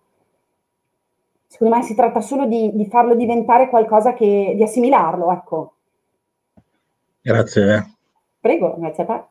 Secondo 1.47 1.77
me 1.77 1.83
si 1.83 1.95
tratta 1.95 2.23
solo 2.23 2.47
di, 2.47 2.71
di 2.75 2.87
farlo 2.87 3.15
diventare 3.15 3.69
qualcosa 3.69 4.15
che, 4.15 4.55
di 4.57 4.62
assimilarlo, 4.62 5.31
ecco. 5.31 5.73
Grazie. 7.21 7.93
Prego, 8.45 8.76
grazie 8.78 9.05
a 9.05 9.07
te. 9.07 9.24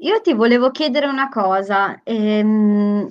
Io 0.00 0.20
ti 0.20 0.34
volevo 0.34 0.70
chiedere 0.70 1.06
una 1.06 1.30
cosa. 1.30 2.02
Ehm, 2.04 3.08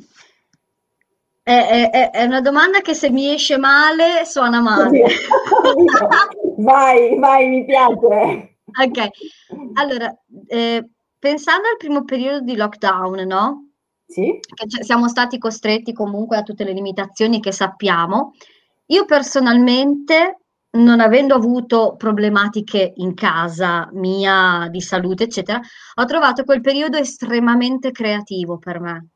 è, 1.41 1.89
è- 1.91 2.09
è 2.11 2.23
una 2.25 2.41
domanda 2.41 2.81
che 2.81 2.93
se 2.93 3.09
mi 3.09 3.33
esce 3.33 3.57
male 3.57 4.23
suona 4.25 4.61
male. 4.61 5.03
Vai, 6.57 7.17
vai, 7.17 7.47
mi 7.49 7.65
piace. 7.65 8.57
Ok, 8.79 9.07
allora, 9.73 10.15
eh, 10.47 10.87
pensando 11.17 11.67
al 11.67 11.77
primo 11.77 12.03
periodo 12.03 12.41
di 12.41 12.55
lockdown, 12.55 13.21
no? 13.25 13.69
Sì, 14.05 14.37
Che 14.39 14.83
siamo 14.83 15.07
stati 15.09 15.39
costretti 15.39 15.93
comunque 15.93 16.37
a 16.37 16.43
tutte 16.43 16.63
le 16.63 16.73
limitazioni 16.73 17.39
che 17.39 17.51
sappiamo. 17.51 18.33
Io 18.87 19.05
personalmente 19.05 20.42
non 20.75 20.99
avendo 20.99 21.35
avuto 21.35 21.95
problematiche 21.97 22.93
in 22.95 23.13
casa 23.13 23.89
mia 23.93 24.67
di 24.71 24.81
salute, 24.81 25.25
eccetera, 25.25 25.59
ho 25.95 26.05
trovato 26.05 26.43
quel 26.43 26.61
periodo 26.61 26.97
estremamente 26.97 27.91
creativo 27.91 28.57
per 28.57 28.79
me. 28.79 29.07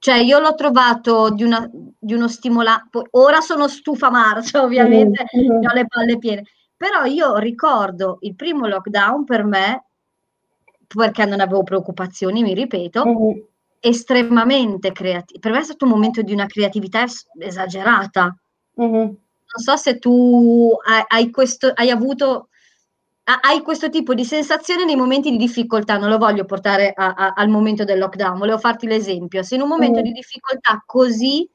Cioè, 0.00 0.16
io 0.16 0.38
l'ho 0.38 0.54
trovato 0.54 1.30
di, 1.30 1.42
una, 1.42 1.68
di 1.70 2.14
uno 2.14 2.28
stimolante. 2.28 3.02
Ora 3.12 3.40
sono 3.40 3.68
stufa 3.68 4.10
marcia, 4.10 4.62
ovviamente, 4.62 5.24
mm-hmm. 5.36 5.64
ho 5.64 5.74
le 5.74 5.86
palle 5.86 6.18
piene, 6.18 6.44
Però 6.76 7.04
io 7.04 7.36
ricordo 7.36 8.18
il 8.20 8.34
primo 8.34 8.66
lockdown 8.66 9.24
per 9.24 9.44
me, 9.44 9.84
perché 10.86 11.24
non 11.24 11.40
avevo 11.40 11.62
preoccupazioni, 11.64 12.42
mi 12.42 12.54
ripeto, 12.54 13.04
mm-hmm. 13.04 13.38
estremamente 13.80 14.92
creativo. 14.92 15.38
Per 15.40 15.52
me 15.52 15.58
è 15.58 15.64
stato 15.64 15.84
un 15.84 15.92
momento 15.92 16.22
di 16.22 16.32
una 16.32 16.46
creatività 16.46 17.04
esagerata. 17.38 18.36
Mm-hmm. 18.80 19.10
Non 19.54 19.64
so 19.64 19.76
se 19.76 19.98
tu 19.98 20.76
hai, 20.84 21.04
hai, 21.06 21.30
questo, 21.30 21.70
hai 21.74 21.90
avuto 21.90 22.48
hai 23.42 23.60
questo 23.60 23.90
tipo 23.90 24.14
di 24.14 24.24
sensazione 24.24 24.84
nei 24.84 24.96
momenti 24.96 25.30
di 25.30 25.36
difficoltà, 25.36 25.98
non 25.98 26.08
lo 26.08 26.16
voglio 26.16 26.46
portare 26.46 26.92
a, 26.94 27.12
a, 27.12 27.32
al 27.36 27.48
momento 27.48 27.84
del 27.84 27.98
lockdown, 27.98 28.38
volevo 28.38 28.58
farti 28.58 28.86
l'esempio, 28.86 29.42
se 29.42 29.54
in 29.54 29.60
un 29.60 29.68
momento 29.68 30.00
mm. 30.00 30.02
di 30.02 30.12
difficoltà 30.12 30.82
così 30.86 31.48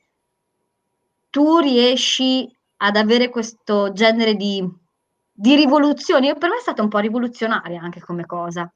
tu 1.31 1.57
riesci 1.57 2.47
ad 2.77 2.95
avere 2.95 3.29
questo 3.29 3.91
genere 3.91 4.35
di, 4.35 4.63
di 5.31 5.55
rivoluzioni, 5.55 6.31
per 6.37 6.49
me 6.49 6.57
è 6.57 6.61
stata 6.61 6.83
un 6.83 6.89
po' 6.89 6.99
rivoluzionaria 6.99 7.81
anche 7.81 8.01
come 8.01 8.27
cosa. 8.27 8.71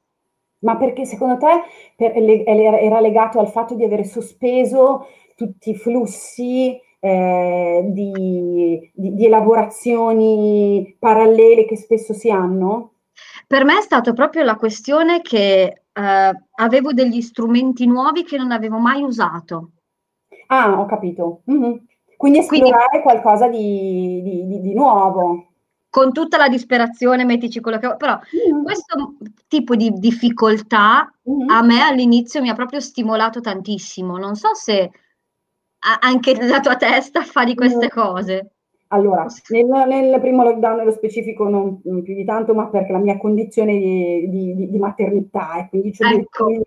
Ma 0.60 0.76
perché 0.76 1.04
secondo 1.04 1.36
te 1.36 1.62
per, 1.94 2.16
era 2.16 2.98
legato 2.98 3.38
al 3.38 3.48
fatto 3.48 3.74
di 3.74 3.84
avere 3.84 4.02
sospeso 4.02 5.06
tutti 5.36 5.70
i 5.70 5.76
flussi 5.76 6.76
eh, 7.00 7.82
di, 7.92 8.90
di, 8.92 9.14
di, 9.14 9.26
elaborazioni 9.26 10.96
parallele 10.98 11.64
che 11.64 11.76
spesso 11.76 12.12
si 12.12 12.30
hanno? 12.30 12.92
Per 13.46 13.64
me 13.64 13.78
è 13.78 13.82
stata 13.82 14.12
proprio 14.12 14.42
la 14.42 14.56
questione 14.56 15.22
che 15.22 15.82
eh, 15.92 16.42
avevo 16.56 16.92
degli 16.92 17.20
strumenti 17.20 17.86
nuovi 17.86 18.24
che 18.24 18.36
non 18.36 18.50
avevo 18.50 18.78
mai 18.78 19.02
usato. 19.02 19.70
Ah, 20.48 20.78
ho 20.78 20.86
capito. 20.86 21.42
Mm-hmm. 21.50 21.76
Quindi 22.16 22.38
esplorare 22.40 22.88
Quindi, 22.88 23.02
qualcosa 23.02 23.48
di, 23.48 24.20
di, 24.22 24.60
di, 24.60 24.74
nuovo. 24.74 25.46
Con 25.88 26.12
tutta 26.12 26.36
la 26.36 26.48
disperazione, 26.48 27.24
mettici 27.24 27.60
quello 27.60 27.78
che... 27.78 27.94
Però 27.96 28.18
mm-hmm. 28.18 28.64
questo 28.64 29.14
tipo 29.46 29.76
di 29.76 29.92
difficoltà 29.92 31.10
mm-hmm. 31.30 31.48
a 31.48 31.62
me 31.62 31.80
all'inizio 31.82 32.40
mi 32.40 32.48
ha 32.48 32.54
proprio 32.54 32.80
stimolato 32.80 33.40
tantissimo. 33.40 34.18
Non 34.18 34.34
so 34.34 34.54
se 34.54 34.90
anche 36.00 36.34
la 36.44 36.60
tua 36.60 36.76
testa 36.76 37.22
fa 37.22 37.44
di 37.44 37.54
queste 37.54 37.88
cose. 37.88 38.52
Allora, 38.90 39.26
nel, 39.48 39.66
nel, 39.66 40.20
primo 40.20 40.42
lockdown 40.44 40.76
nello 40.78 40.92
specifico 40.92 41.46
non, 41.46 41.78
non, 41.84 42.02
più 42.02 42.14
di 42.14 42.24
tanto, 42.24 42.54
ma 42.54 42.68
perché 42.68 42.92
la 42.92 42.98
mia 42.98 43.18
condizione 43.18 43.76
di, 43.76 44.28
di, 44.30 44.70
di 44.70 44.78
maternità 44.78 45.58
e 45.58 45.68
quindi 45.68 45.90
c'è 45.90 46.06
ecco. 46.06 46.46
figlie, 46.46 46.62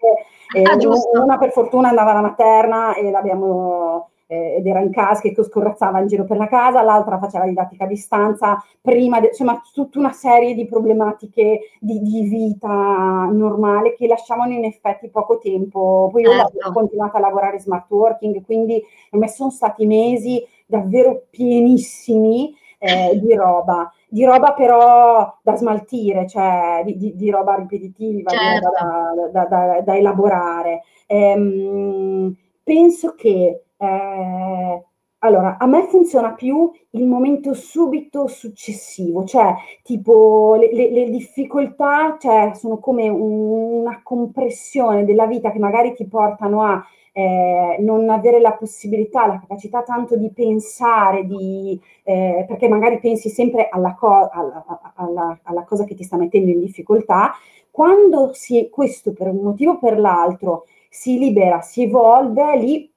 eh, 0.55 0.61
ah, 0.61 0.77
una 1.19 1.39
per 1.39 1.51
fortuna 1.51 1.89
andava 1.89 2.11
alla 2.11 2.21
materna 2.21 2.93
e 2.93 3.09
l'abbiamo 3.09 4.10
eh, 4.31 4.55
ed 4.55 4.65
era 4.65 4.79
in 4.79 4.91
casa 4.91 5.19
che 5.19 5.35
scorrazzava 5.35 5.99
in 5.99 6.07
giro 6.07 6.23
per 6.23 6.37
la 6.37 6.47
casa, 6.47 6.81
l'altra 6.81 7.19
faceva 7.19 7.45
didattica 7.45 7.83
a 7.83 7.87
distanza, 7.87 8.63
prima, 8.79 9.19
de- 9.19 9.27
insomma, 9.27 9.61
tutta 9.73 9.99
una 9.99 10.13
serie 10.13 10.53
di 10.53 10.65
problematiche 10.65 11.59
di, 11.81 11.99
di, 11.99 12.21
vita 12.29 13.27
normale 13.29 13.93
che 13.93 14.07
lasciavano 14.07 14.53
in 14.53 14.63
effetti 14.63 15.09
poco 15.09 15.37
tempo. 15.37 16.07
Poi 16.09 16.21
io 16.21 16.31
certo. 16.31 16.69
ho 16.69 16.71
continuato 16.71 17.17
a 17.17 17.19
lavorare 17.19 17.55
in 17.55 17.61
smart 17.61 17.89
working, 17.89 18.41
quindi 18.45 18.81
per 19.09 19.19
me 19.19 19.27
sono 19.27 19.49
stati 19.49 19.85
mesi 19.85 20.41
davvero 20.65 21.25
pienissimi 21.29 22.55
eh, 22.77 23.19
di 23.19 23.35
roba, 23.35 23.91
di 24.07 24.23
roba 24.23 24.53
però 24.53 25.37
da 25.41 25.57
smaltire, 25.57 26.25
cioè 26.25 26.83
di, 26.85 26.95
di, 26.95 27.15
di 27.17 27.29
roba 27.29 27.55
ripetitiva, 27.55 28.31
certo. 28.31 28.71
da, 28.71 29.29
da, 29.29 29.45
da, 29.45 29.81
da, 29.81 29.97
elaborare. 29.97 30.83
Ehm, 31.05 32.33
penso 32.63 33.13
che 33.15 33.63
eh, 33.81 34.85
allora, 35.23 35.57
a 35.59 35.65
me 35.65 35.87
funziona 35.87 36.33
più 36.33 36.71
il 36.91 37.05
momento 37.05 37.53
subito 37.53 38.27
successivo, 38.27 39.23
cioè 39.23 39.53
tipo 39.83 40.55
le, 40.55 40.71
le, 40.73 40.91
le 40.91 41.09
difficoltà 41.09 42.17
cioè, 42.19 42.51
sono 42.55 42.77
come 42.77 43.07
un, 43.09 43.81
una 43.81 44.01
compressione 44.03 45.03
della 45.03 45.25
vita 45.27 45.51
che 45.51 45.59
magari 45.59 45.93
ti 45.93 46.07
portano 46.07 46.63
a 46.63 46.83
eh, 47.13 47.77
non 47.79 48.09
avere 48.09 48.39
la 48.39 48.53
possibilità, 48.53 49.27
la 49.27 49.39
capacità 49.39 49.81
tanto 49.83 50.15
di 50.15 50.31
pensare, 50.31 51.25
di, 51.25 51.79
eh, 52.03 52.45
perché 52.47 52.67
magari 52.67 52.99
pensi 52.99 53.29
sempre 53.29 53.67
alla, 53.69 53.95
co- 53.95 54.29
alla, 54.31 54.63
alla, 54.95 55.39
alla, 55.43 55.63
cosa 55.63 55.83
che 55.85 55.95
ti 55.95 56.03
sta 56.03 56.17
mettendo 56.17 56.51
in 56.51 56.59
difficoltà, 56.59 57.33
quando 57.69 58.31
si, 58.33 58.69
questo 58.71 59.13
per 59.13 59.27
un 59.27 59.37
motivo 59.37 59.73
o 59.73 59.77
per 59.77 59.99
l'altro 59.99 60.65
si 60.93 61.17
libera, 61.17 61.61
si 61.61 61.83
evolve, 61.83 62.57
lì 62.57 62.91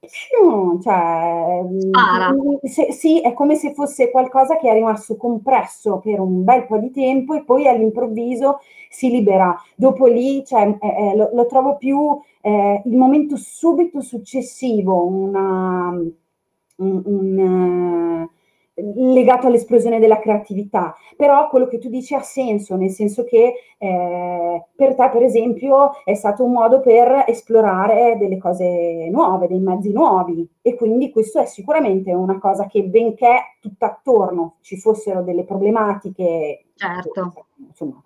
cioè, 0.83 1.61
se, 2.63 2.91
sì, 2.91 3.21
è 3.21 3.31
come 3.31 3.55
se 3.55 3.73
fosse 3.73 4.11
qualcosa 4.11 4.57
che 4.57 4.69
è 4.69 4.73
rimasto 4.73 5.15
compresso 5.15 5.99
per 5.99 6.19
un 6.19 6.43
bel 6.43 6.65
po' 6.65 6.77
di 6.77 6.91
tempo 6.91 7.35
e 7.35 7.45
poi 7.45 7.69
all'improvviso 7.69 8.59
si 8.89 9.09
libera. 9.09 9.55
Dopo 9.75 10.07
lì 10.07 10.43
cioè, 10.45 10.77
eh, 10.77 10.87
eh, 10.87 11.15
lo, 11.15 11.29
lo, 11.31 11.45
trovo 11.45 11.77
più 11.77 12.19
eh, 12.41 12.81
il 12.83 12.97
momento 12.97 13.37
subito 13.37 14.01
successivo, 14.01 15.05
una, 15.05 15.91
un, 16.75 17.01
un 17.05 18.27
legato 18.75 19.47
all'esplosione 19.47 19.99
della 19.99 20.19
creatività, 20.19 20.95
però 21.15 21.47
quello 21.49 21.67
che 21.67 21.79
tu 21.79 21.89
dici 21.89 22.13
ha 22.13 22.21
senso, 22.21 22.75
nel 22.75 22.91
senso 22.91 23.23
che 23.23 23.53
eh, 23.77 24.63
per 24.75 24.95
te, 24.95 25.09
per 25.09 25.23
esempio, 25.23 25.91
è 26.03 26.13
stato 26.13 26.43
un 26.43 26.51
modo 26.51 26.81
per 26.81 27.23
esplorare 27.27 28.17
delle 28.17 28.37
cose 28.37 29.09
nuove, 29.09 29.47
dei 29.47 29.59
mezzi 29.59 29.91
nuovi 29.91 30.47
e 30.61 30.75
quindi 30.75 31.09
questo 31.09 31.39
è 31.39 31.45
sicuramente 31.45 32.11
una 32.11 32.37
cosa 32.37 32.67
che 32.67 32.83
benché 32.83 33.57
tutt'attorno 33.61 34.55
ci 34.61 34.77
fossero 34.77 35.21
delle 35.21 35.45
problematiche, 35.45 36.65
certo. 36.75 37.45
insomma, 37.67 38.01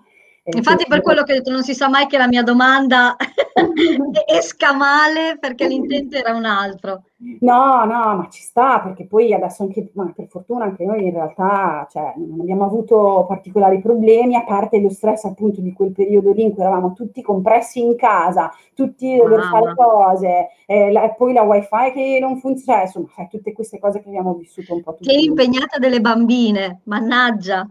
Infatti 0.55 0.85
per 0.87 1.01
quello 1.01 1.23
che 1.23 1.33
ho 1.33 1.35
detto 1.35 1.51
non 1.51 1.63
si 1.63 1.73
sa 1.73 1.89
mai 1.89 2.07
che 2.07 2.17
la 2.17 2.27
mia 2.27 2.43
domanda 2.43 3.15
esca 4.25 4.73
male 4.73 5.37
perché 5.39 5.67
l'intento 5.67 6.17
era 6.17 6.35
un 6.35 6.45
altro. 6.45 7.03
No, 7.41 7.83
no, 7.83 8.15
ma 8.15 8.27
ci 8.31 8.41
sta 8.41 8.79
perché 8.79 9.05
poi 9.05 9.33
adesso 9.33 9.63
anche, 9.63 9.91
per 10.15 10.27
fortuna 10.29 10.63
anche 10.63 10.85
noi 10.85 11.03
in 11.03 11.11
realtà 11.11 11.85
cioè, 11.91 12.13
non 12.15 12.39
abbiamo 12.39 12.63
avuto 12.63 13.25
particolari 13.27 13.81
problemi 13.81 14.37
a 14.37 14.45
parte 14.45 14.79
lo 14.79 14.89
stress 14.89 15.25
appunto 15.25 15.59
di 15.59 15.73
quel 15.73 15.91
periodo 15.91 16.31
lì 16.31 16.43
in 16.43 16.53
cui 16.53 16.61
eravamo 16.61 16.93
tutti 16.93 17.21
compressi 17.21 17.81
in 17.81 17.97
casa, 17.97 18.49
tutti 18.73 19.17
dover 19.17 19.41
fare 19.43 19.75
cose, 19.75 20.47
eh, 20.65 20.91
la, 20.93 21.09
poi 21.09 21.33
la 21.33 21.41
wifi 21.41 21.91
che 21.93 22.19
non 22.21 22.37
funziona, 22.37 22.79
cioè, 22.79 22.85
insomma, 22.85 23.07
cioè, 23.13 23.27
tutte 23.27 23.51
queste 23.51 23.79
cose 23.79 24.01
che 24.01 24.07
abbiamo 24.07 24.33
vissuto 24.35 24.73
un 24.73 24.81
po' 24.81 24.93
tutti. 24.93 25.09
Che 25.09 25.19
impegnata 25.19 25.77
delle 25.77 25.99
bambine, 25.99 26.81
mannaggia. 26.85 27.69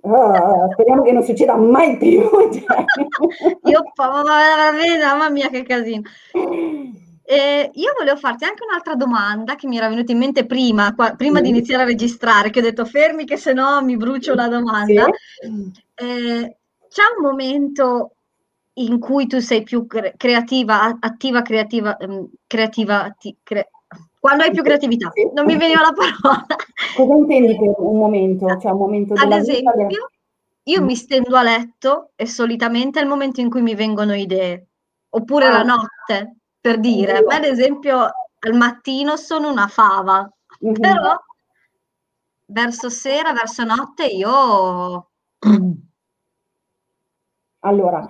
Oh, 0.00 0.72
speriamo 0.72 1.02
che 1.02 1.12
non 1.12 1.22
succeda 1.22 1.56
mai 1.56 1.98
più. 1.98 2.20
io 3.64 3.82
mamma 3.94 5.30
mia 5.30 5.48
che 5.48 5.62
casino. 5.62 6.02
Eh, 7.30 7.70
io 7.74 7.92
volevo 7.98 8.16
farti 8.16 8.44
anche 8.44 8.64
un'altra 8.64 8.94
domanda 8.94 9.54
che 9.54 9.66
mi 9.66 9.76
era 9.76 9.88
venuta 9.88 10.12
in 10.12 10.18
mente 10.18 10.46
prima, 10.46 10.94
qua, 10.94 11.14
prima 11.14 11.40
mm. 11.40 11.42
di 11.42 11.48
iniziare 11.50 11.82
a 11.82 11.86
registrare, 11.86 12.48
che 12.48 12.60
ho 12.60 12.62
detto 12.62 12.86
fermi 12.86 13.26
che 13.26 13.36
se 13.36 13.52
no 13.52 13.82
mi 13.82 13.98
brucio 13.98 14.34
la 14.34 14.48
domanda. 14.48 15.04
Sì. 15.38 15.70
Eh, 15.94 16.56
c'è 16.88 17.02
un 17.16 17.22
momento 17.22 18.12
in 18.78 18.98
cui 18.98 19.26
tu 19.26 19.40
sei 19.40 19.62
più 19.62 19.86
cre- 19.86 20.14
creativa, 20.16 20.96
attiva, 20.98 21.42
creativa, 21.42 21.96
um, 22.00 22.28
creativa, 22.46 23.14
cre- 23.42 23.70
quando 24.20 24.42
hai 24.44 24.50
più 24.50 24.62
creatività, 24.62 25.10
non 25.34 25.44
mi 25.44 25.56
veniva 25.56 25.80
la 25.80 25.92
parola. 25.92 26.46
Cosa 26.96 27.14
intendi 27.14 27.56
per 27.56 27.74
un 27.78 27.98
momento? 27.98 28.46
Cioè 28.58 28.72
un 28.72 28.78
momento 28.78 29.14
Ad 29.14 29.32
esempio, 29.32 29.86
vita 29.86 30.08
io 30.68 30.82
mi 30.82 30.94
stendo 30.94 31.36
a 31.36 31.42
letto 31.42 32.10
e 32.14 32.26
solitamente 32.26 32.98
è 32.98 33.02
il 33.02 33.08
momento 33.08 33.40
in 33.40 33.48
cui 33.50 33.62
mi 33.62 33.74
vengono 33.74 34.14
idee, 34.14 34.66
oppure 35.10 35.46
ah. 35.46 35.50
la 35.50 35.62
notte, 35.62 36.36
per 36.60 36.78
dire. 36.78 37.22
Ma 37.24 37.36
ad 37.36 37.44
esempio 37.44 38.10
al 38.40 38.54
mattino 38.54 39.16
sono 39.16 39.50
una 39.50 39.66
fava, 39.66 40.30
mm-hmm. 40.64 40.74
però 40.74 41.16
verso 42.46 42.90
sera, 42.90 43.32
verso 43.32 43.64
notte 43.64 44.04
io... 44.06 45.10
Allora, 47.60 48.08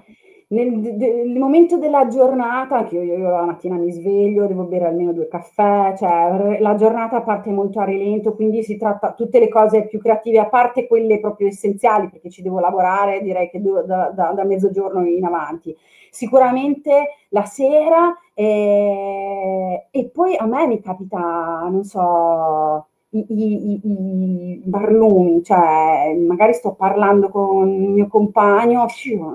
nel, 0.51 0.71
nel, 0.71 1.39
momento 1.39 1.77
della 1.77 2.07
giornata, 2.07 2.79
anche 2.79 2.97
io, 2.97 3.17
io, 3.17 3.31
la 3.31 3.45
mattina 3.45 3.77
mi 3.77 3.91
sveglio, 3.93 4.47
devo 4.47 4.65
bere 4.65 4.87
almeno 4.87 5.13
due 5.13 5.29
caffè, 5.29 5.95
cioè 5.97 6.59
la 6.59 6.75
giornata 6.75 7.21
parte 7.21 7.51
molto 7.51 7.81
a 7.81 7.85
rilento, 7.85 8.35
quindi 8.35 8.63
si 8.63 8.79
tratta 8.79 9.13
tutte 9.13 9.41
le 9.41 9.49
cose 9.49 9.87
più 9.87 9.99
creative, 9.99 10.39
a 10.39 10.49
parte 10.49 10.87
quelle 10.87 11.21
proprio 11.21 11.49
essenziali, 11.49 12.09
perché 12.09 12.31
ci 12.31 12.41
devo 12.41 12.61
lavorare, 12.61 13.21
direi 13.21 13.51
che 13.51 13.61
da, 13.61 14.11
da, 14.15 14.33
da 14.33 14.45
mezzogiorno 14.45 15.05
in 15.05 15.25
avanti. 15.25 15.77
Sicuramente 16.11 17.09
la 17.29 17.45
sera 17.45 18.17
eh, 18.33 19.87
e 19.91 20.11
poi 20.11 20.35
a 20.37 20.47
me 20.47 20.67
mi 20.67 20.81
capita, 20.81 21.69
non 21.71 21.85
so, 21.85 22.87
i, 23.11 23.25
i, 23.29 23.81
i, 23.85 24.63
barlumi, 24.65 25.43
cioè 25.43 26.15
magari 26.15 26.53
sto 26.53 26.75
parlando 26.75 27.31
con 27.31 27.69
il 27.69 27.89
mio 27.89 28.07
compagno, 28.07 28.87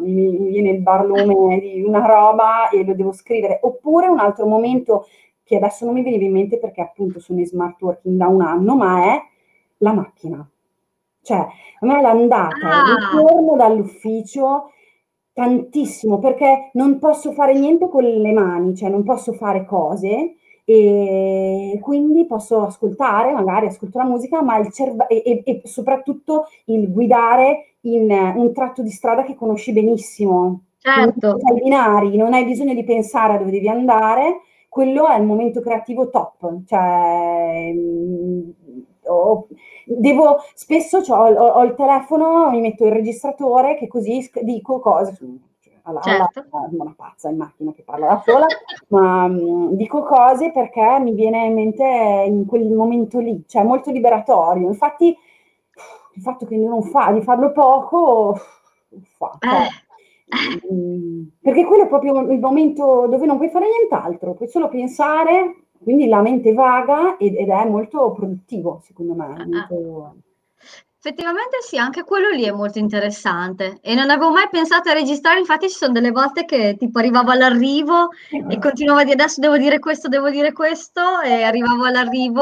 mi, 0.02 0.38
viene 0.50 0.70
il 0.70 0.82
barlume 0.82 1.60
di 1.60 1.82
una 1.82 2.06
roba 2.06 2.70
e 2.70 2.84
lo 2.84 2.94
devo 2.94 3.12
scrivere, 3.12 3.60
oppure 3.64 4.08
un 4.08 4.20
altro 4.20 4.46
momento 4.46 5.08
che 5.44 5.56
adesso 5.56 5.86
non 5.86 5.96
mi 5.96 6.04
veniva 6.04 6.24
in 6.24 6.32
mente 6.32 6.60
perché 6.60 6.82
appunto 6.82 7.20
sono 7.20 7.40
in 7.40 7.48
smart 7.48 7.82
working 7.82 8.16
da 8.18 8.28
un 8.28 8.42
anno, 8.42 8.76
ma 8.76 9.16
è 9.16 9.22
la 9.78 9.94
macchina. 9.94 10.48
Cioè, 11.22 11.38
a 11.38 11.86
me 11.86 12.02
l'andata, 12.02 12.56
Ah. 12.62 12.84
il 12.92 13.22
ritorno 13.22 13.56
dall'ufficio 13.56 14.72
tantissimo, 15.34 16.20
perché 16.20 16.70
non 16.74 17.00
posso 17.00 17.32
fare 17.32 17.54
niente 17.58 17.90
con 17.90 18.04
le 18.04 18.32
mani, 18.34 18.76
cioè 18.76 18.90
non 18.90 19.04
posso 19.04 19.34
fare 19.34 19.66
cose 19.66 20.36
e 20.66 21.78
quindi 21.82 22.26
posso 22.26 22.61
ascoltare, 22.61 23.34
magari 23.34 23.68
ascolto 23.68 23.97
la 23.97 24.05
musica, 24.05 24.41
ma 24.41 24.57
il 24.57 24.72
cervello 24.72 25.09
e, 25.09 25.22
e- 25.26 25.43
e 25.45 25.61
soprattutto 25.68 26.47
il 26.66 26.91
guidare 26.91 27.76
in 27.82 28.09
un 28.11 28.53
tratto 28.53 28.82
di 28.82 28.89
strada 28.89 29.24
che 29.24 29.36
conosci 29.36 29.74
benissimo. 29.74 30.61
Certo. 30.80 31.38
Ai 31.43 31.61
binari, 31.61 32.16
non 32.18 32.34
hai 32.34 32.45
bisogno 32.45 32.74
di 32.74 32.84
pensare 32.84 33.34
a 33.34 33.38
dove 33.38 33.51
devi 33.51 33.68
andare, 33.70 34.41
quello 34.70 35.07
è 35.07 35.18
il 35.18 35.24
momento 35.26 35.61
creativo 35.61 36.09
top. 36.09 36.64
Cioè, 36.66 37.72
mm, 37.74 38.49
ho- 39.05 39.47
devo, 39.86 40.38
spesso 40.55 41.01
c'ho- 41.01 41.14
ho, 41.16 41.45
ho 41.59 41.64
il 41.64 41.76
telefono, 41.76 42.49
mi 42.49 42.61
metto 42.61 42.86
il 42.86 42.91
registratore 42.91 43.76
che 43.78 43.88
così 43.88 44.30
dico 44.41 44.80
cose. 44.80 45.18
Cioè, 45.84 45.92
alla, 45.92 46.02
alla- 46.02 46.30
Certo. 46.34 46.46
sono 46.50 46.68
una 46.84 46.94
pazza 46.96 47.30
in 47.30 47.38
macchina 47.38 47.72
che 47.74 47.84
parla 47.84 48.08
da 48.08 48.22
sola, 48.26 48.46
ma 48.90 49.28
mm, 49.28 49.74
dico 49.74 50.04
cose 50.04 50.52
perché 50.52 51.00
mi 51.00 51.14
viene 51.14 51.46
in 51.46 51.54
mente 51.54 51.84
in 52.28 52.46
quel 52.46 52.70
momento 52.72 53.20
lì, 53.20 53.44
cioè 53.48 53.64
molto 53.64 53.92
liberatorio. 53.92 54.68
Infatti, 54.68 55.16
il 56.16 56.22
fatto 56.22 56.46
che 56.46 56.56
non 56.58 56.84
fa, 56.84 57.12
di 57.12 57.22
farlo 57.22 57.52
poco, 57.52 58.36
fa. 59.18 59.38
cioè, 59.40 59.68
Eh. 59.68 59.70
Mm, 60.74 61.26
Perché 61.42 61.64
quello 61.66 61.84
è 61.84 61.88
proprio 61.88 62.20
il 62.32 62.40
momento 62.40 63.08
dove 63.08 63.26
non 63.26 63.38
puoi 63.38 63.50
fare 63.50 63.66
nient'altro, 63.68 64.34
puoi 64.34 64.48
solo 64.48 64.68
pensare, 64.68 65.66
quindi 65.84 66.08
la 66.08 66.22
mente 66.22 66.54
vaga 66.54 67.18
ed, 67.18 67.36
ed 67.36 67.50
è 67.50 67.66
molto 67.70 68.12
produttivo, 68.14 68.80
secondo 68.84 69.14
me. 69.14 69.26
Ah, 69.26 69.46
molto- 69.46 70.16
Effettivamente 71.06 71.58
sì, 71.60 71.78
anche 71.78 72.06
quello 72.06 72.30
lì 72.30 72.43
è 72.43 72.51
molto 72.51 72.80
interessante 72.80 73.80
e 73.82 73.93
non 73.93 74.10
avevo 74.10 74.32
mai 74.32 74.47
pensato 74.49 74.89
a 74.89 74.93
registrare, 74.93 75.38
infatti 75.38 75.68
ci 75.68 75.76
sono 75.76 75.91
delle 75.91 76.12
volte 76.12 76.45
che 76.45 76.78
tipo 76.80 76.99
arrivavo 76.99 77.30
all'arrivo 77.30 78.08
e 78.30 78.58
continuavo 78.58 79.01
a 79.01 79.04
dire 79.04 79.16
adesso 79.16 79.41
devo 79.41 79.58
dire 79.58 79.80
questo, 79.80 80.08
devo 80.08 80.30
dire 80.30 80.54
questo 80.54 81.20
e 81.20 81.43
arrivavo 81.43 81.84
all'arrivo, 81.84 82.41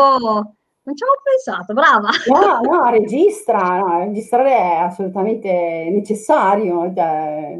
non 0.83 0.95
ci 0.95 1.03
avevo 1.03 1.21
pensato, 1.23 1.73
brava. 1.73 2.09
No, 2.27 2.59
no, 2.61 2.89
registra, 2.91 3.79
no, 3.79 3.97
registrare 3.97 4.51
è 4.51 4.75
assolutamente 4.75 5.89
necessario, 5.91 6.93
cioè, 6.93 7.59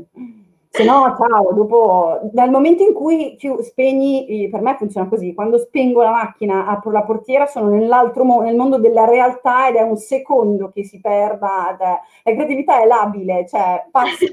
se 0.74 0.86
no, 0.86 1.18
ciao, 1.18 1.52
dopo, 1.52 2.30
dal 2.32 2.50
momento 2.50 2.82
in 2.82 2.94
cui 2.94 3.38
spegni, 3.60 4.48
per 4.50 4.62
me 4.62 4.78
funziona 4.78 5.10
così, 5.10 5.34
quando 5.34 5.58
spengo 5.58 6.02
la 6.02 6.12
macchina, 6.12 6.66
apro 6.66 6.92
la 6.92 7.04
portiera, 7.04 7.46
sono 7.46 7.68
nell'altro 7.72 8.24
mondo, 8.24 8.46
nel 8.46 8.56
mondo 8.56 8.78
della 8.78 9.04
realtà 9.04 9.68
ed 9.68 9.76
è 9.76 9.82
un 9.82 9.98
secondo 9.98 10.70
che 10.70 10.86
si 10.86 11.02
perda, 11.02 11.76
cioè, 11.78 12.00
la 12.24 12.34
creatività 12.34 12.82
è 12.82 12.86
labile, 12.86 13.46
cioè, 13.50 13.86
passi, 13.92 14.32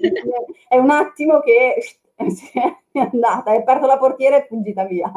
è 0.68 0.76
un 0.76 0.90
attimo 0.90 1.40
che 1.40 1.74
è 2.16 2.98
andata, 2.98 3.50
hai 3.50 3.56
aperto 3.56 3.86
la 3.86 3.98
portiera 3.98 4.36
e 4.36 4.44
è 4.44 4.46
fuggita 4.46 4.84
via. 4.84 5.10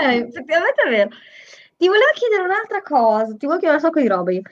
Eh, 0.00 0.16
effettivamente 0.18 0.82
è 0.86 0.88
vero. 0.88 1.08
Ti 1.76 1.88
volevo 1.88 2.12
chiedere 2.14 2.42
un'altra 2.44 2.82
cosa, 2.82 3.34
ti 3.36 3.46
volevo 3.46 3.58
chiedere 3.58 3.74
un 3.74 3.80
sacco 3.80 4.00
di 4.00 4.06
robe 4.06 4.34
io. 4.34 4.42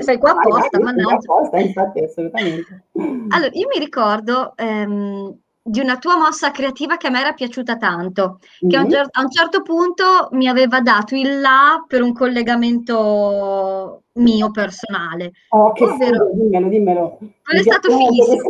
Sei 0.00 0.18
qua 0.18 0.30
apposta, 0.30 0.78
mannaggia. 0.80 1.14
apposta, 1.16 1.58
infatti, 1.58 2.00
assolutamente. 2.04 2.84
Allora, 2.92 3.50
io 3.52 3.68
mi 3.72 3.78
ricordo 3.78 4.52
ehm, 4.56 5.36
di 5.68 5.80
una 5.80 5.98
tua 5.98 6.16
mossa 6.16 6.50
creativa 6.52 6.96
che 6.96 7.08
a 7.08 7.10
me 7.10 7.20
era 7.20 7.32
piaciuta 7.32 7.76
tanto, 7.76 8.38
che 8.66 8.76
a 8.76 8.80
un, 8.80 8.86
Mhm. 8.86 8.90
cer- 8.92 9.08
a 9.10 9.20
un 9.22 9.30
certo 9.30 9.62
punto 9.62 10.28
mi 10.32 10.46
aveva 10.48 10.80
dato 10.80 11.14
il 11.16 11.40
là 11.40 11.84
per 11.86 12.02
un 12.02 12.12
collegamento 12.12 14.02
mio 14.14 14.50
personale. 14.50 15.32
Oh, 15.50 15.72
che 15.72 15.84
Ovvero- 15.84 16.30
figo, 16.30 16.42
dimmelo, 16.44 16.68
dimmelo. 16.68 17.18
Quello 17.42 17.60
è 17.60 17.62
stato 17.62 17.90
fighissimo. 17.90 18.44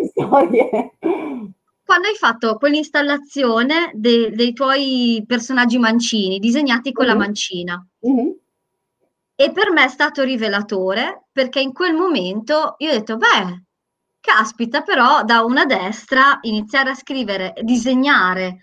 Quando 1.86 2.08
hai 2.08 2.16
fatto 2.18 2.56
quell'installazione 2.56 3.92
de- 3.94 4.30
dei 4.34 4.52
tuoi 4.52 5.22
personaggi 5.26 5.78
mancini, 5.78 6.38
disegnati 6.38 6.92
con 6.92 7.06
la 7.06 7.12
Mhm. 7.14 7.18
mancina. 7.18 7.86
Mhm. 8.00 8.34
E 9.38 9.52
per 9.52 9.70
me 9.70 9.84
è 9.84 9.88
stato 9.88 10.22
rivelatore 10.22 11.26
perché 11.30 11.60
in 11.60 11.74
quel 11.74 11.92
momento 11.92 12.74
io 12.78 12.88
ho 12.90 12.92
detto, 12.94 13.18
beh, 13.18 13.64
caspita, 14.18 14.80
però 14.80 15.22
da 15.24 15.42
una 15.42 15.66
destra 15.66 16.38
iniziare 16.42 16.90
a 16.90 16.94
scrivere, 16.94 17.52
disegnare 17.60 18.60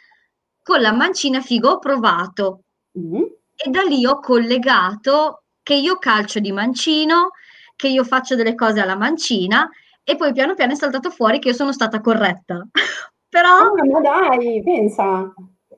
con 0.64 0.82
la 0.82 0.92
mancina 0.92 1.42
figo, 1.42 1.70
ho 1.74 1.80
provato 1.80 2.62
Mhm. 2.94 3.22
e 3.56 3.70
da 3.70 3.82
lì 3.84 4.04
ho 4.06 4.20
collegato 4.20 5.44
che 5.62 5.76
io 5.76 5.98
calcio 6.00 6.40
di 6.40 6.52
mancino, 6.52 7.30
che 7.76 7.88
io 7.88 8.04
faccio 8.04 8.36
delle 8.36 8.56
cose 8.56 8.80
alla 8.82 8.96
mancina 8.98 9.70
e 10.04 10.16
poi 10.16 10.34
piano 10.34 10.56
piano 10.56 10.74
è 10.74 10.76
saltato 10.76 11.10
fuori 11.12 11.38
che 11.40 11.50
io 11.50 11.54
sono 11.54 11.72
stata 11.72 12.02
corretta. 12.02 12.66
Però 13.30 13.50
Ah, 13.50 13.86
ma 13.92 14.00
dai, 14.02 14.62
pensa. 14.64 15.32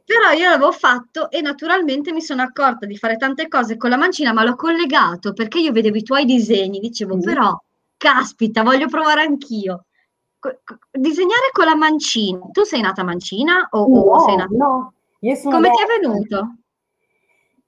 Però 0.05 0.31
io 0.31 0.49
l'avevo 0.49 0.71
fatto 0.71 1.29
e 1.31 1.41
naturalmente 1.41 2.11
mi 2.13 2.21
sono 2.21 2.43
accorta 2.43 2.85
di 2.85 2.95
fare 2.95 3.17
tante 3.17 3.47
cose 3.47 3.75
con 3.77 3.89
la 3.89 3.97
mancina, 3.97 4.33
ma 4.33 4.43
l'ho 4.43 4.55
collegato 4.55 5.33
perché 5.33 5.59
io 5.59 5.71
vedevo 5.71 5.97
i 5.97 6.03
tuoi 6.03 6.25
disegni, 6.25 6.79
dicevo, 6.79 7.15
Mhm. 7.15 7.21
però, 7.21 7.57
caspita, 7.97 8.63
voglio 8.63 8.87
provare 8.87 9.21
anch'io. 9.21 9.85
Co- 10.39 10.59
co- 10.63 10.77
disegnare 10.91 11.49
con 11.51 11.65
la 11.65 11.75
mancina. 11.75 12.39
Tu 12.51 12.63
sei 12.63 12.81
nata 12.81 13.03
mancina 13.03 13.67
o, 13.71 13.79
o 13.81 14.19
sei 14.19 14.35
No, 14.35 14.37
nata... 14.37 14.53
no, 14.55 14.93
io 15.21 15.35
sono 15.35 15.55
Come 15.55 15.71
ti 15.71 15.81
è 15.81 15.85
venuto? 15.99 16.55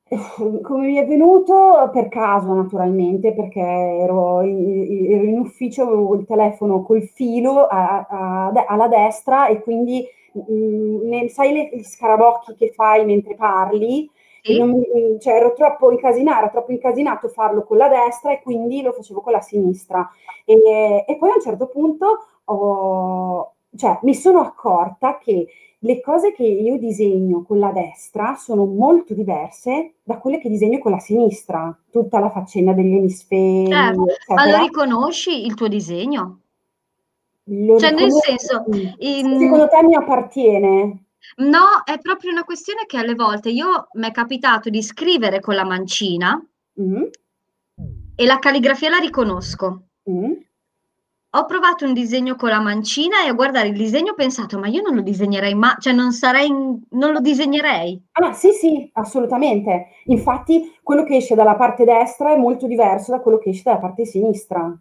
Come 0.64 0.88
mi 0.88 0.96
è 0.96 1.06
venuto? 1.06 1.90
Per 1.92 2.08
caso, 2.10 2.54
naturalmente, 2.54 3.34
perché 3.34 3.60
ero 3.60 4.42
in, 4.42 5.12
ero 5.12 5.24
in 5.24 5.40
ufficio, 5.40 5.84
avevo 5.84 6.16
il 6.16 6.26
telefono 6.26 6.82
col 6.84 7.02
filo 7.04 7.66
a- 7.68 8.06
a- 8.10 8.66
alla 8.68 8.88
destra 8.88 9.48
e 9.48 9.62
quindi, 9.62 10.06
mm, 10.50 11.08
ne- 11.08 11.30
sai 11.30 11.54
le- 11.54 11.70
gli 11.74 11.84
scarabocchi 11.84 12.56
che 12.56 12.72
fai 12.74 13.06
mentre 13.06 13.36
parli? 13.36 14.10
Sì? 14.44 14.58
non 14.58 14.70
mi- 14.72 15.20
cioè, 15.20 15.34
ero 15.36 15.54
troppo 15.54 15.92
incasinata, 15.92 16.40
era 16.40 16.50
troppo 16.50 16.72
incasinato 16.72 17.28
farlo 17.28 17.64
con 17.64 17.78
la 17.78 17.90
destra 17.90 18.32
e 18.32 18.42
quindi 18.42 18.82
lo 18.82 18.94
facevo 18.94 19.20
con 19.22 19.34
la 19.34 19.42
sinistra. 19.42 20.10
E, 20.46 21.04
e 21.08 21.18
poi 21.18 21.30
a 21.32 21.36
un 21.36 21.42
certo 21.42 21.68
punto 21.68 22.06
ho- 22.46 23.54
cioè, 23.76 24.00
mi 24.04 24.16
sono 24.16 24.40
accorta 24.40 25.18
che 25.18 25.48
le 25.80 26.02
cose 26.02 26.32
che 26.34 26.44
io 26.44 26.78
disegno 26.78 27.44
con 27.44 27.60
la 27.60 27.72
destra 27.72 28.36
sono 28.36 28.66
molto 28.66 29.14
diverse 29.14 29.96
da 30.04 30.18
quelle 30.18 30.40
che 30.40 30.50
disegno 30.50 30.80
con 30.80 30.92
la 30.92 31.00
sinistra, 31.00 31.78
tutta 31.92 32.20
la 32.20 32.30
faccenda 32.30 32.74
degli 32.74 32.96
emisferi, 32.96 33.70
Certo, 33.72 34.04
ma 34.34 34.46
lo 34.48 34.56
eccetera. 34.56 34.58
riconosci 34.58 35.46
il 35.46 35.54
tuo 35.54 35.68
disegno? 35.68 36.40
Lo 37.50 37.80
Cioè, 37.80 37.92
nel 37.92 38.12
senso, 38.12 38.66
in- 39.00 39.40
Secondo 39.40 39.68
te 39.70 39.84
mi 39.84 39.96
appartiene? 39.96 41.06
No, 41.38 41.84
è 41.86 41.98
proprio 42.00 42.32
una 42.32 42.44
questione 42.44 42.86
che 42.86 42.98
alle 42.98 43.16
volte 43.16 43.50
io 43.50 43.88
mi 43.94 44.08
è 44.08 44.12
capitato 44.12 44.70
di 44.70 44.82
scrivere 44.82 45.40
con 45.40 45.56
la 45.56 45.64
mancina 45.66 46.42
Mhm, 46.74 47.10
e 48.16 48.26
la 48.26 48.40
calligrafia 48.40 48.90
la 48.90 48.98
riconosco. 48.98 49.82
mhm. 50.04 50.46
Ho 51.32 51.46
provato 51.46 51.86
un 51.86 51.94
disegno 51.94 52.36
con 52.36 52.50
la 52.50 52.60
mancina 52.62 53.24
e 53.24 53.28
a 53.28 53.34
guardare 53.34 53.68
il 53.68 53.78
disegno 53.78 54.12
ho 54.12 54.16
pensato, 54.16 54.58
ma 54.58 54.68
io 54.68 54.82
non 54.82 54.96
lo 54.96 55.02
disegnerei 55.02 55.54
mai, 55.54 55.76
cioè 55.80 55.94
non 55.94 56.12
sarei, 56.14 56.48
in- 56.48 56.80
non 56.92 57.12
lo 57.12 57.20
disegnerei. 57.20 58.02
Ah, 58.14 58.34
sì, 58.34 58.52
sì, 58.52 58.90
assolutamente. 58.94 59.88
Infatti, 60.06 60.76
quello 60.82 61.04
che 61.04 61.18
esce 61.18 61.36
dalla 61.36 61.56
parte 61.56 61.84
destra 61.84 62.34
è 62.34 62.38
molto 62.38 62.66
diverso 62.66 63.12
da 63.12 63.20
quello 63.20 63.38
che 63.38 63.50
esce 63.50 63.64
dalla 63.66 63.78
parte 63.80 64.06
sinistra. 64.06 64.76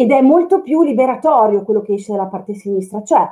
Ed 0.00 0.10
è 0.12 0.20
molto 0.22 0.62
più 0.62 0.82
liberatorio 0.82 1.62
quello 1.62 1.82
che 1.82 1.94
esce 1.94 2.12
dalla 2.12 2.26
parte 2.26 2.54
sinistra. 2.54 3.02
Cioè, 3.02 3.28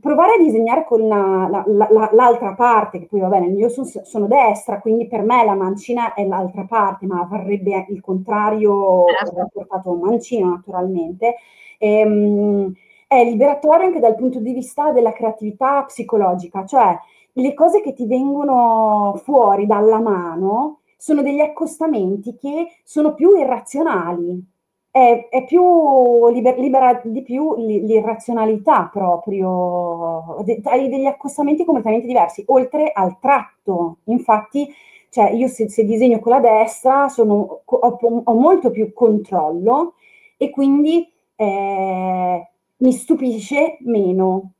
provare 0.00 0.34
a 0.34 0.38
disegnare 0.38 0.84
con 0.86 1.06
la- 1.06 1.46
la- 1.50 1.64
la- 1.66 1.88
la- 1.90 2.10
l'altra 2.12 2.54
parte, 2.54 2.98
che 3.00 3.06
poi 3.06 3.20
va 3.20 3.28
bene, 3.28 3.48
io 3.48 3.68
son- 3.68 3.84
sono 3.84 4.26
destra, 4.26 4.80
quindi 4.80 5.06
per 5.06 5.22
me 5.22 5.44
la 5.44 5.54
mancina 5.54 6.14
è 6.14 6.24
l'altra 6.26 6.64
parte, 6.64 7.06
ma 7.06 7.26
varrebbe 7.30 7.86
il 7.90 8.00
contrario 8.00 9.04
Certo. 9.06 9.48
portato 9.52 9.90
a 9.90 9.92
un 9.92 10.00
mancino, 10.00 10.48
naturalmente. 10.50 11.34
Ehm, 11.78 12.72
è 13.06 13.22
liberatorio 13.24 13.86
anche 13.86 14.00
dal 14.00 14.16
punto 14.16 14.38
di 14.40 14.52
vista 14.52 14.90
della 14.90 15.12
creatività 15.12 15.82
psicologica, 15.84 16.64
cioè 16.64 16.96
le 17.32 17.54
cose 17.54 17.80
che 17.82 17.92
ti 17.92 18.06
vengono 18.06 19.14
fuori 19.22 19.66
dalla 19.66 20.00
mano 20.00 20.80
sono 20.96 21.20
degli 21.22 21.40
accostamenti 21.40 22.34
che 22.36 22.68
sono 22.84 23.12
più 23.14 23.36
irrazionali. 23.36 24.52
È, 24.96 25.26
è 25.28 25.44
più 25.44 26.28
liber- 26.30 26.56
libera 26.58 27.00
di 27.02 27.22
più 27.22 27.56
l'irrazionalità 27.56 28.88
proprio, 28.92 30.36
De- 30.44 30.60
hai 30.64 30.88
degli 30.88 31.06
accostamenti 31.06 31.64
completamente 31.64 32.06
diversi, 32.06 32.44
oltre 32.46 32.92
al 32.92 33.18
tratto. 33.18 33.98
Infatti, 34.04 34.72
cioè 35.10 35.30
io 35.32 35.48
se, 35.48 35.68
se 35.68 35.84
disegno 35.84 36.20
con 36.20 36.30
la 36.32 36.38
destra 36.40 37.08
sono- 37.08 37.62
ho, 37.64 37.98
ho 38.24 38.34
molto 38.34 38.70
più 38.70 38.92
controllo 38.92 39.94
e 40.36 40.50
quindi 40.50 41.10
eh, 41.36 42.48
mi 42.76 42.92
stupisce 42.92 43.78
meno. 43.80 44.52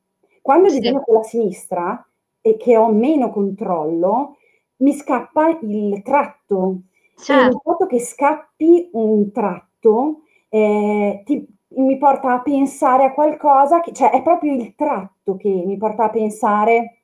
Quando 0.43 0.69
Sì. 0.69 0.81
disegno 0.81 1.03
con 1.05 1.15
la 1.15 1.23
sinistra 1.23 2.05
e 2.41 2.57
che 2.57 2.77
ho 2.77 2.89
meno 2.93 3.31
controllo, 3.31 4.37
mi 4.79 4.93
scappa 4.95 5.59
il 5.63 6.03
tratto. 6.03 6.81
E 7.27 7.45
il 7.47 7.59
Certo, 7.59 7.61
fatto 7.63 7.87
che 7.87 8.01
scappi 8.01 8.91
un 8.93 9.31
tratto 9.33 10.21
eh, 10.55 11.23
ti, 11.25 11.45
mi 11.77 11.99
porta 11.99 12.35
a 12.35 12.41
pensare 12.41 13.05
a 13.05 13.13
qualcosa, 13.13 13.81
che, 13.81 13.93
cioè 13.93 14.11
è 14.11 14.23
proprio 14.23 14.55
il 14.55 14.77
tratto 14.77 15.37
che 15.37 15.49
mi 15.49 15.77
porta 15.77 16.05
a 16.05 16.11
pensare 16.11 17.03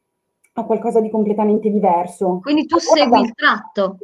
a 0.53 0.64
qualcosa 0.64 1.01
di 1.01 1.11
completamente 1.11 1.68
diverso. 1.68 2.38
Quindi 2.42 2.66
tu 2.66 2.78
segui 2.78 3.22
il 3.22 3.34
tratto? 3.34 3.98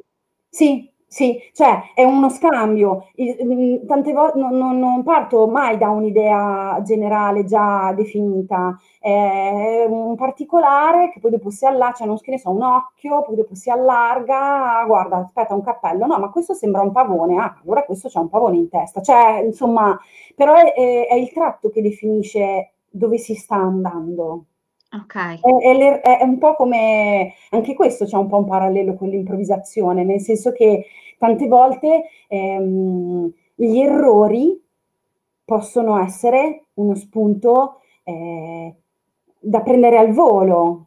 Sì, 0.49 0.91
sì, 1.09 1.39
cioè 1.53 1.93
è 1.95 2.03
uno 2.03 2.29
scambio. 2.29 3.09
Mm, 3.21 3.87
tante 3.87 4.13
volte 4.13 4.39
non, 4.39 4.57
non, 4.57 4.79
non, 4.79 5.03
parto 5.05 5.47
mai 5.47 5.79
da 5.79 5.89
un'idea 5.89 6.81
generale 6.83 7.45
già 7.45 7.93
definita, 7.95 8.77
è 8.99 9.85
un 9.89 10.17
particolare 10.17 11.11
che 11.11 11.21
poi 11.21 11.31
dopo 11.31 11.51
si 11.51 11.65
allaccia, 11.65 12.05
non 12.05 12.19
che 12.19 12.33
ne 12.33 12.39
so, 12.39 12.51
un 12.51 12.63
occhio, 12.63 13.23
poi 13.23 13.37
dopo 13.37 13.55
si 13.55 13.71
allarga, 13.71 14.85
guarda, 14.87 15.19
aspetta, 15.19 15.55
un 15.55 15.63
cappello, 15.63 16.07
no, 16.07 16.19
ma 16.19 16.31
questo 16.31 16.55
sembra 16.55 16.83
un 16.83 16.93
pavone, 16.93 17.39
ah, 17.39 17.61
allora 17.63 17.85
questo 17.85 18.09
c'è 18.09 18.19
un 18.19 18.29
pavone 18.29 18.57
in 18.57 18.69
testa, 18.69 19.01
cioè, 19.01 19.43
insomma, 19.45 19.99
però 20.35 20.55
è, 20.55 20.73
è, 20.73 21.07
è 21.09 21.15
il 21.15 21.33
tratto 21.33 21.71
che 21.71 21.83
definisce 21.83 22.73
dove 22.91 23.19
si 23.19 23.35
sta 23.35 23.57
andando. 23.57 24.47
Okay. 25.03 25.39
È, 25.41 26.01
è, 26.01 26.19
è, 26.19 26.25
un 26.25 26.39
po' 26.39 26.55
come, 26.55 27.35
anche 27.51 27.75
questo 27.75 28.05
c'è 28.05 28.17
un 28.17 28.29
po' 28.29 28.39
un 28.39 28.47
parallelo 28.47 28.95
con 28.95 29.09
l'improvvisazione, 29.09 30.05
nel 30.05 30.21
senso 30.21 30.53
che 30.53 30.87
tante 31.19 31.47
volte 31.47 32.05
ehm, 32.29 33.31
gli 33.55 33.79
errori 33.81 34.63
possono 35.45 36.01
essere 36.03 36.67
uno 36.75 36.95
spunto 36.95 37.81
eh, 38.05 38.75
da 39.39 39.61
prendere 39.61 39.99
al 39.99 40.13
volo, 40.13 40.87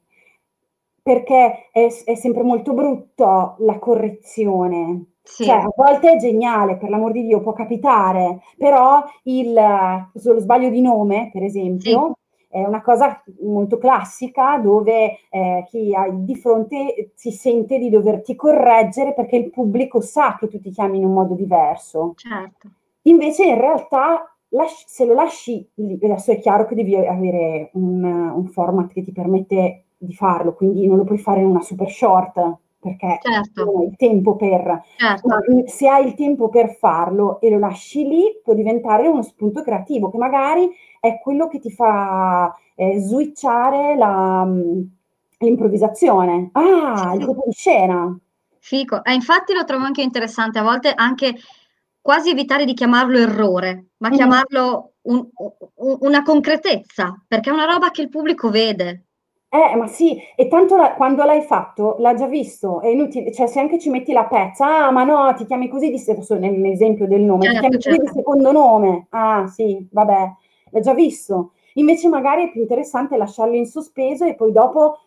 perché 1.02 1.70
è, 1.72 1.88
è, 2.06 2.16
sempre 2.16 2.44
molto 2.44 2.74
brutto 2.74 3.56
la 3.60 3.80
correzione. 3.80 5.06
Sì. 5.22 5.44
Cioè, 5.44 5.56
a 5.56 5.72
volte 5.76 6.14
è 6.14 6.18
geniale, 6.18 6.78
per 6.78 6.90
l'amor 6.90 7.12
di 7.12 7.24
Dio, 7.24 7.42
può 7.42 7.54
capitare, 7.54 8.42
però 8.58 9.04
il, 9.24 9.54
lo 9.54 10.40
sbaglio 10.40 10.70
di 10.70 10.82
nome, 10.82 11.30
per 11.32 11.44
esempio, 11.44 12.19
è 12.50 12.64
una 12.64 12.82
cosa 12.82 13.24
molto 13.42 13.78
classica 13.78 14.58
dove 14.58 15.20
eh, 15.30 15.64
chi 15.68 15.94
hai 15.94 16.24
di 16.26 16.36
fronte 16.36 17.12
si 17.14 17.32
sente 17.32 17.78
di 17.78 17.90
doverti 17.90 18.36
correggere 18.36 19.14
perché 19.14 19.36
il 19.36 19.52
pubblico 19.52 20.02
sa 20.02 20.36
che 20.38 20.48
tu 20.48 20.60
ti 20.60 20.72
chiami 20.72 20.98
in 20.98 21.06
un 21.06 21.14
modo 21.14 21.36
diverso. 21.36 22.14
Certo. 22.16 22.70
Invece 23.04 23.46
in 23.46 23.60
realtà 23.60 24.36
lasci, 24.50 24.84
se 24.88 25.06
lo 25.06 25.14
lasci 25.14 25.68
lì, 25.76 26.00
adesso 26.02 26.32
è 26.32 26.40
chiaro 26.40 26.66
che 26.66 26.76
devi 26.76 26.96
avere 26.96 27.70
un, 27.74 28.04
un 28.04 28.48
format 28.48 28.92
che 28.92 29.04
ti 29.04 29.12
permette 29.12 29.84
di 29.96 30.14
farlo, 30.14 30.54
quindi 30.54 30.88
non 30.88 30.98
lo 30.98 31.04
puoi 31.04 31.20
fare 31.20 31.42
in 31.42 31.48
una 31.48 31.62
super 31.62 31.90
short, 31.90 32.58
perché 32.80 33.20
certo. 33.22 33.66
non 33.66 33.76
hai 33.78 33.88
il 33.88 33.96
tempo 33.96 34.36
per... 34.36 34.84
Certo. 34.96 35.28
Ma 35.28 35.40
se 35.66 35.88
hai 35.88 36.08
il 36.08 36.14
tempo 36.16 36.48
per 36.48 36.72
farlo 36.76 37.40
e 37.42 37.50
lo 37.50 37.60
lasci 37.60 38.08
lì, 38.08 38.40
può 38.42 38.54
diventare 38.54 39.08
uno 39.08 39.22
spunto 39.22 39.62
creativo 39.62 40.10
che 40.10 40.18
magari 40.18 40.70
è 41.00 41.20
quello 41.20 41.48
che 41.48 41.60
ti 41.60 41.72
fa 41.72 42.56
eh, 42.76 43.00
switchare 43.00 43.96
la, 43.96 44.44
mm, 44.46 44.82
l'improvvisazione. 45.40 46.50
Ah, 46.54 47.14
il 47.16 47.26
colpo 47.26 47.44
di 47.46 47.54
scena. 47.54 48.18
Fico. 48.60 49.04
Eh, 49.04 49.14
infatti 49.14 49.54
lo 49.54 49.64
trovo 49.64 49.86
anche 49.86 50.02
interessante, 50.02 50.60
a 50.60 50.64
volte 50.64 50.94
anche 50.94 51.36
quasi 52.02 52.30
evitare 52.30 52.66
di 52.66 52.74
chiamarlo 52.74 53.18
errore, 53.18 53.88
ma 53.98 54.08
mm-hmm. 54.08 54.18
chiamarlo 54.18 54.92
un, 55.04 55.28
un, 55.76 55.98
una 56.02 56.24
concretezza, 56.24 57.24
perché 57.28 57.50
è 57.50 57.54
una 57.54 57.66
roba 57.66 57.92
che 57.92 58.02
il 58.02 58.10
pubblico 58.10 58.50
vede. 58.50 59.04
Eh, 59.52 59.76
ma 59.76 59.88
sì, 59.88 60.16
e 60.36 60.48
tanto 60.48 60.78
la, 60.78 60.94
quando 60.94 61.24
l'hai 61.24 61.42
fatto, 61.42 61.96
l'ha 61.98 62.14
già 62.14 62.28
visto, 62.28 62.82
è 62.82 62.88
inutile, 62.90 63.34
cioè 63.34 63.48
se 63.48 63.60
anche 63.60 63.80
ci 63.80 63.90
metti 63.90 64.12
la 64.12 64.26
pezza, 64.26 64.86
ah, 64.86 64.92
ma 64.92 65.04
no, 65.04 65.34
ti 65.36 65.46
chiami 65.46 65.68
così 65.70 65.90
di 65.90 66.00
nell'esempio 66.38 67.08
del 67.08 67.22
nome, 67.22 67.46
certo, 67.46 67.62
ti 67.62 67.68
chiami 67.68 67.82
certo. 67.82 67.90
così 67.90 68.00
di 68.00 68.06
certo. 68.06 68.20
secondo 68.20 68.52
nome, 68.52 69.08
ah, 69.10 69.48
sì, 69.48 69.88
vabbè, 69.90 70.32
l'hai 70.72 70.82
già 70.82 70.94
visto. 70.94 71.54
Invece 71.74 72.08
magari 72.08 72.46
è 72.46 72.52
più 72.52 72.62
interessante 72.62 73.18
lasciarlo 73.18 73.56
in 73.56 73.66
sospeso 73.66 74.26
e 74.26 74.36
poi 74.36 74.52
dopo 74.52 75.00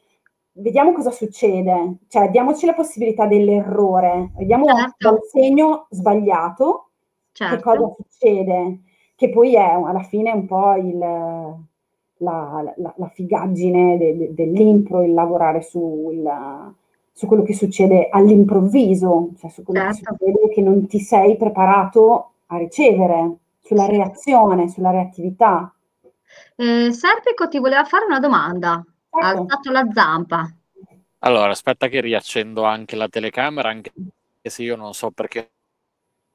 vediamo 0.54 0.92
cosa 0.92 1.10
succede, 1.10 1.98
cioè 2.08 2.30
diamoci 2.30 2.66
la 2.66 2.74
possibilità 2.74 3.26
dell'errore, 3.26 4.30
vediamo 4.36 4.66
certo. 4.66 5.10
dal 5.10 5.18
segno 5.30 5.86
sbagliato 5.90 6.90
certo. 7.32 7.56
che 7.56 7.62
cosa 7.62 7.94
succede, 7.94 8.80
che 9.14 9.30
poi 9.30 9.54
è 9.54 9.70
alla 9.70 10.02
fine 10.02 10.30
un 10.30 10.46
po' 10.46 10.74
il 10.74 10.98
la, 12.22 12.72
la, 12.76 12.94
la 12.96 13.08
figaggine 13.08 13.98
de, 13.98 14.16
de, 14.16 14.34
dell'impro, 14.34 15.02
il 15.02 15.12
lavorare 15.12 15.60
sul, 15.60 16.24
su 17.12 17.26
quello 17.26 17.42
che 17.42 17.54
succede 17.54 18.08
all'improvviso, 18.08 19.30
cioè 19.38 19.50
su 19.50 19.62
quello 19.62 19.92
certo. 19.92 20.14
che 20.16 20.24
succede 20.26 20.54
che 20.54 20.62
non 20.62 20.86
ti 20.86 21.00
sei 21.00 21.36
preparato 21.36 22.30
a 22.46 22.56
ricevere, 22.56 23.36
sulla 23.62 23.86
reazione, 23.86 24.68
sulla 24.68 24.90
reattività. 24.90 25.74
Eh, 26.56 26.92
Serpico 26.92 27.48
ti 27.48 27.58
voleva 27.58 27.84
fare 27.84 28.04
una 28.04 28.20
domanda, 28.20 28.84
certo. 29.10 29.26
ha 29.26 29.30
alzato 29.30 29.70
la 29.70 29.86
zampa. 29.92 30.54
Allora, 31.20 31.50
aspetta 31.50 31.88
che 31.88 32.00
riaccendo 32.00 32.64
anche 32.64 32.96
la 32.96 33.08
telecamera, 33.08 33.68
anche 33.68 33.92
se 34.42 34.62
io 34.62 34.76
non 34.76 34.92
so 34.92 35.10
perché 35.10 35.52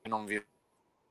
non 0.04 0.26
vi 0.26 0.42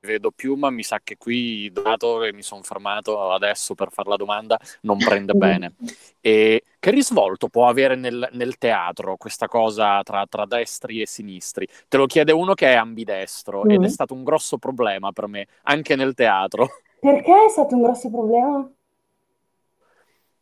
vedo 0.07 0.31
più, 0.31 0.55
ma 0.55 0.71
mi 0.71 0.81
sa 0.81 0.99
che 1.03 1.17
qui, 1.17 1.71
dato 1.71 2.19
che 2.19 2.33
mi 2.33 2.41
sono 2.41 2.63
fermato 2.63 3.31
adesso 3.31 3.75
per 3.75 3.91
fare 3.91 4.09
la 4.09 4.15
domanda, 4.15 4.57
non 4.81 4.97
prende 4.97 5.33
bene. 5.33 5.73
E 6.21 6.63
che 6.79 6.91
risvolto 6.91 7.49
può 7.49 7.67
avere 7.67 7.95
nel, 7.95 8.27
nel 8.31 8.57
teatro 8.57 9.17
questa 9.17 9.47
cosa 9.47 10.01
tra, 10.03 10.25
tra, 10.27 10.45
destri 10.45 11.01
e 11.01 11.05
sinistri? 11.05 11.67
Te 11.87 11.97
lo 11.97 12.05
chiede 12.05 12.31
uno 12.31 12.53
che 12.53 12.71
è 12.71 12.75
ambidestro 12.75 13.63
mm. 13.65 13.69
ed 13.71 13.83
è 13.83 13.89
stato 13.89 14.13
un 14.13 14.23
grosso 14.23 14.57
problema 14.57 15.11
per 15.11 15.27
me, 15.27 15.47
anche 15.63 15.95
nel 15.95 16.13
teatro. 16.13 16.67
Perché 16.99 17.45
è 17.45 17.49
stato 17.49 17.75
un 17.75 17.83
grosso 17.83 18.09
problema? 18.09 18.67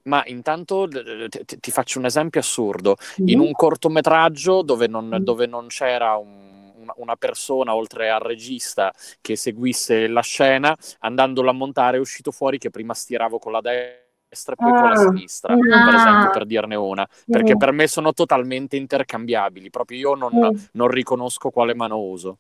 Ma 0.06 0.24
intanto 0.28 0.88
ti, 0.88 1.60
ti 1.60 1.72
faccio 1.72 2.00
un 2.00 2.06
esempio 2.06 2.40
assurdo. 2.40 2.96
Mm. 3.22 3.28
In 3.28 3.40
un 3.40 3.52
cortometraggio 3.52 4.62
dove 4.62 4.88
non, 4.88 5.08
mm. 5.08 5.24
dove 5.24 5.48
non 5.48 5.68
c'era 5.68 6.16
un 6.16 6.54
una 6.98 7.16
persona, 7.16 7.76
oltre 7.76 8.10
al 8.10 8.20
regista, 8.20 8.94
che 9.22 9.36
seguisse 9.36 10.08
la 10.08 10.22
scena, 10.22 10.76
andandolo 11.00 11.50
a 11.50 11.54
montare 11.54 11.98
è 11.98 12.00
uscito 12.00 12.32
fuori 12.32 12.58
che 12.58 12.70
prima 12.70 12.94
stiravo 12.94 13.40
con 13.40 13.52
la 13.52 13.62
destra 13.62 14.54
e 14.54 14.56
poi 14.56 14.72
ah. 14.72 14.80
con 14.80 14.90
la 14.90 14.96
ah. 14.96 14.98
sinistra, 14.98 15.54
ah. 15.54 15.58
per 15.58 15.94
esempio, 15.94 16.30
per 16.32 16.46
dirne 16.46 16.76
una, 16.76 17.08
perché 17.26 17.56
mm. 17.56 17.58
per 17.58 17.72
me 17.72 17.88
sono 17.88 18.14
totalmente 18.14 18.76
intercambiabili, 18.76 19.70
proprio 19.70 19.98
io 19.98 20.16
non, 20.16 20.32
mm. 20.34 20.56
non 20.74 20.88
riconosco 20.88 21.50
quale 21.50 21.74
mano 21.74 22.00
uso. 22.00 22.38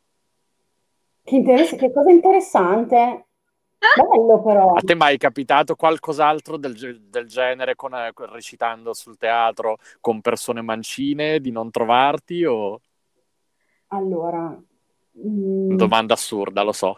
Che, 1.23 1.35
interess- 1.35 1.75
che 1.75 1.91
cosa 1.91 2.11
interessante. 2.11 3.24
Bello 4.09 4.41
però. 4.41 4.73
A 4.73 4.81
te 4.81 4.95
mai 4.95 5.15
è 5.15 5.17
capitato 5.17 5.75
qualcos'altro 5.75 6.57
del, 6.57 6.75
del 7.09 7.27
genere 7.27 7.75
con, 7.75 7.93
eh, 7.93 8.11
recitando 8.15 8.93
sul 8.93 9.17
teatro 9.17 9.77
con 9.99 10.21
persone 10.21 10.61
mancine 10.61 11.39
di 11.39 11.51
non 11.51 11.71
trovarti 11.71 12.43
o... 12.45 12.79
Allora... 13.87 14.57
Mm, 15.17 15.75
Domanda 15.75 16.13
assurda, 16.13 16.61
lo 16.61 16.73
so. 16.73 16.97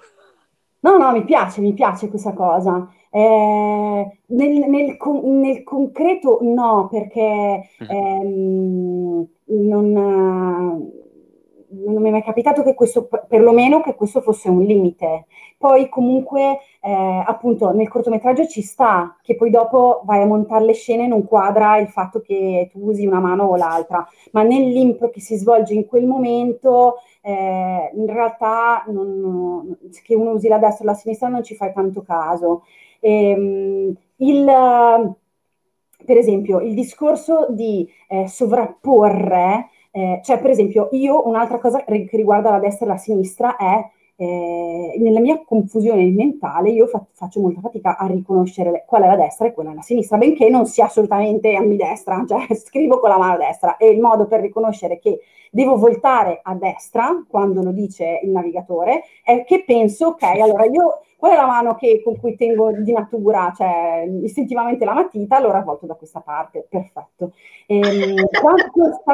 No, 0.79 0.97
no, 0.97 1.11
mi 1.11 1.23
piace, 1.23 1.61
mi 1.61 1.73
piace 1.73 2.07
questa 2.09 2.33
cosa. 2.33 2.88
Eh, 3.09 4.19
nel, 4.27 4.69
nel, 4.69 4.97
nel, 5.23 5.63
concreto 5.63 6.39
no, 6.41 6.88
perché 6.89 7.69
mm. 7.83 7.89
ehm, 7.89 9.27
non, 9.45 10.91
non 11.86 12.01
mi 12.01 12.09
è 12.09 12.11
mai 12.11 12.23
capitato 12.23 12.63
che 12.63 12.73
questo, 12.73 13.07
perlomeno 13.28 13.82
che 13.82 13.95
questo 13.95 14.21
fosse 14.21 14.49
un 14.49 14.61
limite. 14.61 15.25
Poi 15.57 15.89
comunque, 15.89 16.59
eh, 16.82 17.23
appunto, 17.25 17.71
nel 17.71 17.88
cortometraggio 17.88 18.45
ci 18.47 18.61
sta, 18.61 19.17
che 19.21 19.36
poi 19.36 19.49
dopo 19.49 20.01
vai 20.05 20.21
a 20.21 20.25
montare 20.25 20.65
le 20.65 20.73
scene 20.73 21.05
e 21.05 21.07
non 21.07 21.25
quadra 21.25 21.78
il 21.78 21.88
fatto 21.88 22.21
che 22.21 22.69
tu 22.71 22.88
usi 22.88 23.05
una 23.05 23.19
mano 23.19 23.45
o 23.45 23.55
l'altra, 23.55 24.07
ma 24.32 24.43
nell'impro 24.43 25.09
che 25.09 25.19
si 25.19 25.36
svolge 25.36 25.73
in 25.73 25.86
quel 25.86 26.05
momento, 26.05 26.95
eh, 27.21 27.91
in 27.93 28.05
realtà 28.05 28.84
non, 28.88 29.78
che 30.03 30.15
uno 30.15 30.32
usi 30.32 30.47
la 30.47 30.59
destra 30.59 30.86
o 30.86 30.88
la 30.88 30.93
sinistra 30.93 31.28
non 31.28 31.43
ci 31.43 31.55
fai 31.55 31.73
tanto 31.73 32.01
caso. 32.01 32.63
E, 32.99 33.30
ehm, 33.30 33.93
il, 34.17 34.45
per 36.05 36.17
esempio, 36.17 36.59
il 36.59 36.73
discorso 36.73 37.47
di 37.49 37.88
eh, 38.07 38.28
sovrapporre 38.28 39.69
eh, 39.91 40.21
cioè, 40.23 40.39
per 40.39 40.51
esempio, 40.51 40.89
io 40.91 41.27
un'altra 41.27 41.59
cosa 41.59 41.83
che 41.83 42.07
riguarda 42.11 42.51
la 42.51 42.59
destra 42.59 42.85
e 42.85 42.89
la 42.89 42.97
sinistra 42.97 43.55
è 43.55 43.83
eh, 44.20 44.95
nella 44.97 45.20
mia 45.20 45.43
confusione 45.45 46.03
mentale 46.09 46.72
io 46.72 46.88
fa- 46.88 47.05
faccio 47.11 47.39
molta 47.39 47.61
fatica 47.61 47.97
a 47.97 48.07
riconoscere 48.07 48.84
qual 48.88 49.03
è 49.03 49.07
la 49.07 49.15
destra 49.15 49.45
e 49.45 49.53
quella 49.53 49.72
è 49.72 49.76
la 49.76 49.82
sinistra, 49.82 50.18
benché 50.18 50.49
non 50.49 50.65
sia 50.65 50.86
assolutamente 50.86 51.53
ambidestra, 51.53 52.24
cioè 52.28 52.53
scrivo 52.55 52.99
con 52.99 53.09
la 53.09 53.18
mano 53.18 53.38
destra 53.38 53.78
e 53.78 53.89
il 53.89 53.99
modo 53.99 54.26
per 54.26 54.41
riconoscere 54.41 54.99
che 54.99 55.20
devo 55.51 55.78
voltare 55.78 56.39
a 56.41 56.55
destra 56.55 57.24
quando 57.28 57.61
lo 57.61 57.72
dice 57.72 58.20
il 58.24 58.32
navigatore 58.32 59.03
è 59.24 59.43
che 59.43 59.63
penso, 59.63 60.07
ok, 60.07 60.24
allora 60.24 60.65
io 60.65 61.01
qual 61.18 61.32
è 61.32 61.36
la 61.36 61.47
mano 61.47 61.76
che, 61.76 62.01
con 62.03 62.20
cui 62.20 62.36
tengo 62.36 62.72
di 62.72 62.91
natura, 62.91 63.51
cioè 63.55 64.07
istintivamente 64.22 64.86
la 64.86 64.93
matita, 64.93 65.36
allora 65.36 65.61
volto 65.61 65.88
da 65.88 65.95
questa 65.95 66.20
parte, 66.20 66.68
perfetto. 66.70 67.34
Ehm, 67.65 68.15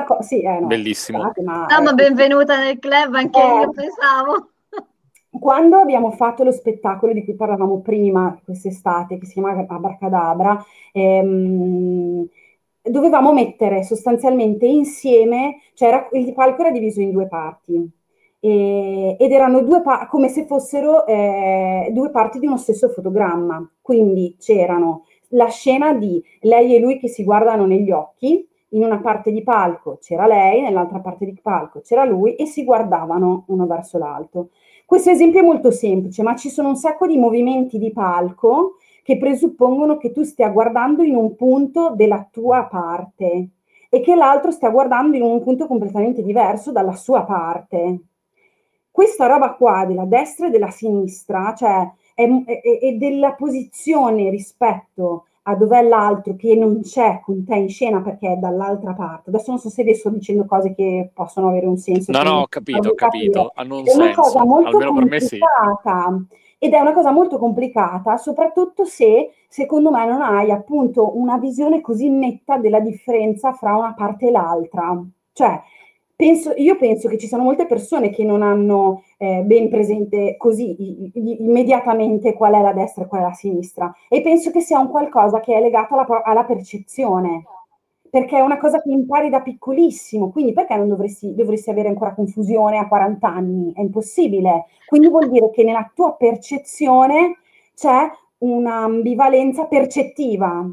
co- 0.05 0.21
sì, 0.21 0.41
eh, 0.41 0.59
no, 0.59 0.67
Bellissimo. 0.67 1.19
Scusate, 1.19 1.41
ma, 1.43 1.65
no, 1.69 1.81
ma 1.81 1.93
benvenuta 1.93 2.59
nel 2.59 2.77
club, 2.77 3.13
anche 3.13 3.39
eh, 3.39 3.59
io 3.61 3.69
pensavo. 3.69 4.47
Quando 5.39 5.77
abbiamo 5.77 6.11
fatto 6.11 6.43
lo 6.43 6.51
spettacolo 6.51 7.13
di 7.13 7.23
cui 7.23 7.35
parlavamo 7.35 7.79
prima 7.81 8.39
quest'estate, 8.43 9.17
che 9.17 9.25
si 9.25 9.33
chiama 9.33 9.65
Abracadabra, 9.67 10.63
ehm, 10.91 12.27
dovevamo 12.81 13.33
mettere 13.33 13.83
sostanzialmente 13.83 14.65
insieme, 14.65 15.57
cioè 15.73 15.87
era, 15.89 16.09
il 16.13 16.33
palco 16.33 16.61
era 16.61 16.71
diviso 16.71 17.01
in 17.01 17.11
due 17.11 17.27
parti 17.27 17.89
e, 18.39 19.15
ed 19.17 19.31
erano 19.31 19.61
due 19.61 19.81
pa- 19.81 20.07
come 20.07 20.27
se 20.29 20.45
fossero 20.45 21.05
eh, 21.07 21.89
due 21.93 22.09
parti 22.09 22.39
di 22.39 22.45
uno 22.47 22.57
stesso 22.57 22.89
fotogramma. 22.89 23.65
Quindi 23.81 24.35
c'erano 24.39 25.05
la 25.29 25.47
scena 25.47 25.93
di 25.93 26.21
lei 26.41 26.75
e 26.75 26.79
lui 26.79 26.99
che 26.99 27.07
si 27.07 27.23
guardano 27.23 27.65
negli 27.65 27.91
occhi, 27.91 28.47
in 28.69 28.83
una 28.83 28.99
parte 28.99 29.31
di 29.31 29.43
palco 29.43 29.97
c'era 30.01 30.25
lei, 30.25 30.61
nell'altra 30.61 30.99
parte 30.99 31.25
di 31.25 31.39
palco 31.41 31.81
c'era 31.81 32.03
lui 32.05 32.35
e 32.35 32.45
si 32.47 32.63
guardavano 32.63 33.45
uno 33.47 33.65
verso 33.67 33.97
l'altro. 33.97 34.49
Questo 34.85 35.09
esempio 35.09 35.39
è 35.39 35.43
molto 35.43 35.71
semplice, 35.71 36.21
ma 36.23 36.35
ci 36.35 36.49
sono 36.49 36.69
un 36.69 36.75
sacco 36.75 37.07
di 37.07 37.17
movimenti 37.17 37.77
di 37.77 37.91
palco 37.91 38.77
che 39.03 39.17
presuppongono 39.17 39.97
che 39.97 40.11
tu 40.11 40.23
stia 40.23 40.49
guardando 40.49 41.03
in 41.03 41.15
un 41.15 41.35
punto 41.35 41.93
della 41.95 42.27
tua 42.31 42.65
parte 42.65 43.47
e 43.89 43.99
che 44.01 44.15
l'altro 44.15 44.51
stia 44.51 44.69
guardando 44.69 45.15
in 45.15 45.23
un 45.23 45.41
punto 45.41 45.67
completamente 45.67 46.23
diverso 46.23 46.71
dalla 46.71 46.95
sua 46.95 47.23
parte. 47.23 47.99
Questa 48.91 49.25
roba 49.25 49.53
qua 49.53 49.85
della 49.85 50.05
destra 50.05 50.47
e 50.47 50.49
della 50.51 50.69
sinistra, 50.69 51.53
cioè 51.55 51.89
è 52.13 52.93
della 52.93 53.33
posizione 53.33 54.29
rispetto 54.29 55.25
a 55.45 55.55
dov'è 55.55 55.81
l'altro 55.81 56.35
che 56.35 56.55
non 56.55 56.81
c'è 56.81 57.19
con 57.21 57.43
te 57.43 57.55
in 57.55 57.69
scena 57.69 58.01
perché 58.01 58.33
è 58.33 58.35
dall'altra 58.37 58.93
parte. 58.93 59.29
Adesso 59.29 59.51
non 59.51 59.59
so 59.59 59.69
se 59.69 59.83
vi 59.83 59.93
sto 59.93 60.09
dicendo 60.09 60.45
cose 60.45 60.73
che 60.73 61.11
possono 61.13 61.49
avere 61.49 61.65
un 61.65 61.77
senso. 61.77 62.11
No, 62.11 62.23
no, 62.23 62.39
ho 62.41 62.47
capito, 62.47 62.89
ho 62.89 62.93
capito, 62.95 63.51
hanno 63.55 63.79
un 63.79 63.87
è 63.87 63.93
una 63.93 64.03
senso. 64.05 64.21
cosa 64.21 64.45
molto 64.45 64.69
Almeno 64.69 64.93
per 64.93 65.05
me 65.05 65.19
sì. 65.19 65.39
complicata. 65.39 66.25
Ed 66.57 66.71
è 66.71 66.79
una 66.79 66.93
cosa 66.93 67.11
molto 67.11 67.37
complicata, 67.37 68.15
soprattutto 68.15 68.85
se, 68.85 69.31
secondo 69.49 69.91
me, 69.91 70.05
non 70.05 70.21
hai 70.21 70.49
appunto 70.49 71.17
una 71.17 71.37
visione 71.37 71.81
così 71.81 72.09
netta 72.09 72.57
della 72.57 72.79
differenza 72.79 73.51
fra 73.51 73.75
una 73.75 73.93
parte 73.93 74.27
e 74.27 74.31
l'altra. 74.31 75.03
Cioè, 75.33 75.61
penso, 76.23 76.53
io 76.55 76.77
penso 76.77 77.09
che 77.09 77.17
ci 77.17 77.27
sono 77.27 77.43
molte 77.43 77.65
persone 77.65 78.09
che 78.09 78.23
non 78.23 78.41
hanno 78.41 79.03
eh, 79.17 79.41
ben 79.43 79.67
presente 79.67 80.37
così 80.37 81.11
immediatamente 81.13 82.33
qual 82.33 82.53
è 82.53 82.61
la 82.61 82.71
destra 82.71 83.03
e 83.03 83.07
qual 83.07 83.21
è 83.21 83.23
la 83.25 83.33
sinistra 83.33 83.93
e 84.07 84.21
penso 84.21 84.49
che 84.49 84.61
sia 84.61 84.79
un 84.79 84.87
qualcosa 84.87 85.41
che 85.41 85.53
è 85.53 85.59
legato 85.59 85.95
alla, 85.95 86.23
alla 86.23 86.45
percezione 86.45 87.43
perché 88.09 88.37
è 88.37 88.41
una 88.41 88.57
cosa 88.57 88.79
che 88.79 88.91
impari 88.91 89.29
da 89.29 89.41
piccolissimo, 89.41 90.29
quindi 90.29 90.53
perché 90.53 90.75
non 90.75 90.87
dovresti, 90.87 91.33
dovresti, 91.33 91.71
avere 91.71 91.87
ancora 91.87 92.13
confusione 92.13 92.77
a 92.77 92.87
40 92.87 93.27
anni? 93.27 93.73
È 93.73 93.81
impossibile. 93.81 94.65
Quindi 94.85 95.09
vuol 95.09 95.31
dire 95.31 95.49
che 95.49 95.63
nella 95.63 95.91
tua 95.95 96.13
percezione 96.13 97.39
c'è 97.73 98.07
un'ambivalenza 98.37 99.65
percettiva 99.65 100.63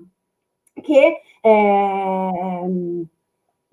che 0.75 1.23
eh, 1.41 3.07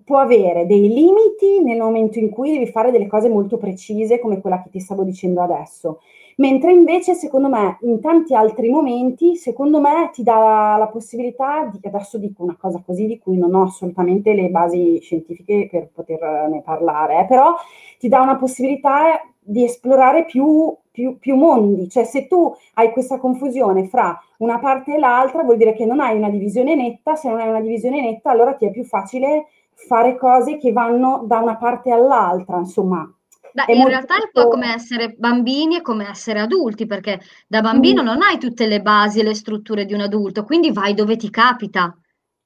può 0.07 0.19
avere 0.19 0.65
dei 0.65 0.87
limiti 0.87 1.61
nel 1.61 1.79
momento 1.79 2.17
in 2.17 2.29
cui 2.29 2.53
devi 2.53 2.67
fare 2.67 2.91
delle 2.91 3.07
cose 3.07 3.27
molto 3.27 3.57
precise 3.57 4.21
come 4.21 4.39
quella 4.39 4.63
che 4.63 4.69
ti 4.69 4.79
stavo 4.79 5.03
dicendo 5.03 5.41
adesso. 5.41 5.99
Mentre 6.37 6.71
invece, 6.71 7.13
secondo 7.13 7.49
me, 7.49 7.77
in 7.81 7.99
tanti 7.99 8.33
altri 8.33 8.69
momenti, 8.69 9.35
secondo 9.35 9.81
me 9.81 10.09
ti 10.13 10.23
dà 10.23 10.77
la 10.79 10.87
possibilità 10.87 11.65
di, 11.65 11.79
adesso 11.85 12.17
dico 12.17 12.41
una 12.41 12.55
cosa 12.57 12.81
così 12.85 13.05
di 13.05 13.19
cui 13.19 13.37
non 13.37 13.53
ho 13.53 13.63
assolutamente 13.63 14.33
le 14.33 14.47
basi 14.47 14.99
scientifiche 15.01 15.67
per 15.69 15.89
poterne 15.93 16.61
parlare, 16.63 17.19
eh, 17.19 17.25
però 17.25 17.55
ti 17.99 18.07
dà 18.07 18.21
una 18.21 18.37
possibilità 18.37 19.19
di 19.39 19.65
esplorare 19.65 20.23
più, 20.23 20.73
più, 20.89 21.17
più 21.19 21.35
mondi, 21.35 21.89
cioè 21.89 22.05
se 22.05 22.27
tu 22.27 22.55
hai 22.75 22.91
questa 22.91 23.17
confusione 23.17 23.85
fra 23.87 24.17
una 24.37 24.59
parte 24.59 24.95
e 24.95 24.99
l'altra 24.99 25.43
vuol 25.43 25.57
dire 25.57 25.73
che 25.73 25.85
non 25.85 25.99
hai 25.99 26.15
una 26.15 26.29
divisione 26.29 26.75
netta, 26.75 27.15
se 27.15 27.27
non 27.27 27.39
hai 27.39 27.49
una 27.49 27.61
divisione 27.61 27.99
netta 27.99 28.29
allora 28.31 28.53
ti 28.53 28.65
è 28.65 28.71
più 28.71 28.85
facile 28.85 29.47
fare 29.87 30.17
cose 30.17 30.57
che 30.57 30.71
vanno 30.71 31.23
da 31.27 31.39
una 31.39 31.55
parte 31.57 31.91
all'altra, 31.91 32.57
insomma. 32.57 33.09
Beh, 33.53 33.73
in 33.73 33.87
realtà 33.87 34.15
è 34.15 34.23
un 34.23 34.29
po' 34.31 34.49
come 34.49 34.73
essere 34.73 35.15
bambini 35.17 35.77
e 35.77 35.81
come 35.81 36.07
essere 36.09 36.39
adulti, 36.39 36.85
perché 36.85 37.19
da 37.47 37.61
bambino 37.61 38.01
mm. 38.01 38.05
non 38.05 38.21
hai 38.21 38.37
tutte 38.37 38.67
le 38.67 38.81
basi 38.81 39.19
e 39.19 39.23
le 39.23 39.33
strutture 39.33 39.85
di 39.85 39.93
un 39.93 40.01
adulto, 40.01 40.43
quindi 40.43 40.71
vai 40.71 40.93
dove 40.93 41.15
ti 41.15 41.29
capita. 41.29 41.95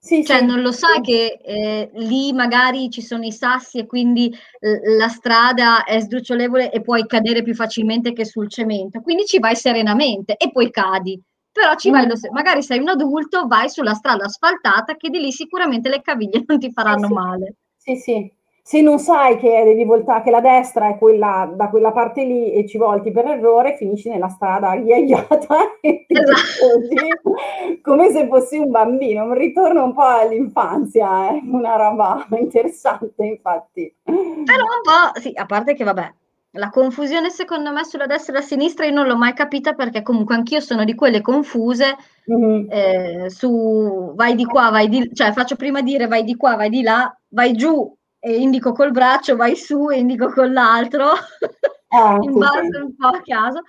Sì, 0.03 0.23
cioè, 0.25 0.39
sì. 0.39 0.45
non 0.45 0.61
lo 0.61 0.71
sai 0.71 0.99
che 1.01 1.39
eh, 1.43 1.91
lì 1.93 2.33
magari 2.33 2.89
ci 2.89 3.01
sono 3.01 3.23
i 3.23 3.31
sassi 3.31 3.77
e 3.77 3.85
quindi 3.85 4.33
eh, 4.59 4.97
la 4.97 5.09
strada 5.09 5.83
è 5.83 5.99
sdrucciolevole 5.99 6.71
e 6.71 6.81
puoi 6.81 7.05
cadere 7.05 7.43
più 7.43 7.53
facilmente 7.53 8.11
che 8.13 8.25
sul 8.25 8.49
cemento. 8.49 9.01
Quindi 9.01 9.25
ci 9.25 9.39
vai 9.39 9.55
serenamente 9.55 10.37
e 10.37 10.49
poi 10.49 10.71
cadi 10.71 11.21
però 11.51 11.75
ci 11.75 11.89
vai, 11.89 12.05
mm. 12.05 12.33
magari 12.33 12.63
sei 12.63 12.79
un 12.79 12.89
adulto, 12.89 13.47
vai 13.47 13.69
sulla 13.69 13.93
strada 13.93 14.25
asfaltata 14.25 14.95
che 14.95 15.09
di 15.09 15.19
lì 15.19 15.31
sicuramente 15.31 15.89
le 15.89 16.01
caviglie 16.01 16.43
non 16.45 16.59
ti 16.59 16.71
faranno 16.71 17.07
sì, 17.07 17.13
male. 17.13 17.55
Sì, 17.77 17.95
sì. 17.95 18.39
Se 18.63 18.79
non 18.79 18.99
sai 18.99 19.37
che 19.37 19.63
devi 19.63 19.83
voltare, 19.83 20.21
che 20.21 20.29
la 20.29 20.39
destra 20.39 20.87
è 20.87 20.97
quella 20.97 21.51
da 21.51 21.67
quella 21.69 21.91
parte 21.91 22.23
lì 22.23 22.53
e 22.53 22.67
ci 22.67 22.77
volti 22.77 23.11
per 23.11 23.25
errore, 23.25 23.75
finisci 23.75 24.07
nella 24.07 24.29
strada 24.29 24.75
ghiaiata 24.77 25.79
e 25.81 26.05
ti 26.07 26.13
esatto. 26.13 27.33
come 27.81 28.11
se 28.11 28.27
fossi 28.27 28.57
un 28.59 28.69
bambino. 28.69 29.23
Un 29.23 29.33
ritorno 29.33 29.83
un 29.83 29.93
po' 29.93 30.03
all'infanzia, 30.03 31.29
è 31.29 31.33
eh? 31.33 31.41
una 31.51 31.75
roba 31.75 32.25
interessante, 32.37 33.25
infatti. 33.25 33.93
Però 34.03 34.13
un 34.23 34.81
po', 34.83 35.19
sì, 35.19 35.31
a 35.33 35.45
parte 35.45 35.73
che 35.73 35.83
vabbè, 35.83 36.13
la 36.55 36.69
confusione 36.69 37.29
secondo 37.29 37.71
me 37.71 37.85
sulla 37.85 38.07
destra 38.07 38.33
e 38.33 38.39
la 38.39 38.45
sinistra 38.45 38.85
io 38.85 38.93
non 38.93 39.07
l'ho 39.07 39.15
mai 39.15 39.33
capita 39.33 39.73
perché 39.73 40.01
comunque 40.01 40.35
anch'io 40.35 40.59
sono 40.59 40.83
di 40.83 40.95
quelle 40.95 41.21
confuse 41.21 41.95
mm-hmm. 42.29 42.65
eh, 42.69 43.29
su 43.29 44.11
vai 44.15 44.35
di 44.35 44.43
qua, 44.43 44.69
vai 44.69 44.89
di 44.89 45.09
cioè 45.13 45.31
faccio 45.31 45.55
prima 45.55 45.81
dire 45.81 46.07
vai 46.07 46.23
di 46.23 46.35
qua, 46.35 46.55
vai 46.55 46.69
di 46.69 46.81
là, 46.81 47.15
vai 47.29 47.53
giù 47.53 47.95
e 48.19 48.37
indico 48.37 48.73
col 48.73 48.91
braccio, 48.91 49.35
vai 49.35 49.55
su 49.55 49.89
e 49.89 49.97
indico 49.97 50.31
con 50.31 50.51
l'altro, 50.51 51.11
ah, 51.89 52.17
in 52.19 52.33
base 52.33 52.77
un 52.77 52.95
po' 52.95 53.07
a 53.07 53.21
caso, 53.23 53.61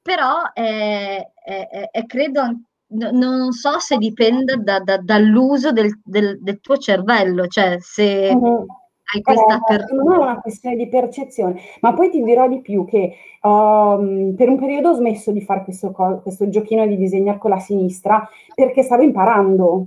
però 0.00 0.50
è, 0.52 1.24
è, 1.44 1.68
è, 1.68 1.88
è 1.90 2.06
credo, 2.06 2.60
non 2.88 3.52
so 3.52 3.78
se 3.78 3.96
dipenda 3.98 4.56
da, 4.56 4.80
da, 4.80 4.98
dall'uso 4.98 5.70
del, 5.70 6.00
del, 6.02 6.38
del, 6.40 6.60
tuo 6.60 6.78
cervello, 6.78 7.46
cioè 7.46 7.76
se... 7.78 8.34
Mm-hmm 8.34 8.64
hai 9.14 9.22
questa 9.22 9.60
eh. 9.68 9.94
Non 9.94 10.12
è 10.12 10.16
una 10.16 10.40
questione 10.40 10.76
di 10.76 10.88
percezione, 10.88 11.60
ma 11.80 11.92
poi 11.92 12.10
ti 12.10 12.22
dirò 12.22 12.48
di 12.48 12.60
più 12.60 12.84
che 12.84 13.16
um, 13.42 14.34
per 14.34 14.48
un 14.48 14.58
periodo 14.58 14.90
ho 14.90 14.94
smesso 14.94 15.30
di 15.30 15.42
fare 15.42 15.62
questo, 15.62 15.92
questo 16.22 16.48
giochino 16.48 16.86
di 16.86 16.96
disegnare 16.96 17.38
con 17.38 17.50
la 17.50 17.60
sinistra 17.60 18.28
perché 18.54 18.82
stavo 18.82 19.02
imparando. 19.02 19.86